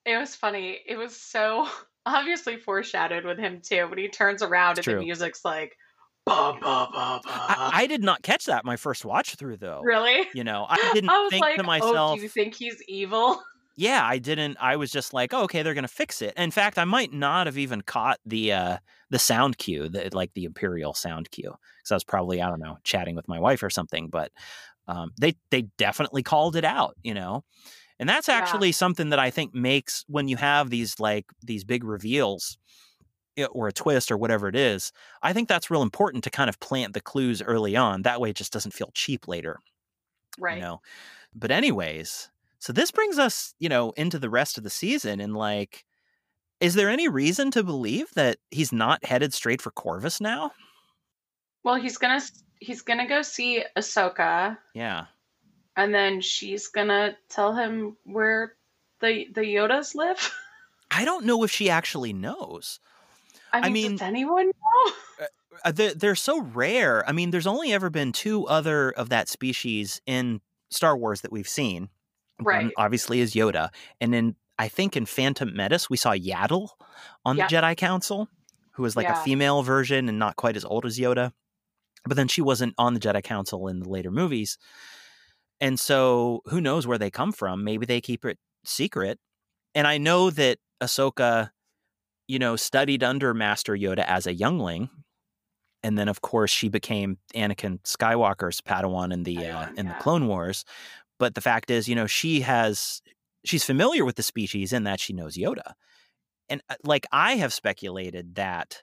[0.05, 0.79] It was funny.
[0.85, 1.67] It was so
[2.05, 3.87] obviously foreshadowed with him too.
[3.87, 4.99] When he turns around It's and true.
[4.99, 5.77] the music's like
[6.25, 7.29] ba ba ba ba.
[7.29, 9.81] I, I did not catch that my first watch through though.
[9.83, 10.27] really?
[10.33, 12.17] You know, I didn't I was think like, to oh, myself.
[12.17, 13.41] do you think he's evil?
[13.75, 16.77] yeah i didn't i was just like oh, okay they're gonna fix it in fact
[16.77, 18.77] i might not have even caught the uh
[19.09, 22.59] the sound cue the like the imperial sound cue because i was probably i don't
[22.59, 24.31] know chatting with my wife or something but
[24.87, 27.43] um they they definitely called it out you know
[27.99, 28.37] and that's Yeah.
[28.37, 32.57] actually something that i think makes when you have these like these big reveals
[33.37, 34.91] eh, or a twist or whatever it is
[35.23, 38.01] i think that's real important to kind of plant the clues early on.
[38.03, 39.59] That way it just doesn't feel cheap later
[40.39, 40.55] Right.
[40.55, 40.81] you know?
[41.35, 42.29] But anyways
[42.59, 45.85] so this brings us you know into the rest of the season and like
[46.59, 50.53] is there any reason to believe that he's not headed straight for corvus now?
[51.63, 52.21] Well, he's gonna
[52.59, 55.05] he's gonna go see Ahsoka, yeah
[55.75, 58.53] and then she's gonna tell him where
[59.01, 60.31] the the Yodas live.
[60.91, 62.79] i don't know if she actually knows
[63.51, 64.93] I I mean, mean- does anyone know?
[65.65, 69.27] uh, they're, they're so rare i mean there's only ever been two other of that
[69.29, 71.89] species in star wars that we've seen
[72.39, 72.71] One Right.
[72.77, 73.69] obviously is yoda
[74.01, 76.69] and then i think in phantom menace we saw yaddle
[77.25, 77.47] on Yeah.
[77.47, 78.27] the jedi council
[78.73, 81.31] who was like a female version and not quite as old as yoda
[82.05, 84.57] but then she wasn't on the jedi council in the later movies
[85.61, 89.19] and so who knows where they come from maybe they keep it secret
[89.75, 91.49] and i know that ahsoka
[92.27, 94.89] you know studied under master yoda as a youngling
[95.83, 99.93] and then of course she became anakin skywalker's padawan in the uh, Padawan, in the
[99.95, 100.65] clone wars
[101.19, 103.01] but the fact is you know she has
[103.45, 105.73] she's familiar with the species in that she knows yoda
[106.49, 108.81] and uh, like i have speculated that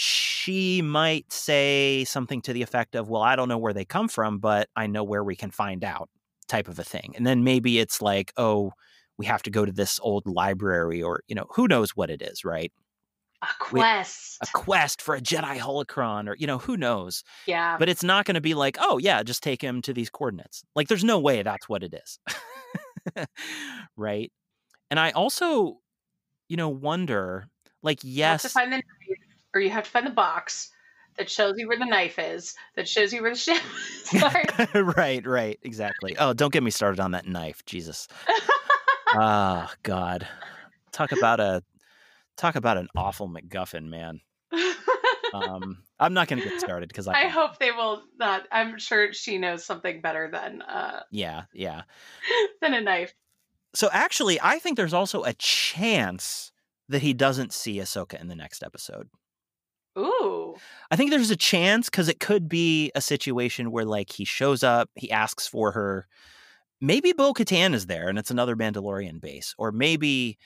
[0.00, 4.08] she might say something to the effect of well i don't know where they come
[4.08, 6.08] from but i know where we can find out
[6.48, 7.12] type of a thing.
[7.16, 8.72] And then maybe it's like oh
[9.16, 12.22] we have to go to this old library or you know who knows what it
[12.22, 12.72] is right?
[13.42, 14.38] A quest.
[14.42, 15.00] a quest.
[15.00, 17.22] for a jedi holocron or you know who knows?
[17.46, 17.76] Yeah.
[17.78, 20.64] but it's not going to be like oh yeah just take him to these coordinates.
[20.74, 22.18] Like there's no way that's what it is
[23.96, 24.32] right?
[24.90, 25.78] And i also
[26.48, 27.48] you know wonder
[27.82, 28.82] like yes find the
[29.54, 30.70] or you have to find the box
[31.16, 34.20] that shows you where the knife is, that shows you where the ship is.
[34.20, 34.44] Sorry.
[34.74, 38.08] right right exactly oh don't get me started on that knife jesus
[39.14, 40.26] oh god
[40.92, 41.62] talk about a
[42.36, 44.20] talk about an awful macguffin man
[45.34, 48.42] um i'm not going to get started because I, I hope they will not.
[48.50, 51.82] I'm sure she knows something better than uh yeah yeah
[52.62, 53.14] than a knife.
[53.74, 56.52] So actually, I think there's also a chance
[56.88, 59.08] that he doesn't see Ahsoka in the next episode.
[59.96, 60.56] Ooh.
[60.90, 64.62] I think there's a chance because it could be a situation where like he shows
[64.62, 66.06] up, he asks for her.
[66.80, 70.38] Maybe Bo Katan is there and it's another Mandalorian base, or maybe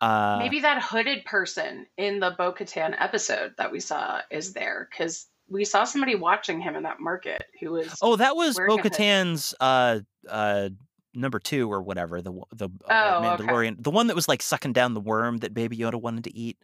[0.00, 4.88] uh Maybe that hooded person in the Bo Katan episode that we saw is there
[4.90, 7.98] because we saw somebody watching him in that market who was.
[8.02, 8.78] Oh, that was Bo.
[8.78, 10.70] Katan's uh uh
[11.14, 13.44] number two or whatever, the the uh, Oh, okay.
[13.44, 16.36] Mandalorian, the one that was like sucking down the worm that Baby Yoda wanted to
[16.36, 16.58] eat.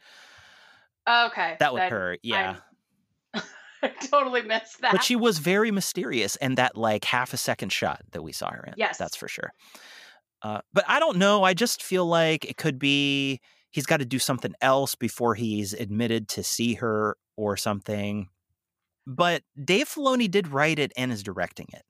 [1.08, 1.56] Okay.
[1.60, 2.56] That was then her, yeah.
[3.82, 4.92] I totally missed that.
[4.92, 8.50] but she was very mysterious and that like half a second shot that we saw
[8.50, 8.98] her in Yes.
[8.98, 9.52] that's for sure
[10.42, 11.42] Uh, but I don't know.
[11.44, 13.40] I just feel like it could be
[13.70, 18.28] he's got to do something else before he's admitted to see her or something.
[19.06, 21.82] But Dave Filoni did write it and is directing it.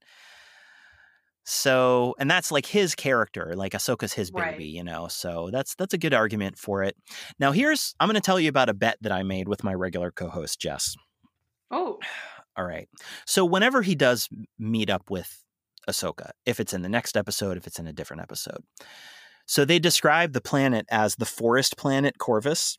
[1.50, 4.60] So, and that's like his character, like Ahsoka's his baby, Right.
[4.60, 5.08] you know.
[5.08, 6.94] So that's that's a good argument for it.
[7.40, 9.72] Now, here's I'm going to tell you about a bet that I made with my
[9.72, 10.94] regular co-host Jess.
[11.70, 11.98] Oh,
[12.56, 12.86] All right.
[13.26, 15.42] So whenever he does meet up with
[15.88, 18.62] Ahsoka, if it's in the next episode, if it's in a different episode.
[19.46, 22.76] So they describe the planet as the forest planet Corvus.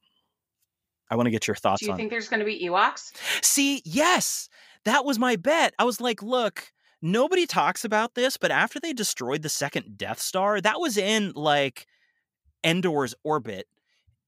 [1.09, 3.13] I want to get your thoughts do you think there's going to be Ewoks?
[3.41, 4.47] See, yes,
[4.85, 5.73] that was my bet.
[5.79, 6.71] I was like, look,
[7.01, 11.31] nobody talks about this, but after they destroyed the second Death Star, that was in
[11.35, 11.87] like
[12.63, 13.67] Endor's orbit.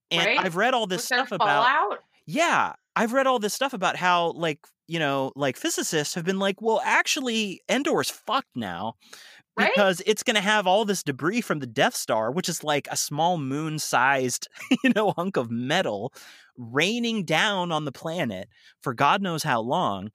[0.09, 0.39] And Right?
[0.39, 1.99] I've read all this Was stuff about fallout?
[2.25, 6.39] yeah, I've read all this stuff about how like, you know, like physicists have been
[6.39, 8.95] like, well, actually Endor's fucked now
[9.57, 9.71] Right?
[9.73, 12.87] because it's going to have all this debris from the Death Star, which is like
[12.89, 14.47] a small moon-sized,
[14.83, 16.13] you know, hunk of metal
[16.57, 18.47] raining down on the planet
[18.81, 20.11] for God knows how long,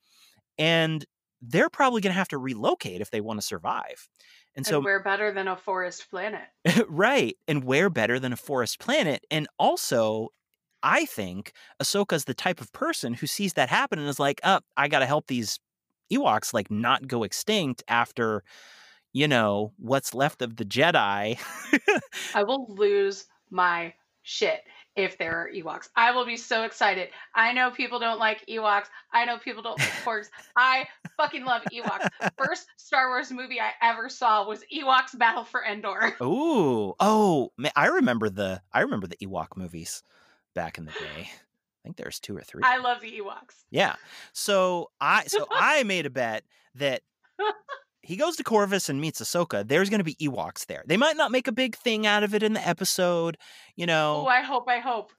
[0.59, 1.05] and
[1.43, 4.09] they're probably going to have to relocate if they want to survive.
[4.55, 6.49] And And so we're better than a forest planet.
[6.89, 7.37] right.
[7.47, 9.25] And we're better than a forest planet?
[9.31, 10.29] And also,
[10.83, 11.53] I think
[11.83, 15.01] Ahsoka's the type of person who sees that happen and is like, oh, I got
[15.01, 15.59] to help these
[16.13, 18.45] Ewoks like not go extinct after,
[19.13, 21.39] you know, what's left of the Jedi.
[22.35, 24.63] I will lose my shit
[24.97, 25.89] if there are Ewoks.
[25.95, 27.11] I will be so excited.
[27.35, 28.87] I know people don't like Ewoks.
[29.13, 30.31] I know people don't like porgs.
[30.57, 30.87] I
[31.17, 32.09] fucking love Ewoks.
[32.39, 36.17] First Star Wars movie I ever saw was Ewoks Battle for Endor.
[36.23, 40.03] Ooh, oh, man, I remember the I remember the Ewok movies
[40.55, 41.29] back in the day.
[41.29, 42.63] I think there's two or three.
[42.65, 43.65] I love the Ewoks.
[43.71, 43.95] Yeah.
[44.33, 46.45] So I so I made a bet
[46.75, 47.03] that
[48.07, 49.67] he goes to Corvus and meets Ahsoka.
[49.67, 50.83] There's going to be Ewoks there.
[50.87, 53.37] They might not make a big thing out of it in the episode,
[53.75, 54.25] you know.
[54.25, 55.13] Oh, I hope, I hope.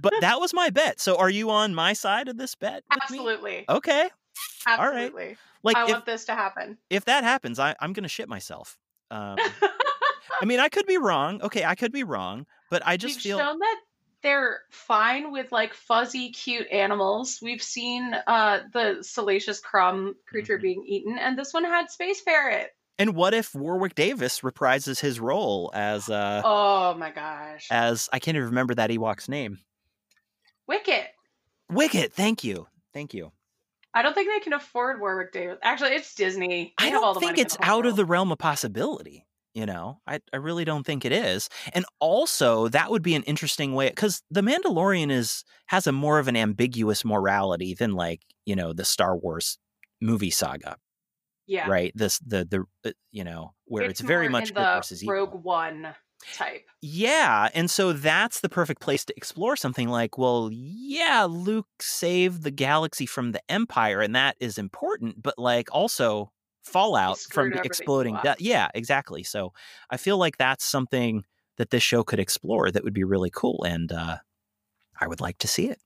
[0.00, 0.98] but that was my bet.
[0.98, 2.84] So are you on my side of this bet?
[2.90, 3.18] with me?
[3.18, 3.64] Absolutely.
[3.68, 4.08] Okay.
[4.66, 5.04] all right.
[5.04, 5.36] Absolutely.
[5.62, 6.78] Like I if want this to happen.
[6.90, 8.78] if that happens, I I'm going to shit myself.
[9.10, 9.36] Um
[10.40, 11.40] I mean, I could be wrong.
[11.42, 13.80] Okay, I could be wrong, but I just We've feel shown that
[14.22, 17.38] they're fine with like fuzzy, cute animals.
[17.42, 20.62] We've seen uh the salacious crumb creature Mhm.
[20.62, 22.70] being eaten, and this one had space ferret.
[22.98, 27.68] And what if Warwick Davis reprises his role as uh Oh my gosh.
[27.70, 29.58] as I can't even remember that Ewok's name.
[30.66, 31.06] Wicket.
[31.70, 32.66] Wicket, thank you.
[32.92, 33.32] Thank you.
[33.94, 35.58] I don't think they can afford Warwick Davis.
[35.62, 36.74] Actually, it's Disney.
[36.78, 39.24] They I have all don't the think money it's out of the realm of possibility.
[39.56, 41.48] You know, I, I really don't think it is.
[41.72, 46.18] And also, that would be an interesting way because the Mandalorian is has a more
[46.18, 49.56] of an ambiguous morality than like you know the Star Wars
[50.02, 50.76] movie saga,
[51.46, 51.68] Yeah.
[51.70, 51.90] right?
[51.94, 55.14] This the the uh, you know where it's, very much in good the versus evil.
[55.14, 55.94] Rogue One
[56.34, 56.66] type.
[56.82, 62.42] Yeah, and so that's the perfect place to explore something like, well, yeah, Luke saved
[62.42, 66.30] the galaxy from the Empire, and that is important, but like also
[66.66, 68.18] fallout from over the the exploding.
[68.38, 69.22] Yeah, exactly.
[69.22, 69.52] So
[69.90, 71.24] I feel like that's something
[71.56, 74.16] that this show could explore that would be really cool, and uh,
[75.00, 75.78] I would like to see it.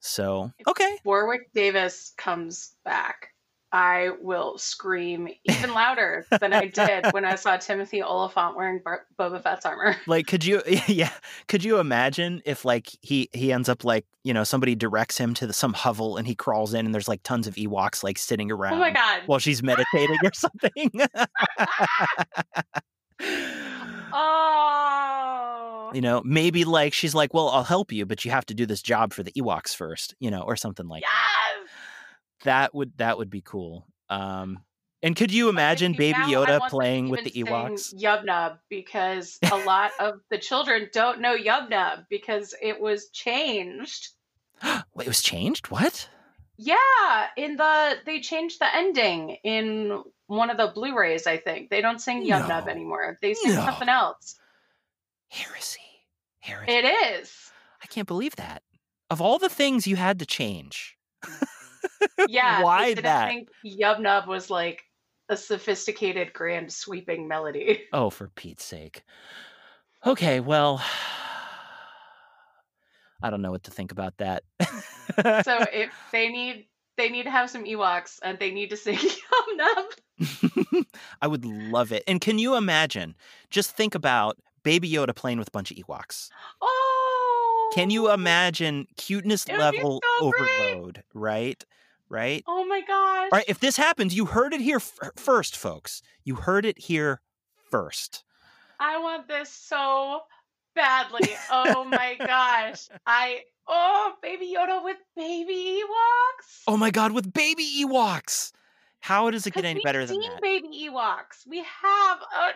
[0.00, 3.33] So okay, Warwick Davis comes back.
[3.76, 9.04] I will scream even louder than I did when I saw Timothy Olyphant wearing Bar-
[9.18, 9.96] Boba Fett's armor.
[10.06, 11.10] like could you yeah
[11.48, 15.34] could you imagine if like he he ends up like you know somebody directs him
[15.34, 18.16] to the, some hovel and he crawls in and there's like tons of ewoks like
[18.16, 19.22] sitting around Oh my god.
[19.26, 20.90] while she's meditating or something
[24.16, 25.90] Oh.
[25.92, 28.66] you know maybe like she's like well i'll help you but you have to do
[28.66, 31.08] this job for the ewoks first you know or something like that.
[31.10, 31.70] Yes.
[31.70, 31.73] that
[32.72, 34.58] would that would be cool um
[35.02, 39.38] and could you imagine baby yoda want them to playing with the ewoks Yubnub because
[39.50, 44.08] a lot of the children don't know Yubnub because it was changed.
[44.94, 46.08] Wait, it was changed what
[46.56, 51.26] Yeah, in the they changed the ending in one of the Blu-rays.
[51.26, 52.70] I think they don't sing Yubnub No.
[52.70, 53.16] anime.
[53.20, 53.64] They sing No.
[53.66, 54.36] something else.
[55.28, 55.80] heresy
[56.40, 57.50] heresy It is.
[57.82, 58.62] I can't believe that.
[59.10, 60.96] Of all the things you had to change,
[62.28, 62.62] Yeah.
[62.64, 63.28] Why didn't that?
[63.28, 64.82] think Yubnub was like
[65.28, 67.84] a sophisticated, grand, sweeping melody.
[67.92, 69.02] oh, for Pete's sake.
[70.06, 70.82] Okay, well,
[73.22, 74.44] I don't know what to think about that.
[75.44, 76.66] so if they need
[76.96, 80.84] they need to have some Ewoks and they need to sing Yubnub.
[81.20, 82.04] I would love it.
[82.06, 83.16] And can you imagine?
[83.50, 86.28] Just think about Baby Yoda playing with a bunch of Ewoks.
[86.60, 87.70] Oh.
[87.74, 91.02] Can you imagine cuteness It would be level so overload?
[91.12, 91.64] Right?
[92.08, 92.44] Right?
[92.46, 93.28] Oh my gosh.
[93.32, 96.02] All right, if this happens, you heard it here f- first, folks.
[96.22, 97.20] You heard it here
[97.70, 98.24] first.
[98.78, 100.20] I want this so
[100.74, 101.30] badly.
[101.50, 102.88] Oh my gosh.
[103.06, 106.62] I oh baby Yoda with baby Ewoks.
[106.66, 108.52] Oh my god, with baby Ewoks.
[109.04, 110.40] How does it get any better than that?
[110.40, 111.46] Baby Ewoks.
[111.46, 112.18] We have.
[112.22, 112.52] A...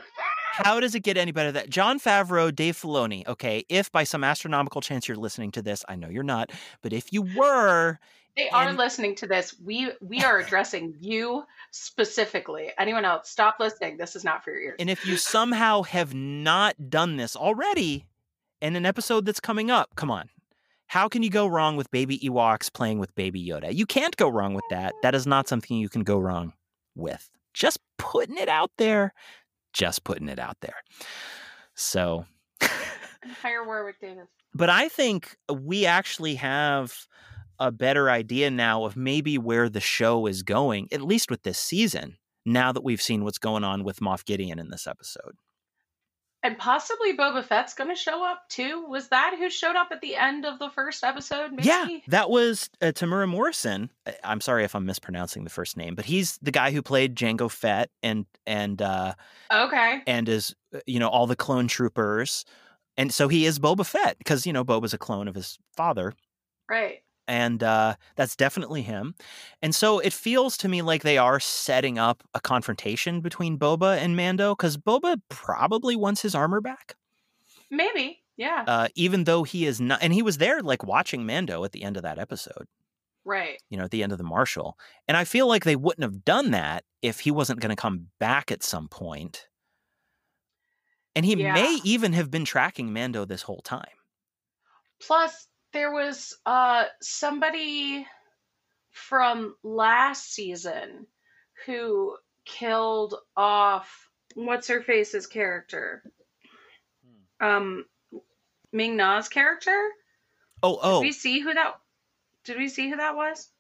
[0.53, 1.71] How does it get any better than that?
[1.71, 3.27] Jon Favreau, Dave Filoni.
[3.27, 6.51] Okay, if by some astronomical chance you're listening to this, I know you're not,
[6.81, 7.99] but if you were,
[8.39, 9.55] they are listening to this.
[9.63, 12.71] We we are addressing you specifically.
[12.79, 13.97] Anyone else, stop listening.
[13.97, 14.77] This is not for your ears.
[14.79, 18.07] And if you somehow have not done this already
[18.63, 20.29] in an episode that's coming up, come on.
[20.87, 23.75] How can you go wrong with baby Ewoks playing with baby Yoda?
[23.75, 24.95] You can't go wrong with that.
[25.03, 26.55] That is not something you can go wrong
[26.95, 27.29] with.
[27.53, 29.13] Just putting it out there.
[29.73, 30.77] Just putting it out there.
[31.75, 32.25] So
[33.43, 34.29] Hire Warwick Davis.
[34.55, 37.07] But I think we actually have
[37.59, 41.59] a better idea now of maybe where the show is going, at least with this
[41.59, 45.35] season, now that we've seen what's going on with Moff Gideon in this episode.
[46.43, 48.87] And possibly Boba Fett's going to show up too.
[48.89, 51.51] Was that who showed up at the end of the first episode?
[51.51, 51.65] Maybe?
[51.65, 53.91] Yeah, that was uh, Temuera Morrison.
[54.23, 57.51] I'm sorry if I'm mispronouncing the first name, but he's the guy who played Jango
[57.51, 59.15] Fett and and uh,
[59.53, 62.45] okay, and is uh, you know all the clone troopers,
[62.97, 66.15] and so he is Boba Fett because you know Boba's a clone of his father,
[66.71, 67.01] right?
[67.29, 69.15] And uh, that's definitely him.
[69.63, 73.99] And so it feels to me like they are setting up a confrontation between Boba
[73.99, 76.97] and Mando because Boba probably wants his armor back.
[77.71, 78.65] Maybe, yeah.
[78.67, 81.83] Uh, even though he is not, and he was there like watching Mando at the
[81.83, 82.67] end of that episode.
[83.25, 83.61] Right.
[83.69, 84.79] You know, at the end of the Marshal.
[85.07, 88.07] And I feel like they wouldn't have done that if he wasn't going to come
[88.19, 89.49] back at some point.
[91.15, 91.53] And he yeah.
[91.53, 93.85] may even have been tracking Mando this whole time.
[95.03, 98.07] Plus, there was uh somebody
[98.91, 101.07] from last season
[101.67, 106.03] who killed off what's her face's character
[107.41, 107.47] hmm.
[107.47, 107.85] um
[108.73, 109.91] ming na's character
[110.63, 111.75] oh oh did we see who that
[112.45, 113.51] did we see who that was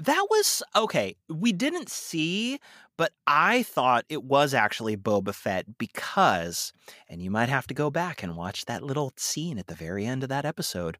[0.00, 1.16] that was okay.
[1.28, 2.58] We didn't see,
[3.00, 6.74] but I thought it was actually Boba Fett because,
[7.08, 10.04] and you might have to go back and watch that little scene at the very
[10.04, 10.98] end of that episode.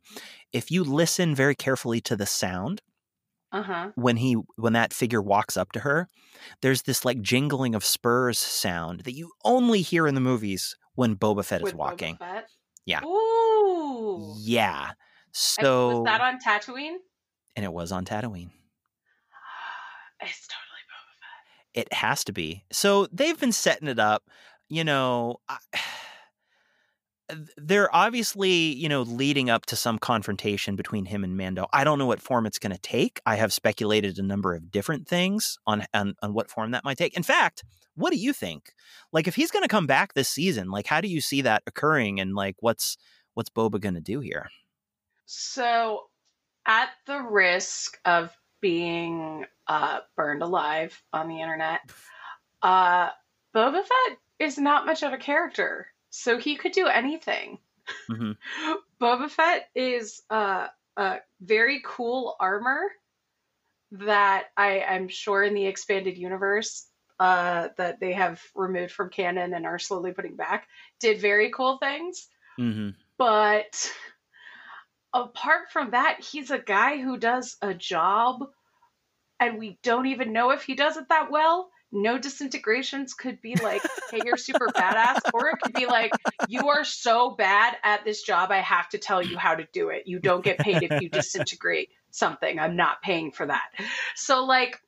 [0.50, 2.80] If you listen very carefully to the sound,
[3.52, 3.90] uh-huh.
[3.96, 6.08] when he when that figure walks up to her,
[6.62, 11.16] there's this like jingling of spurs sound that you only hear in the movies when
[11.16, 12.16] Boba Fett With is walking.
[12.16, 12.48] Fett?
[12.86, 13.04] Yeah.
[13.04, 14.36] Ooh.
[14.40, 14.92] Yeah.
[15.32, 16.96] So and was that on Tatooine?
[17.56, 18.52] And it was on Tatooine.
[20.22, 20.69] Boba Fett.
[21.74, 22.64] It has to be.
[22.72, 24.24] So they've been setting it up.
[24.68, 25.58] You know, I,
[27.56, 31.66] they're obviously, you know, leading up to some confrontation between him and Mando.
[31.72, 33.20] I don't know what form it's going to take.
[33.24, 36.98] I have speculated a number of different things on, on on what form that might
[36.98, 37.16] take.
[37.16, 37.62] In fact,
[37.94, 38.72] what do you think?
[39.12, 41.62] Like, if he's going to come back this season, like, how do you see that
[41.66, 42.20] occurring?
[42.20, 42.96] And like, what's
[43.34, 44.48] what's Boba going to do here?
[45.26, 46.04] So,
[46.66, 51.80] at the risk of being uh, burned alive on the internet.
[52.62, 53.10] Uh,
[53.54, 57.58] Boba Fett is not much of a character, so he could do anything.
[58.10, 58.32] Mm-hmm.
[59.00, 62.82] Boba Fett is uh, a very cool armor
[63.92, 66.86] that I am sure in the expanded universe
[67.18, 70.68] uh, that they have removed from canon and are slowly putting back
[71.00, 72.28] did very cool things.
[72.58, 72.90] Mm-hmm.
[73.18, 73.92] But
[75.12, 78.44] apart from that, he's a guy who does a job
[79.40, 81.70] and we don't even know if he does it that well.
[81.92, 85.18] No disintegrations could be like, hey, you're super badass.
[85.34, 86.12] Or it could be like,
[86.46, 89.88] you are so bad at this job, I have to tell you how to do
[89.88, 90.04] it.
[90.06, 92.58] You don't get paid if you disintegrate something.
[92.58, 93.70] I'm not paying for that.
[94.14, 94.80] So, like,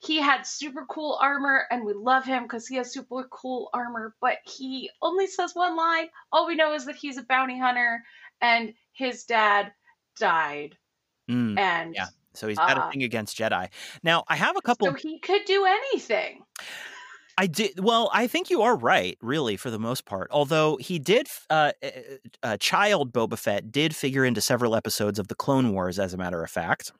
[0.00, 4.14] he had super cool armor and we love him because he has super cool armor,
[4.20, 6.08] but he only says one line.
[6.30, 8.02] All we know is that he's a bounty hunter
[8.42, 9.72] and his dad
[10.18, 10.76] died.
[11.30, 12.06] Mm, and yeah.
[12.34, 13.68] So he's got uh, a thing against Jedi.
[14.02, 14.88] Now, I have a couple.
[14.88, 16.42] So he could do anything.
[17.36, 17.80] I did.
[17.80, 20.28] Well, I think you are right, really, for the most part.
[20.30, 21.72] Although he did, uh,
[22.42, 26.16] uh, child Boba Fett did figure into several episodes of the Clone Wars, as a
[26.16, 26.92] matter of fact.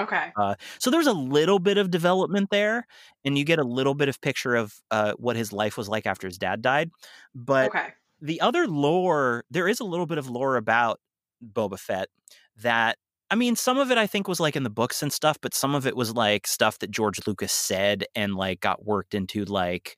[0.00, 0.32] Okay.
[0.36, 2.86] Uh, so there's a little bit of development there,
[3.24, 6.06] and you get a little bit of picture of uh, what his life was like
[6.06, 6.90] after his dad died.
[7.34, 7.88] But okay.
[8.20, 11.00] the other lore, there is a little bit of lore about
[11.44, 12.08] Boba Fett
[12.56, 12.98] that
[13.30, 15.54] I mean, some of it I think was like in the books and stuff, but
[15.54, 19.44] some of it was like stuff that George Lucas said and like got worked into
[19.44, 19.96] like,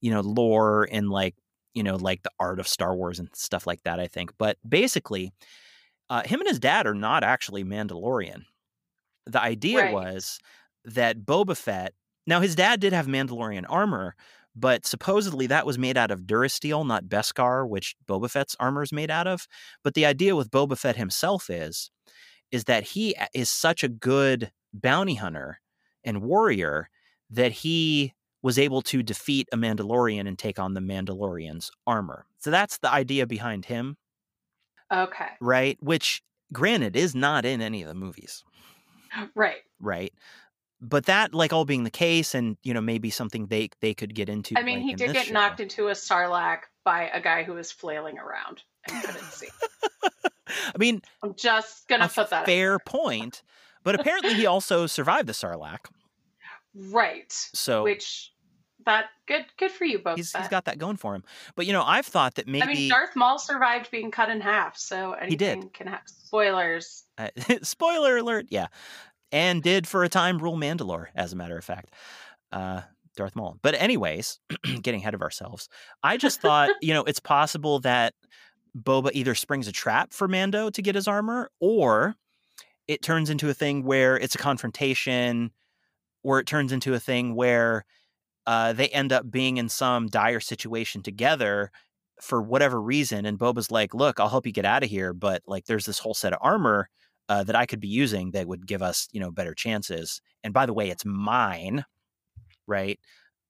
[0.00, 1.34] you know, lore and like,
[1.74, 4.32] you know, like the art of Star Wars and stuff like that, I think.
[4.38, 5.32] But basically,
[6.08, 8.44] uh, him and his dad are not actually Mandalorian.
[9.26, 9.94] The idea right.
[9.94, 10.40] was
[10.84, 11.92] that Boba Fett,
[12.26, 14.16] now his dad did have Mandalorian armor,
[14.54, 18.92] but supposedly that was made out of Durasteel, not Beskar, which Boba Fett's armor is
[18.92, 19.46] made out of.
[19.84, 21.90] But the idea with Boba Fett himself is,
[22.50, 25.60] is that he is such a good bounty hunter
[26.04, 26.88] and warrior
[27.30, 32.26] that he was able to defeat a Mandalorian and take on the Mandalorian's armor.
[32.38, 33.96] So that's the idea behind him.
[34.92, 35.28] Okay.
[35.40, 35.76] Right?
[35.80, 36.22] Which,
[36.52, 38.42] granted, is not in any of the movies.
[39.34, 39.62] Right.
[39.78, 40.12] Right.
[40.80, 44.14] But that, like, all being the case, and you know, maybe something they they could
[44.14, 44.58] get into.
[44.58, 45.34] I mean, like, he did get show.
[45.34, 49.48] knocked into a sarlacc by a guy who was flailing around and couldn't see.
[50.48, 53.42] I mean, I'm just gonna put that fair point.
[53.82, 55.86] But apparently, he also survived the Sarlacc.
[56.74, 57.32] Right.
[57.32, 58.32] So Which
[58.86, 60.16] that good good for you both.
[60.16, 61.24] he's he's got that going for him.
[61.54, 64.40] But you know, I've thought that maybe I mean, Darth Maul survived being cut in
[64.40, 65.74] half, so anything did.
[65.74, 66.06] can happen.
[66.06, 67.04] Spoilers.
[67.18, 67.28] Uh,
[67.62, 68.68] spoiler alert, yeah.
[69.32, 71.94] And did for a time rule Mandalore, as a matter of fact.
[72.50, 72.82] Uh,
[73.16, 73.58] Darth Maul.
[73.62, 74.38] But anyways,
[74.82, 75.68] getting ahead of ourselves.
[76.02, 78.14] I just thought, you know, it's possible that
[78.76, 82.14] Boba either springs a trap for Mando to get his armor, or
[82.88, 85.50] it turns into a thing where it's a confrontation,
[86.22, 87.84] or it turns into a thing where
[88.46, 91.70] uh, they end up being in some dire situation together
[92.20, 93.24] for whatever reason.
[93.26, 95.98] And Boba's like, look, I'll help you get out of here, but like there's this
[95.98, 96.88] whole set of armor
[97.30, 100.20] uh, that I could be using that would give us, you know, better chances.
[100.44, 101.84] And by the way, it's mine,
[102.66, 102.98] right?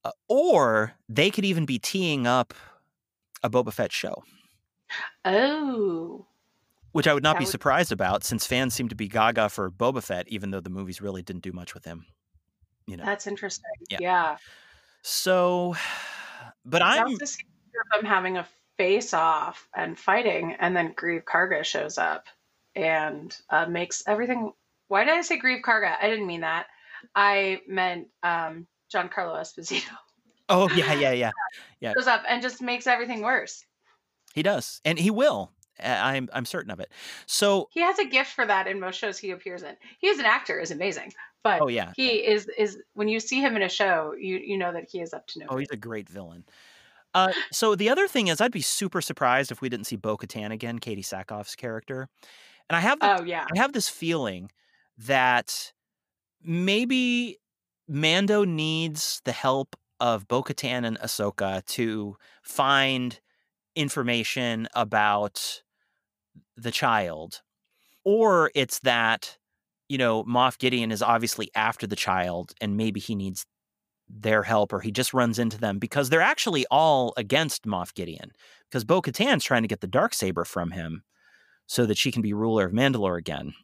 [0.04, 2.52] Uh, or they could even be teeing up
[3.42, 4.22] a Boba Fett show,
[5.24, 6.26] Oh.
[6.92, 9.48] which I would not That be would- surprised about since fans seem to be gaga
[9.48, 12.06] for Boba Fett, even though the movies really didn't do much with him.
[12.86, 13.64] You know, That's interesting.
[13.88, 13.98] Yeah.
[14.00, 14.36] Yeah.
[15.02, 15.74] so,
[16.64, 17.44] but I'm also see
[17.94, 18.46] them having a
[18.76, 22.26] face off and fighting, and then Greef Karga shows up
[22.74, 24.52] and uh, makes everything.
[24.88, 25.96] Why did I say Greef Karga?
[26.00, 26.66] I didn't mean that.
[27.14, 29.96] I meant um, Giancarlo Esposito
[30.50, 31.30] oh yeah yeah yeah
[31.80, 31.94] Yeah.
[31.96, 33.64] shows up and just makes everything worse.
[34.34, 35.50] he does and he will.
[35.82, 36.92] I'm I'm certain of it.
[37.24, 39.74] So He has a gift for that in most shows he appears in.
[39.98, 43.40] He as an actor is amazing, but oh yeah he is is when you see
[43.40, 45.70] him in a show, you you know that he is up to no Oh, he's
[45.70, 46.44] a great villain.
[47.14, 50.16] Uh, so the other thing is, I'd be super surprised if we didn't see Bo
[50.16, 52.08] Katan again, Katee Sackhoff's character.
[52.70, 54.50] And I have, the, Oh yeah, I have this feeling
[54.96, 55.72] that
[56.42, 57.38] maybe
[57.88, 63.20] Mando needs the help of Bo Katan and Ahsoka to find
[63.74, 65.62] information about
[66.56, 67.42] the child,
[68.04, 69.36] or it's that
[69.88, 73.46] you know Moff Gideon is obviously after the child, and maybe he needs
[74.08, 78.32] their help or he just runs into them because they're actually all against Moff Gideon
[78.68, 81.04] because Bo Katan's trying to get the dark saber from him
[81.70, 83.54] so that she can be ruler of Mandalore again.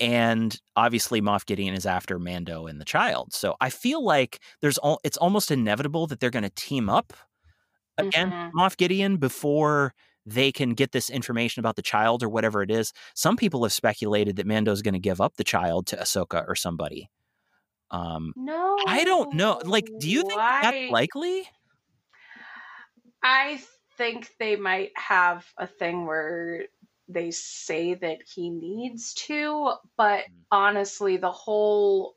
[0.00, 3.34] And obviously Moff Gideon is after Mando and the child.
[3.34, 7.12] So I feel like there's all it's almost inevitable that they're going to team up
[7.98, 8.52] against Mhm.
[8.52, 9.94] Moff Gideon before
[10.24, 12.92] they can get this information about the child or whatever it is.
[13.14, 16.56] Some people have speculated that Mando's going to give up the child to Ahsoka or
[16.56, 17.10] somebody.
[17.90, 19.60] Um, no, I don't know.
[19.64, 20.62] Like, do you think Why?
[20.62, 21.48] that's likely?
[23.22, 23.60] I
[23.96, 26.66] think they might have a thing where
[27.08, 30.32] they say that he needs to, but Mm.
[30.50, 32.16] honestly, the whole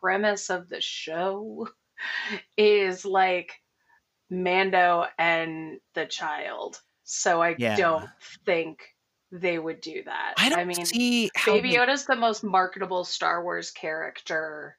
[0.00, 1.68] premise of the show
[2.56, 3.60] is like
[4.30, 6.80] Mando and the child.
[7.04, 7.76] So I Yeah.
[7.76, 8.08] don't
[8.44, 8.96] think
[9.32, 10.34] they would do that.
[10.38, 14.78] I don't mean, see Baby they- Yoda's the most marketable Star Wars character.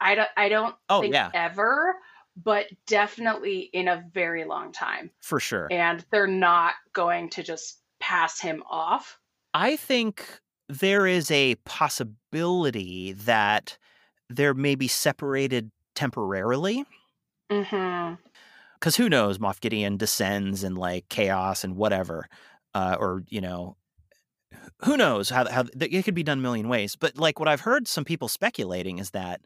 [0.00, 1.30] I don't I don't Oh, think yeah.
[1.34, 1.96] ever,
[2.36, 5.10] but definitely in a very long time.
[5.20, 5.66] for sure.
[5.72, 9.18] And they're not going to just pass him off.
[9.54, 13.78] I think there is a possibility that
[14.28, 16.84] they're maybe separated temporarily.
[17.50, 18.14] hmm
[18.74, 19.38] Because who knows?
[19.38, 22.28] Moff Gideon descends in like chaos and whatever,
[22.74, 23.76] uh, or you know,
[24.84, 26.96] who knows how how it could be done a million ways.
[26.96, 29.40] But like what I've heard some people speculating is that,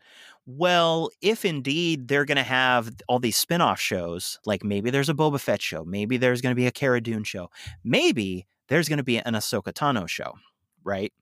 [0.46, 5.14] well, if indeed they're going to have all these spin-off shows, like maybe there's a
[5.14, 7.48] Boba Fett show, maybe there's going to be a Cara Dune show,
[7.82, 10.34] maybe there's going to be an Ahsoka Tano show,
[10.84, 11.12] right?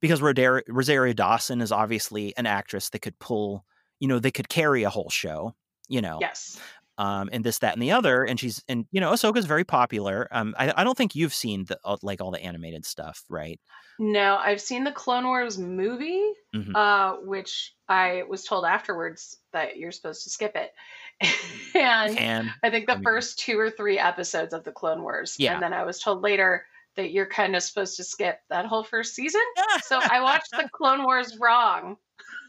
[0.00, 3.64] Because Rodar- Rosario Dawson is obviously an actress that could pull,
[4.00, 5.54] you know, they could carry a whole show,
[5.88, 6.58] you know Yes.
[6.98, 8.24] Um, and this, that, and the other.
[8.24, 10.28] And she's, and you know, Ahsoka's very popular.
[10.30, 13.58] Um, I, I don't think you've seen the uh, like all the animated stuff, right?
[13.98, 16.22] No, I've seen the Clone Wars movie,
[16.54, 16.74] Mhm.
[16.74, 20.72] uh, which I was told afterwards that you're supposed to skip it.
[21.74, 25.02] and And I think the I mean- first two or three episodes of the Clone
[25.02, 25.36] Wars.
[25.38, 25.54] Yeah.
[25.54, 26.66] And then I was told later
[26.96, 29.40] that you're kind of supposed to skip that whole first season.
[29.84, 31.96] So I watched the Clone Wars wrong.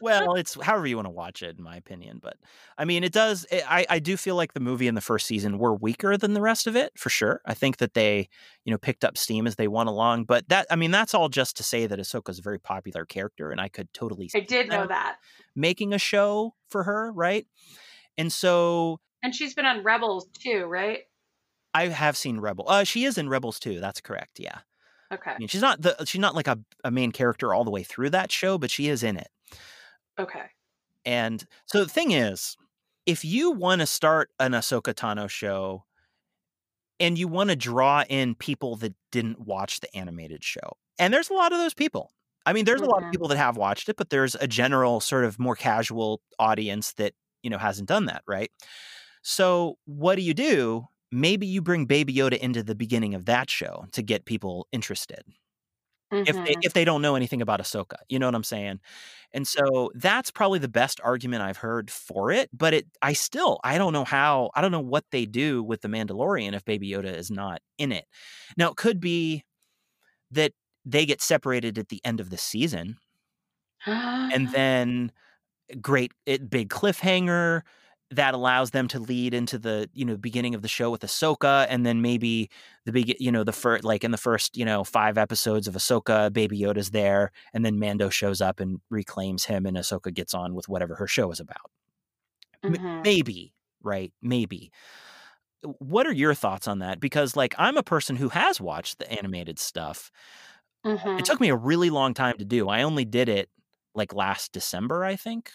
[0.00, 2.20] Well, it's however you want to watch it, in my opinion.
[2.22, 2.36] But
[2.76, 3.46] I mean, it does.
[3.50, 6.34] It, I I do feel like the movie and the first season were weaker than
[6.34, 7.40] the rest of it for sure.
[7.46, 8.28] I think that they
[8.64, 10.24] you know picked up steam as they went along.
[10.24, 13.04] But that I mean, that's all just to say that Ahsoka is a very popular
[13.04, 14.30] character, and I could totally.
[14.34, 15.16] I did know that
[15.54, 17.46] making a show for her, right?
[18.18, 21.00] And so, and she's been on Rebels too, right?
[21.74, 22.64] I have seen Rebel.
[22.68, 23.80] Uh, she is in Rebels too.
[23.80, 24.40] That's correct.
[24.40, 24.60] Yeah.
[25.12, 25.32] Okay.
[25.32, 27.82] I mean, she's not the she's not like a, a main character all the way
[27.82, 29.28] through that show, but she is in it.
[30.18, 30.44] Okay.
[31.04, 32.56] And so the thing is,
[33.06, 35.84] if you want to start an Ahsoka Tano show
[36.98, 41.30] and you want to draw in people that didn't watch the animated show, and there's
[41.30, 42.12] a lot of those people.
[42.46, 43.10] I mean, there's a lot of mm-hmm.
[43.10, 47.12] people that have watched it, but there's a general sort of more casual audience that,
[47.42, 48.50] you know, hasn't done that, right?
[49.22, 50.86] So what do you do?
[51.10, 55.22] Maybe you bring Baby Yoda into the beginning of that show to get people interested.
[56.12, 56.28] Mm-hmm.
[56.28, 56.60] If they mm-hmm.
[56.62, 58.80] if they don't know anything about Ahsoka, you know what I'm saying?
[59.32, 62.48] And so that's probably the best argument I've heard for it.
[62.52, 65.82] But it, I still, I don't know how, I don't know what they do with
[65.82, 68.06] the Mandalorian if Baby Yoda is not in it.
[68.56, 69.44] Now it could be
[70.30, 70.52] that
[70.84, 72.96] they get separated at the end of the season,
[73.86, 75.12] and then
[75.80, 77.62] great, it, big cliffhanger
[78.10, 81.66] that allows them to lead into the you know beginning of the show with Ahsoka,
[81.68, 82.48] and then maybe
[82.84, 85.74] the big you know the first like in the first you know five episodes of
[85.74, 90.34] Ahsoka, Baby Yoda's there, and then Mando shows up and reclaims him, and Ahsoka gets
[90.34, 91.70] on with whatever her show is about.
[92.64, 92.86] Mm-hmm.
[92.86, 93.52] M- maybe
[93.82, 94.70] right, maybe.
[95.78, 97.00] What are your thoughts on that?
[97.00, 100.10] Because like I'm a person who has watched the animated stuff.
[100.84, 101.18] Mm-hmm.
[101.18, 102.68] It took me a really long time to do.
[102.68, 103.48] I only did it
[103.94, 105.50] like last December, I think.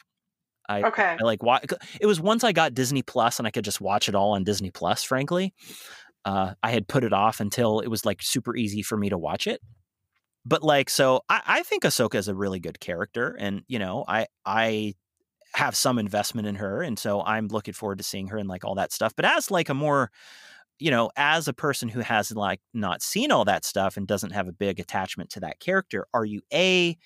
[0.69, 1.17] I, okay.
[1.19, 1.65] I like watch.
[1.99, 4.43] It was once I got Disney Plus and I could just watch it all on
[4.43, 5.03] Disney Plus.
[5.03, 5.53] Frankly,
[6.25, 9.17] uh, I had put it off until it was like super easy for me to
[9.17, 9.61] watch it.
[10.45, 14.05] But like, so I, I think Ahsoka is a really good character, and you know,
[14.07, 14.95] I I
[15.53, 18.63] have some investment in her, and so I'm looking forward to seeing her and like
[18.63, 19.13] all that stuff.
[19.15, 20.09] But as like a more
[20.81, 24.31] you know, as a person who has like not seen all that stuff and doesn't
[24.31, 26.97] have a big attachment to that character, are you a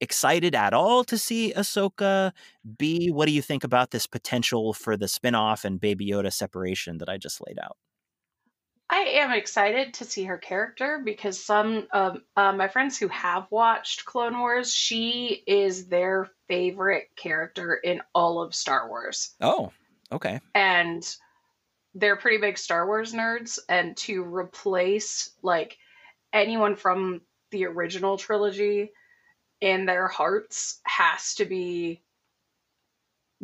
[0.00, 2.32] excited at all to see Ahsoka?
[2.78, 6.98] B, what do you think about this potential for the spinoff and Baby Yoda separation
[6.98, 7.76] that I just laid out?
[8.88, 13.46] I am excited to see her character because some of uh, my friends who have
[13.50, 19.34] watched Clone Wars, she is their favorite character in all of Star Wars.
[19.40, 19.72] Oh,
[20.12, 20.38] okay.
[20.54, 21.04] And
[21.94, 25.76] they're pretty big Star Wars nerds, and to replace like
[26.32, 28.92] anyone from the original trilogy
[29.60, 32.02] in their hearts has to be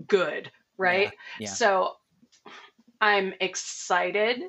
[0.06, 1.12] good, right?
[1.38, 1.48] Yeah, yeah.
[1.48, 1.92] So
[3.00, 4.42] I'm excited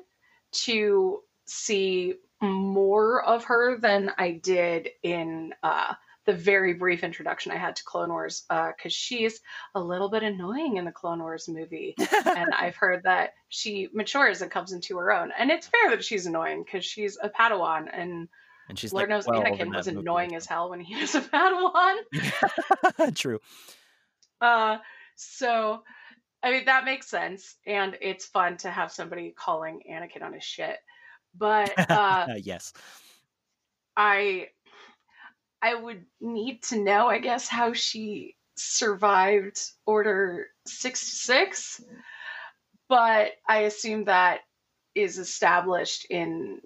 [0.52, 5.94] to see more of her than I did in uh,
[6.26, 9.40] the very brief introduction I had to Clone Wars because uh, she's
[9.74, 11.94] a little bit annoying in the Clone Wars movie,
[12.26, 16.04] and I've heard that she matures and comes into her own, and it's fair that
[16.04, 18.28] she's annoying because she's a Padawan and
[18.68, 23.14] and she's Lord like knows Anakin was annoying as hell when he was a Padawan.
[23.14, 23.40] True.
[24.40, 24.78] Uh,
[25.16, 25.82] so
[26.42, 30.44] I mean that makes sense, and it's fun to have somebody calling Anakin on his
[30.44, 30.76] shit.
[31.36, 32.72] But uh, yes,
[33.96, 34.48] I
[35.62, 41.82] I would need to know, I guess, how she survived Order sixty six.
[42.88, 44.40] But I assume that
[44.94, 46.60] is established in,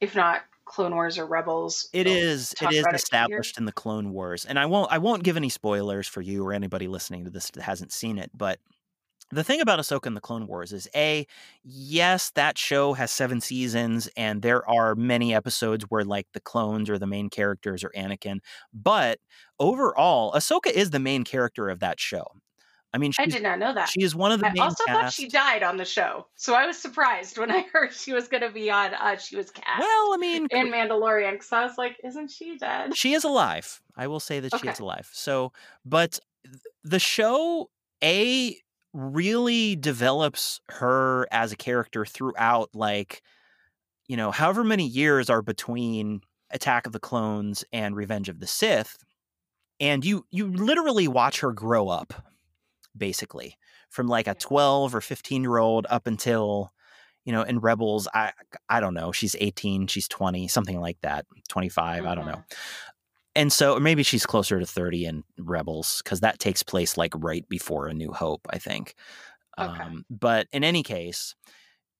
[0.00, 0.40] if not
[0.70, 1.88] Clone Wars or Rebels.
[1.92, 2.54] It is.
[2.62, 4.90] It is established in the Clone Wars, and I won't.
[4.92, 8.18] I won't give any spoilers for you or anybody listening to this that hasn't seen
[8.18, 8.30] it.
[8.32, 8.60] But
[9.32, 11.26] the thing about Ahsoka and the Clone Wars is, a
[11.64, 16.88] yes, that show has seven seasons, and there are many episodes where like the clones
[16.88, 18.38] or the main characters are Anakin.
[18.72, 19.18] But
[19.58, 22.26] overall, Ahsoka is the main character of that show.
[22.92, 23.88] I mean, I did not know that.
[23.88, 24.46] She is one of the.
[24.46, 25.00] I also cast.
[25.00, 28.26] thought she died on the show, so I was surprised when I heard she was
[28.26, 28.94] going to be on.
[28.94, 29.80] Uh, she was cast.
[29.80, 32.96] Well, I mean, in Mandalorian, because I was like, isn't she dead?
[32.96, 33.80] She is alive.
[33.96, 34.62] I will say that okay.
[34.62, 35.08] she is alive.
[35.12, 35.52] So,
[35.84, 36.18] but
[36.82, 37.70] the show
[38.02, 38.56] a
[38.92, 43.22] really develops her as a character throughout, like
[44.08, 48.48] you know, however many years are between Attack of the Clones and Revenge of the
[48.48, 48.98] Sith,
[49.78, 52.26] and you you literally watch her grow up
[52.96, 53.56] basically
[53.88, 56.72] from like a 12 or 15 year old up until
[57.24, 58.32] you know in rebels i
[58.68, 62.08] i don't know she's 18 she's 20 something like that 25 mm-hmm.
[62.08, 62.42] i don't know
[63.36, 67.12] and so or maybe she's closer to 30 in rebels because that takes place like
[67.16, 68.94] right before a new hope i think
[69.58, 69.82] okay.
[69.82, 71.34] um, but in any case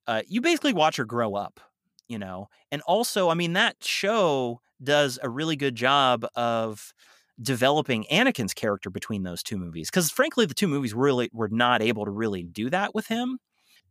[0.07, 1.61] uh, you basically watch her grow up
[2.09, 6.93] you know and also i mean that show does a really good job of
[7.41, 11.83] developing Anakin's character between those two movies because frankly the two movies really were not
[11.83, 13.39] able to really do that with him.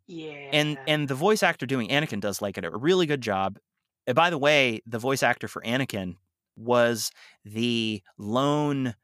[0.08, 0.50] Yeah.
[0.52, 3.60] And and the voice actor doing Anakin does like a really good job.
[4.08, 6.16] And by the way, the voice actor for Anakin
[6.56, 7.12] was
[7.46, 8.96] the lone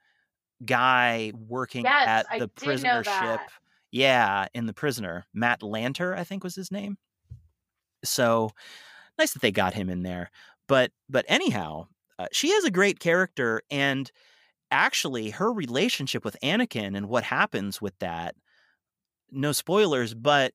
[0.63, 3.39] guy working Yes, at the prisoner ship.
[3.91, 6.97] Yeah, in the prisoner, Matt Lanter, I think was his name.
[8.03, 8.49] So
[9.17, 10.31] nice that they got him in there.
[10.67, 14.11] But but anyhow, uh, she is a great character, and
[14.71, 18.35] actually, her relationship with Anakin and what happens with that.
[19.31, 20.53] No spoilers, but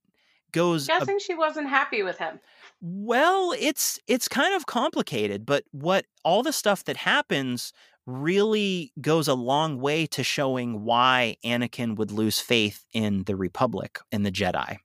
[0.52, 2.40] goes a guessing she wasn't happy with him.
[2.80, 7.72] well, it's it's kind of complicated, but what all the stuff that happens
[8.06, 14.00] really goes a long way to showing why Anakin would lose faith in the Republic
[14.10, 14.78] and the Jedi.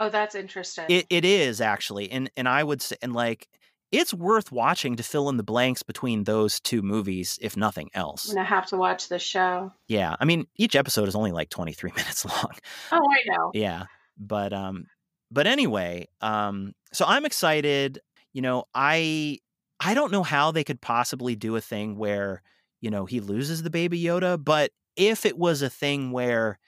[0.00, 0.86] Oh, that's interesting.
[0.88, 3.48] It it is actually, and and I would say, and like
[3.94, 8.28] it's worth watching to fill in the blanks between those two movies, if nothing else.
[8.28, 9.72] I'm gonna have to watch this show.
[9.88, 12.52] Yeah, I mean, each episode is only like twenty three minutes long.
[12.92, 13.50] Oh, I know.
[13.54, 13.84] yeah
[14.16, 14.86] but um
[15.32, 17.98] but anyway um so i'm excited
[18.32, 19.36] you know i
[19.80, 22.40] i don't know how they could possibly do a thing where
[22.80, 26.60] you know he loses the baby yoda but if it was a thing where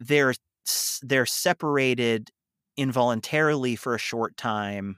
[0.00, 0.34] they're
[1.02, 2.32] they're separated
[2.76, 4.96] involuntarily for a short time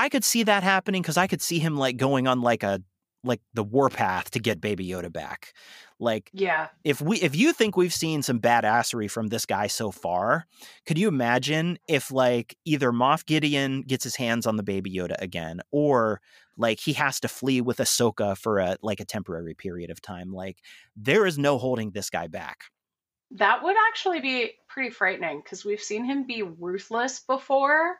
[0.00, 2.82] i could see that happening because i could see him like going on like a
[3.22, 5.52] like the warpath to get baby yoda back
[5.98, 6.68] like Yeah.
[6.82, 10.46] if we if you think we've seen some badassery from this guy so far,
[10.86, 15.16] could you imagine if like either Moff Gideon gets his hands on the baby Yoda
[15.20, 16.22] again, or
[16.56, 20.32] like he has to flee with Ahsoka for a like a temporary period of time?
[20.32, 20.62] Like
[20.96, 22.60] there is no holding this guy back.
[23.32, 27.98] That would actually be pretty frightening because we've seen him be ruthless before,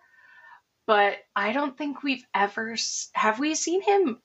[0.90, 2.74] but I don't think we've ever
[3.12, 4.20] have we seen him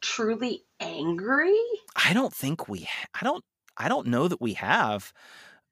[0.00, 1.56] truly angry.
[1.94, 2.88] I don't think we.
[3.14, 3.44] I don't.
[3.76, 5.12] I don't know that we have.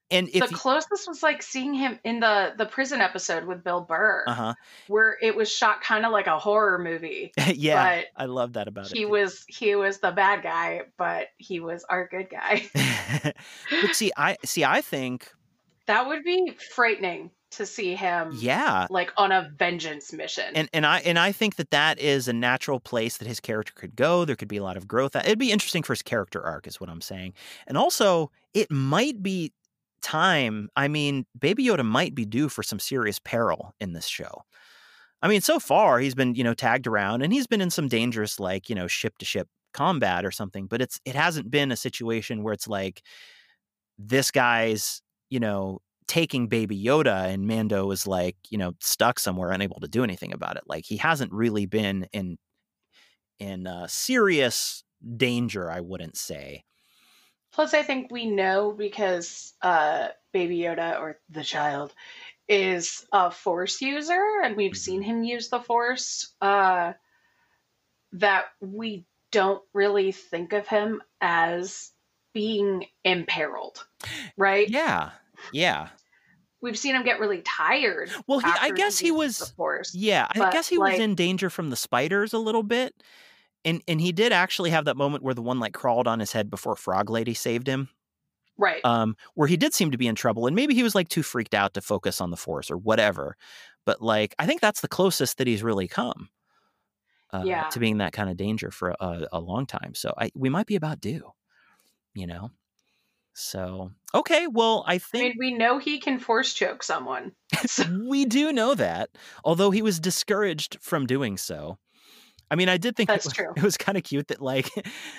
[0.08, 3.80] And if the closest was like seeing him in the the prison episode with Bill
[3.80, 4.54] Burr, uh huh,
[4.86, 7.32] where it was shot kind of like a horror movie.
[7.52, 8.98] yeah, But I love that about he it.
[8.98, 12.68] He was he was the bad guy, but he was our good guy.
[13.82, 14.64] but see, I see.
[14.64, 15.28] I think
[15.88, 20.44] that would be frightening to see him yeah, like on a vengeance mission.
[20.54, 23.72] and and I and I think that that is a natural place that his character
[23.74, 24.24] could go.
[24.24, 25.14] There could be a lot of growth.
[25.16, 27.34] Uh, it'd be interesting for his character arc, is what I'm saying.
[27.66, 29.52] And also, it might be
[30.02, 30.68] time.
[30.76, 34.42] I mean, Baby Yoda might be due for some serious peril in this show.
[35.22, 37.88] I mean, so far he's been you know tagged around, and he's been in some
[37.88, 40.66] dangerous like you know ship to ship combat or something.
[40.66, 43.02] But it's it hasn't been a situation where it's like
[43.98, 45.00] this guy's
[45.30, 49.88] you know taking baby yoda and mando is like you know stuck somewhere unable to
[49.88, 52.38] do anything about it like he hasn't really been in
[53.38, 54.84] in uh, serious
[55.16, 56.62] danger i wouldn't say
[57.56, 61.94] Plus, I think we know because uh, Baby Yoda or the child
[62.50, 66.34] is a Force user, and we've seen him use the Force.
[66.42, 66.92] Uh,
[68.12, 71.92] that we don't really think of him as
[72.34, 73.86] being imperiled,
[74.36, 74.68] right?
[74.68, 75.12] yeah
[75.52, 75.88] yeah
[76.62, 78.10] We've seen him get really tired.
[78.26, 79.94] well he, i guess he was the Force.
[79.94, 82.94] yeah i But, guess he was in danger from the spiders a little bit
[83.64, 86.32] and and he did actually have that moment where the one like crawled on his
[86.32, 87.88] head before frog lady saved him
[88.58, 88.82] Right.
[88.86, 91.22] um, where he did seem to be in trouble, and maybe he was like too
[91.22, 93.36] freaked out to focus on the force or whatever.
[93.84, 96.30] But like, I think that's the closest that he's really come
[97.34, 97.68] uh, Yeah.
[97.68, 99.94] to being that kind of danger for a, a long time.
[99.94, 101.32] So I, we might be about due,
[102.14, 102.50] you know.
[103.38, 107.32] So okay, well, I I think mean, we know he can force choke someone.
[107.66, 109.10] So, we do know that,
[109.44, 111.78] although he was discouraged from doing so.
[112.50, 113.52] I mean, I did think That's it, was- true.
[113.56, 114.70] it was kind of cute that like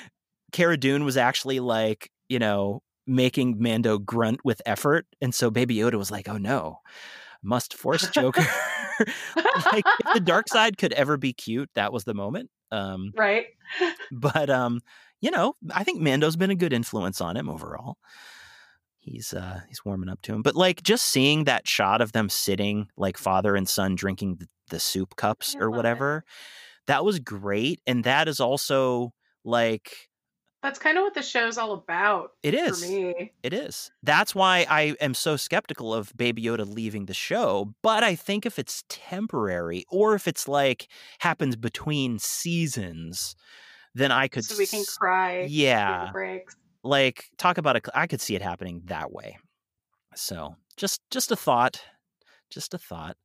[0.52, 5.76] Cara Dune was actually like, you know, making Mando grunt with effort, and so Baby
[5.76, 6.80] Yoda was like, "Oh no,
[7.44, 9.06] must force choke her."
[9.72, 12.49] like if the dark side could ever be cute, that was the moment.
[12.72, 13.45] Um, right?
[14.11, 14.81] but um,
[15.22, 17.98] you know, I think Mando's been a good influence on him overall.
[18.99, 20.41] He's uh he's warming up to him.
[20.41, 24.48] But like just seeing that shot of them sitting like father and son drinking the,
[24.69, 25.77] the soup cups I or love it.
[25.77, 26.23] whatever,
[26.88, 27.80] that was great.
[27.88, 29.14] And that is also
[29.45, 30.10] like
[30.61, 32.84] That's kind of what the show's all about It is.
[32.84, 33.31] For me.
[33.44, 33.91] It is.
[34.03, 37.73] That's why I am so skeptical of Baby Yoda leaving the show.
[37.81, 40.89] But I think if it's temporary or if it's like
[41.19, 43.35] happens between seasons,
[43.97, 45.45] then I could So we can cry.
[45.49, 46.55] yeah breaks.
[46.83, 49.37] like talk about a i could see it happening that way
[50.15, 51.81] so just just a thought
[52.49, 53.17] just a thought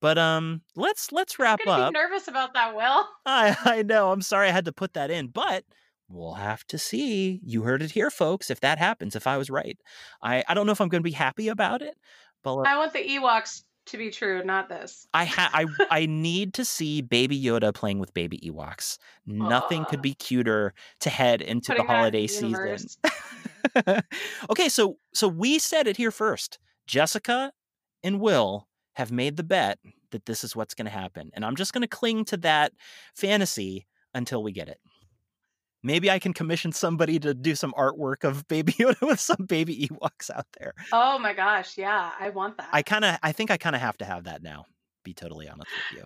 [0.00, 3.04] but um let's let's wrap up nervous about that, Will.
[3.26, 5.64] I, I know i'm sorry i had to put that in but
[6.12, 7.40] we'll have to see.
[7.44, 8.50] You heard it here, folks.
[8.50, 9.78] If that happens, if I was right,
[10.20, 11.94] I, I don't know if I'm going to be happy about it,
[12.42, 15.06] but I want the Ewoks to be true, not this.
[15.12, 18.98] I ha- I I need to see Baby Yoda playing with Baby Ewoks.
[19.26, 22.78] Nothing could be cuter to head into the holiday season.
[24.50, 26.58] okay, so so we said it here first.
[26.86, 27.52] Jessica
[28.02, 29.78] and Will have made the bet
[30.10, 32.72] that this is what's going to happen, and I'm just going to cling to that
[33.14, 34.80] fantasy until we get it.
[35.82, 39.88] Maybe I can commission somebody to do some artwork of Baby Yoda with some baby
[39.88, 40.74] Ewoks out there.
[40.92, 42.68] Oh my gosh, yeah, I want that.
[42.72, 44.66] I kind of, I think I kind of have to have that now.
[45.04, 46.04] Be totally honest with you,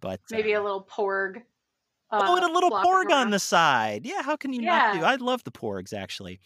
[0.00, 1.42] but maybe uh, a little porg.
[2.10, 4.04] Uh, oh, and a little porg on the side.
[4.04, 4.92] Yeah, how can you yeah.
[4.92, 5.04] not do?
[5.04, 6.40] I love the porgs actually.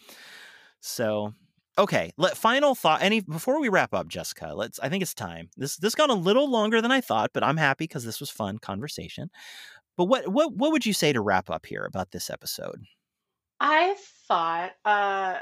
[0.80, 1.32] So
[1.78, 5.48] okay let final thought any before we wrap up jessica let's i think it's time
[5.56, 8.28] this this gone a little longer than i thought but i'm happy because this was
[8.28, 9.30] fun conversation
[9.98, 12.84] but what what what would you say to wrap up here about this episode?
[13.58, 13.96] I
[14.28, 15.38] thought uh,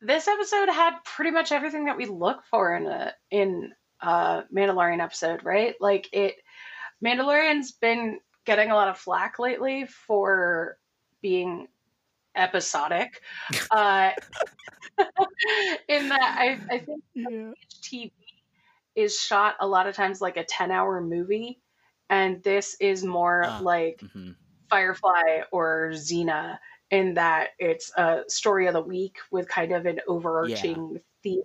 [0.00, 5.02] this episode had pretty much everything that we look for in a in a Mandalorian
[5.02, 5.74] episode, right?
[5.80, 6.36] Like it
[7.04, 10.78] Mandalorian's been getting a lot of flack lately for
[11.20, 11.66] being
[12.34, 13.20] episodic.
[13.70, 14.12] uh,
[15.88, 17.52] in that I, I think yeah.
[17.82, 18.12] TV
[18.96, 21.60] is shot a lot of times like a 10 hour movie
[22.10, 24.30] and this is more ah, like mm-hmm.
[24.68, 26.58] Firefly or Xena
[26.90, 31.00] in that it's a story of the week with kind of an overarching yeah.
[31.22, 31.42] theme.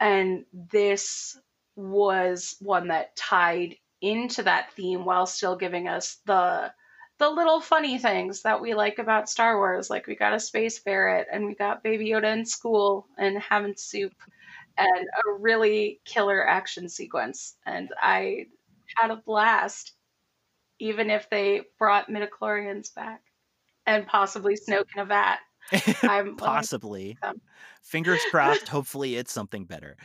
[0.00, 1.38] And this
[1.76, 6.72] was one that tied into that theme while still giving us the
[7.18, 9.90] the little funny things that we like about Star Wars.
[9.90, 13.74] Like we got a space ferret and we got Baby Yoda in school and having
[13.76, 14.14] soup
[14.78, 17.56] and a really killer action sequence.
[17.66, 18.46] And I
[18.96, 19.92] had a blast,
[20.78, 23.22] even if they brought midichlorians back
[23.86, 25.38] and possibly Snoke in a vat.
[26.02, 27.18] I'm possibly.
[27.82, 28.68] Fingers crossed.
[28.68, 29.96] hopefully, it's something better.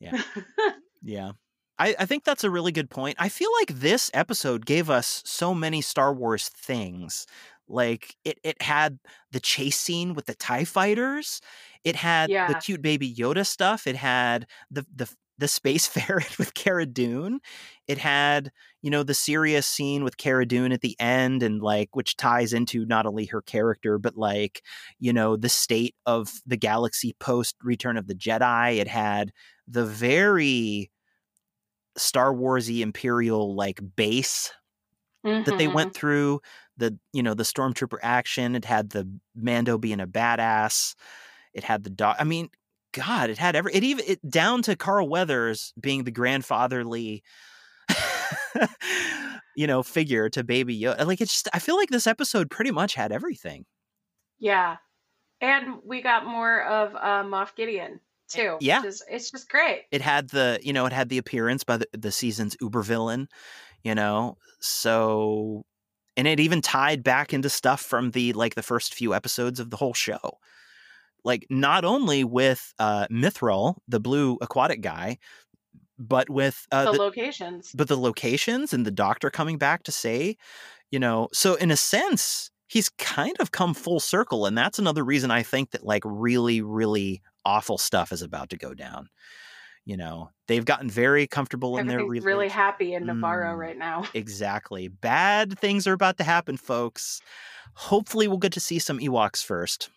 [0.00, 0.20] Yeah,
[1.02, 1.32] yeah.
[1.78, 3.16] I, I think that's a really good point.
[3.18, 7.26] I feel like this episode gave us so many Star Wars things.
[7.66, 8.98] Like it, it had
[9.32, 11.40] the chase scene with the Tie fighters.
[11.82, 12.46] It had yeah.
[12.46, 13.86] the cute baby Yoda stuff.
[13.86, 15.08] It had the the
[15.38, 17.40] the space ferret with Cara Dune.
[17.86, 18.50] It had,
[18.82, 22.52] you know, the serious scene with Cara Dune at the end and like which ties
[22.52, 24.62] into not only her character but like,
[24.98, 28.76] you know, the state of the galaxy post Return of the Jedi.
[28.78, 29.32] It had
[29.66, 30.90] the very
[31.96, 34.52] Star Warsy Imperial like base
[35.24, 35.44] mm-hmm.
[35.44, 35.98] that they went mm-hmm.
[35.98, 36.40] through,
[36.76, 40.94] the you know, the stormtrooper action, it had the Mando being a badass.
[41.52, 42.16] It had the dog.
[42.18, 42.48] I mean,
[42.94, 47.22] God, it had every it even it down to Carl Weathers being the grandfatherly
[49.56, 51.06] you know, figure to Baby Yoda.
[51.06, 53.64] Like it's just I feel like this episode pretty much had everything.
[54.38, 54.76] Yeah.
[55.40, 58.56] And we got more of uh, Moff Gideon too.
[58.60, 58.84] Yeah.
[58.84, 59.82] Is, it's just great.
[59.90, 63.28] It had the, you know, it had the appearance by the, the season's uber villain,
[63.82, 64.38] you know.
[64.60, 65.64] So
[66.16, 69.70] and it even tied back into stuff from the like the first few episodes of
[69.70, 70.38] the whole show
[71.24, 75.18] like not only with uh, Mythrol, the blue aquatic guy,
[75.98, 77.72] but with uh, the, the, locations.
[77.74, 80.36] But the locations and the doctor coming back to say,
[80.90, 85.04] you know, so in a sense, he's kind of come full circle, and that's another
[85.04, 89.08] reason I think that like really, really awful stuff is about to go down.
[89.86, 94.04] You know, they've gotten very comfortable in their really happy in Nevarro mm, right now.
[94.14, 94.88] Exactly.
[94.88, 97.20] Bad things are about to happen, folks.
[97.74, 99.90] Hopefully, we'll get to see some Ewoks first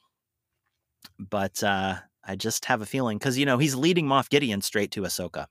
[1.19, 4.91] but uh, I just have a feeling because you know he's leading Moff Gideon straight
[4.91, 5.47] to Ahsoka.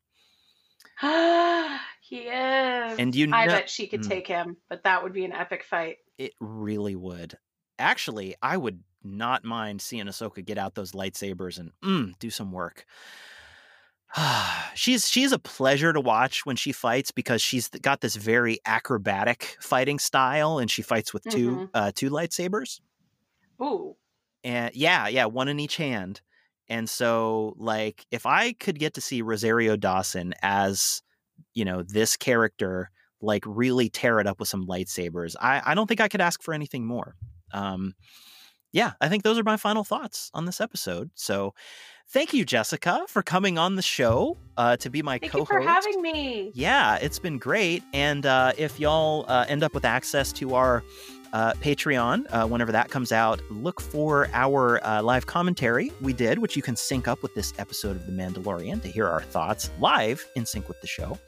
[2.00, 3.26] he is, and you.
[3.26, 5.96] Know, I bet she could mm, take him, but that would be an epic fight.
[6.18, 7.36] It really would.
[7.78, 12.52] Actually, I would not mind seeing Ahsoka get out those lightsabers and mm, do some
[12.52, 12.86] work.
[14.74, 19.56] she's she's a pleasure to watch when she fights because she's got this very acrobatic
[19.60, 21.64] fighting style, and she fights with 2 mm-hmm.
[21.74, 22.80] uh, two lightsabers.
[23.62, 23.96] Ooh
[24.44, 26.20] and yeah, yeah, one in each hand.
[26.68, 31.00] And so, like, if I could get to see Rosario Dawson as,
[31.54, 32.90] you know, this character,
[33.20, 36.42] like, really tear it up with some lightsabers, I, I don't think I could ask
[36.42, 37.14] for anything more.
[37.52, 37.94] Um,
[38.72, 41.10] yeah, I think those are my final thoughts on this episode.
[41.14, 41.54] So,
[42.08, 45.50] thank you, Jessica, for coming on the show uh, to be my thank co-host.
[45.50, 46.50] Thank you for having me.
[46.52, 47.84] Yeah, it's been great.
[47.92, 50.82] And uh, if y'all uh, end up with access to our
[51.36, 56.38] uh, Patreon, uh, whenever that comes out, look for our uh, live commentary we did,
[56.38, 59.68] which you can sync up with this episode of The Mandalorian to hear our thoughts
[59.78, 61.18] live in sync with the show.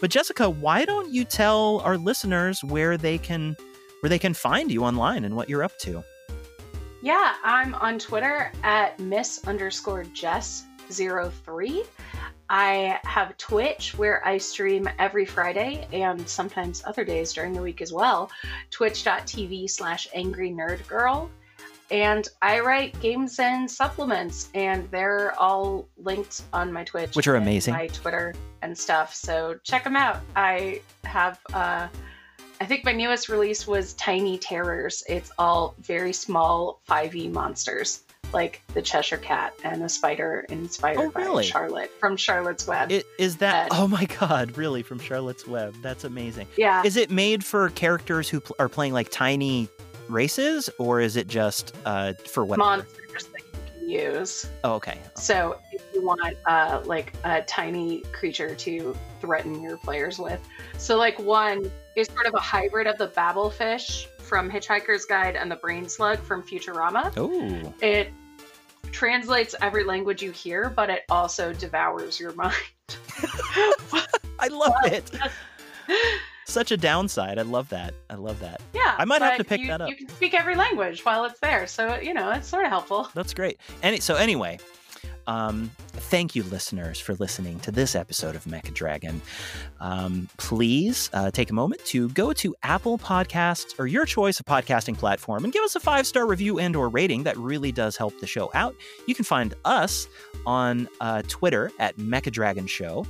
[0.00, 3.56] But Jessica, why don't you tell our listeners where they can
[4.00, 6.02] where they can find you online and what you're up to.
[7.00, 11.84] Yeah, I'm on Twitter at miss underscore Jess 03.
[12.48, 17.80] I have Twitch where I stream every Friday and sometimes other days during the week
[17.80, 18.30] as well.
[18.70, 21.30] Twitch.tv slash angry nerd girl.
[21.90, 27.36] And I write games and supplements, and they're all linked on my Twitch, which are
[27.36, 29.14] amazing, my Twitter and stuff.
[29.14, 30.20] So check them out.
[30.34, 31.86] I have, uh,
[32.60, 35.04] I think my newest release was Tiny Terrors.
[35.08, 38.02] It's all very small 5e monsters
[38.36, 41.42] like the Cheshire Cat and a spider inspired oh, really?
[41.42, 42.92] by Charlotte from Charlotte's Web.
[42.92, 43.72] It, is that?
[43.72, 44.58] And, oh my God!
[44.58, 45.74] Really, from Charlotte's Web?
[45.80, 46.46] That's amazing.
[46.58, 46.82] Yeah.
[46.84, 49.70] Is it made for characters who pl- are playing like tiny
[50.10, 54.46] races, or is it just uh, for what monsters that you can use?
[54.64, 54.98] Oh, okay.
[55.14, 60.46] So if you want uh, like a tiny creature to threaten your players with,
[60.76, 65.50] so like one is sort of a hybrid of the Babelfish from Hitchhiker's Guide and
[65.50, 67.14] the Brain Slug from Futurama.
[67.16, 67.72] Oh.
[67.80, 68.12] It
[68.92, 72.54] translates every language you hear, but it also devours your mind.
[74.38, 75.10] I love it.
[76.44, 77.38] Such a downside.
[77.38, 77.94] I love that.
[78.08, 78.60] I love that.
[78.72, 78.94] Yeah.
[78.98, 79.88] I might have to pick you, that up.
[79.88, 81.66] You can speak every language while it's there.
[81.66, 83.08] So, you know, it's sort of helpful.
[83.14, 83.58] That's great.
[83.82, 84.58] And so anyway,
[85.26, 89.20] um, thank you, listeners, for listening to this episode of Mecha Dragon.
[89.80, 94.46] Um, please uh, take a moment to go to Apple Podcasts or your choice of
[94.46, 97.24] podcasting platform and give us a five star review and/or rating.
[97.24, 98.74] That really does help the show out.
[99.06, 100.08] You can find us
[100.46, 103.06] on uh, Twitter at Mecha Dragon Show.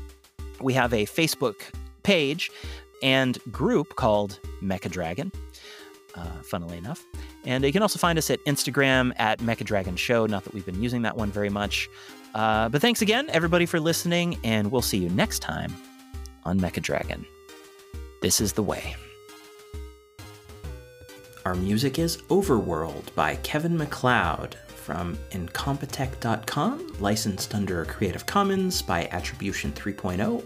[0.60, 1.56] We have a Facebook
[2.02, 2.50] page
[3.02, 5.30] and group called Mecha Dragon.
[6.16, 7.04] Uh, funnily enough.
[7.44, 10.24] And you can also find us at Instagram at Mecha Dragon Show.
[10.24, 11.90] Not that we've been using that one very much.
[12.34, 15.74] Uh, but thanks again, everybody, for listening, and we'll see you next time
[16.44, 17.26] on Mecha Dragon.
[18.22, 18.96] This is the way.
[21.44, 29.72] Our music is Overworld by Kevin MacLeod from Incompetech.com, licensed under Creative Commons by Attribution
[29.72, 30.42] 3.0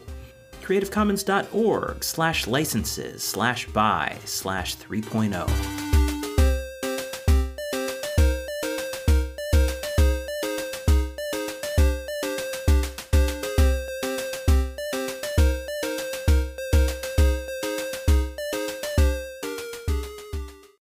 [0.70, 5.89] creativecommons.org slash licenses slash by slash 3.0.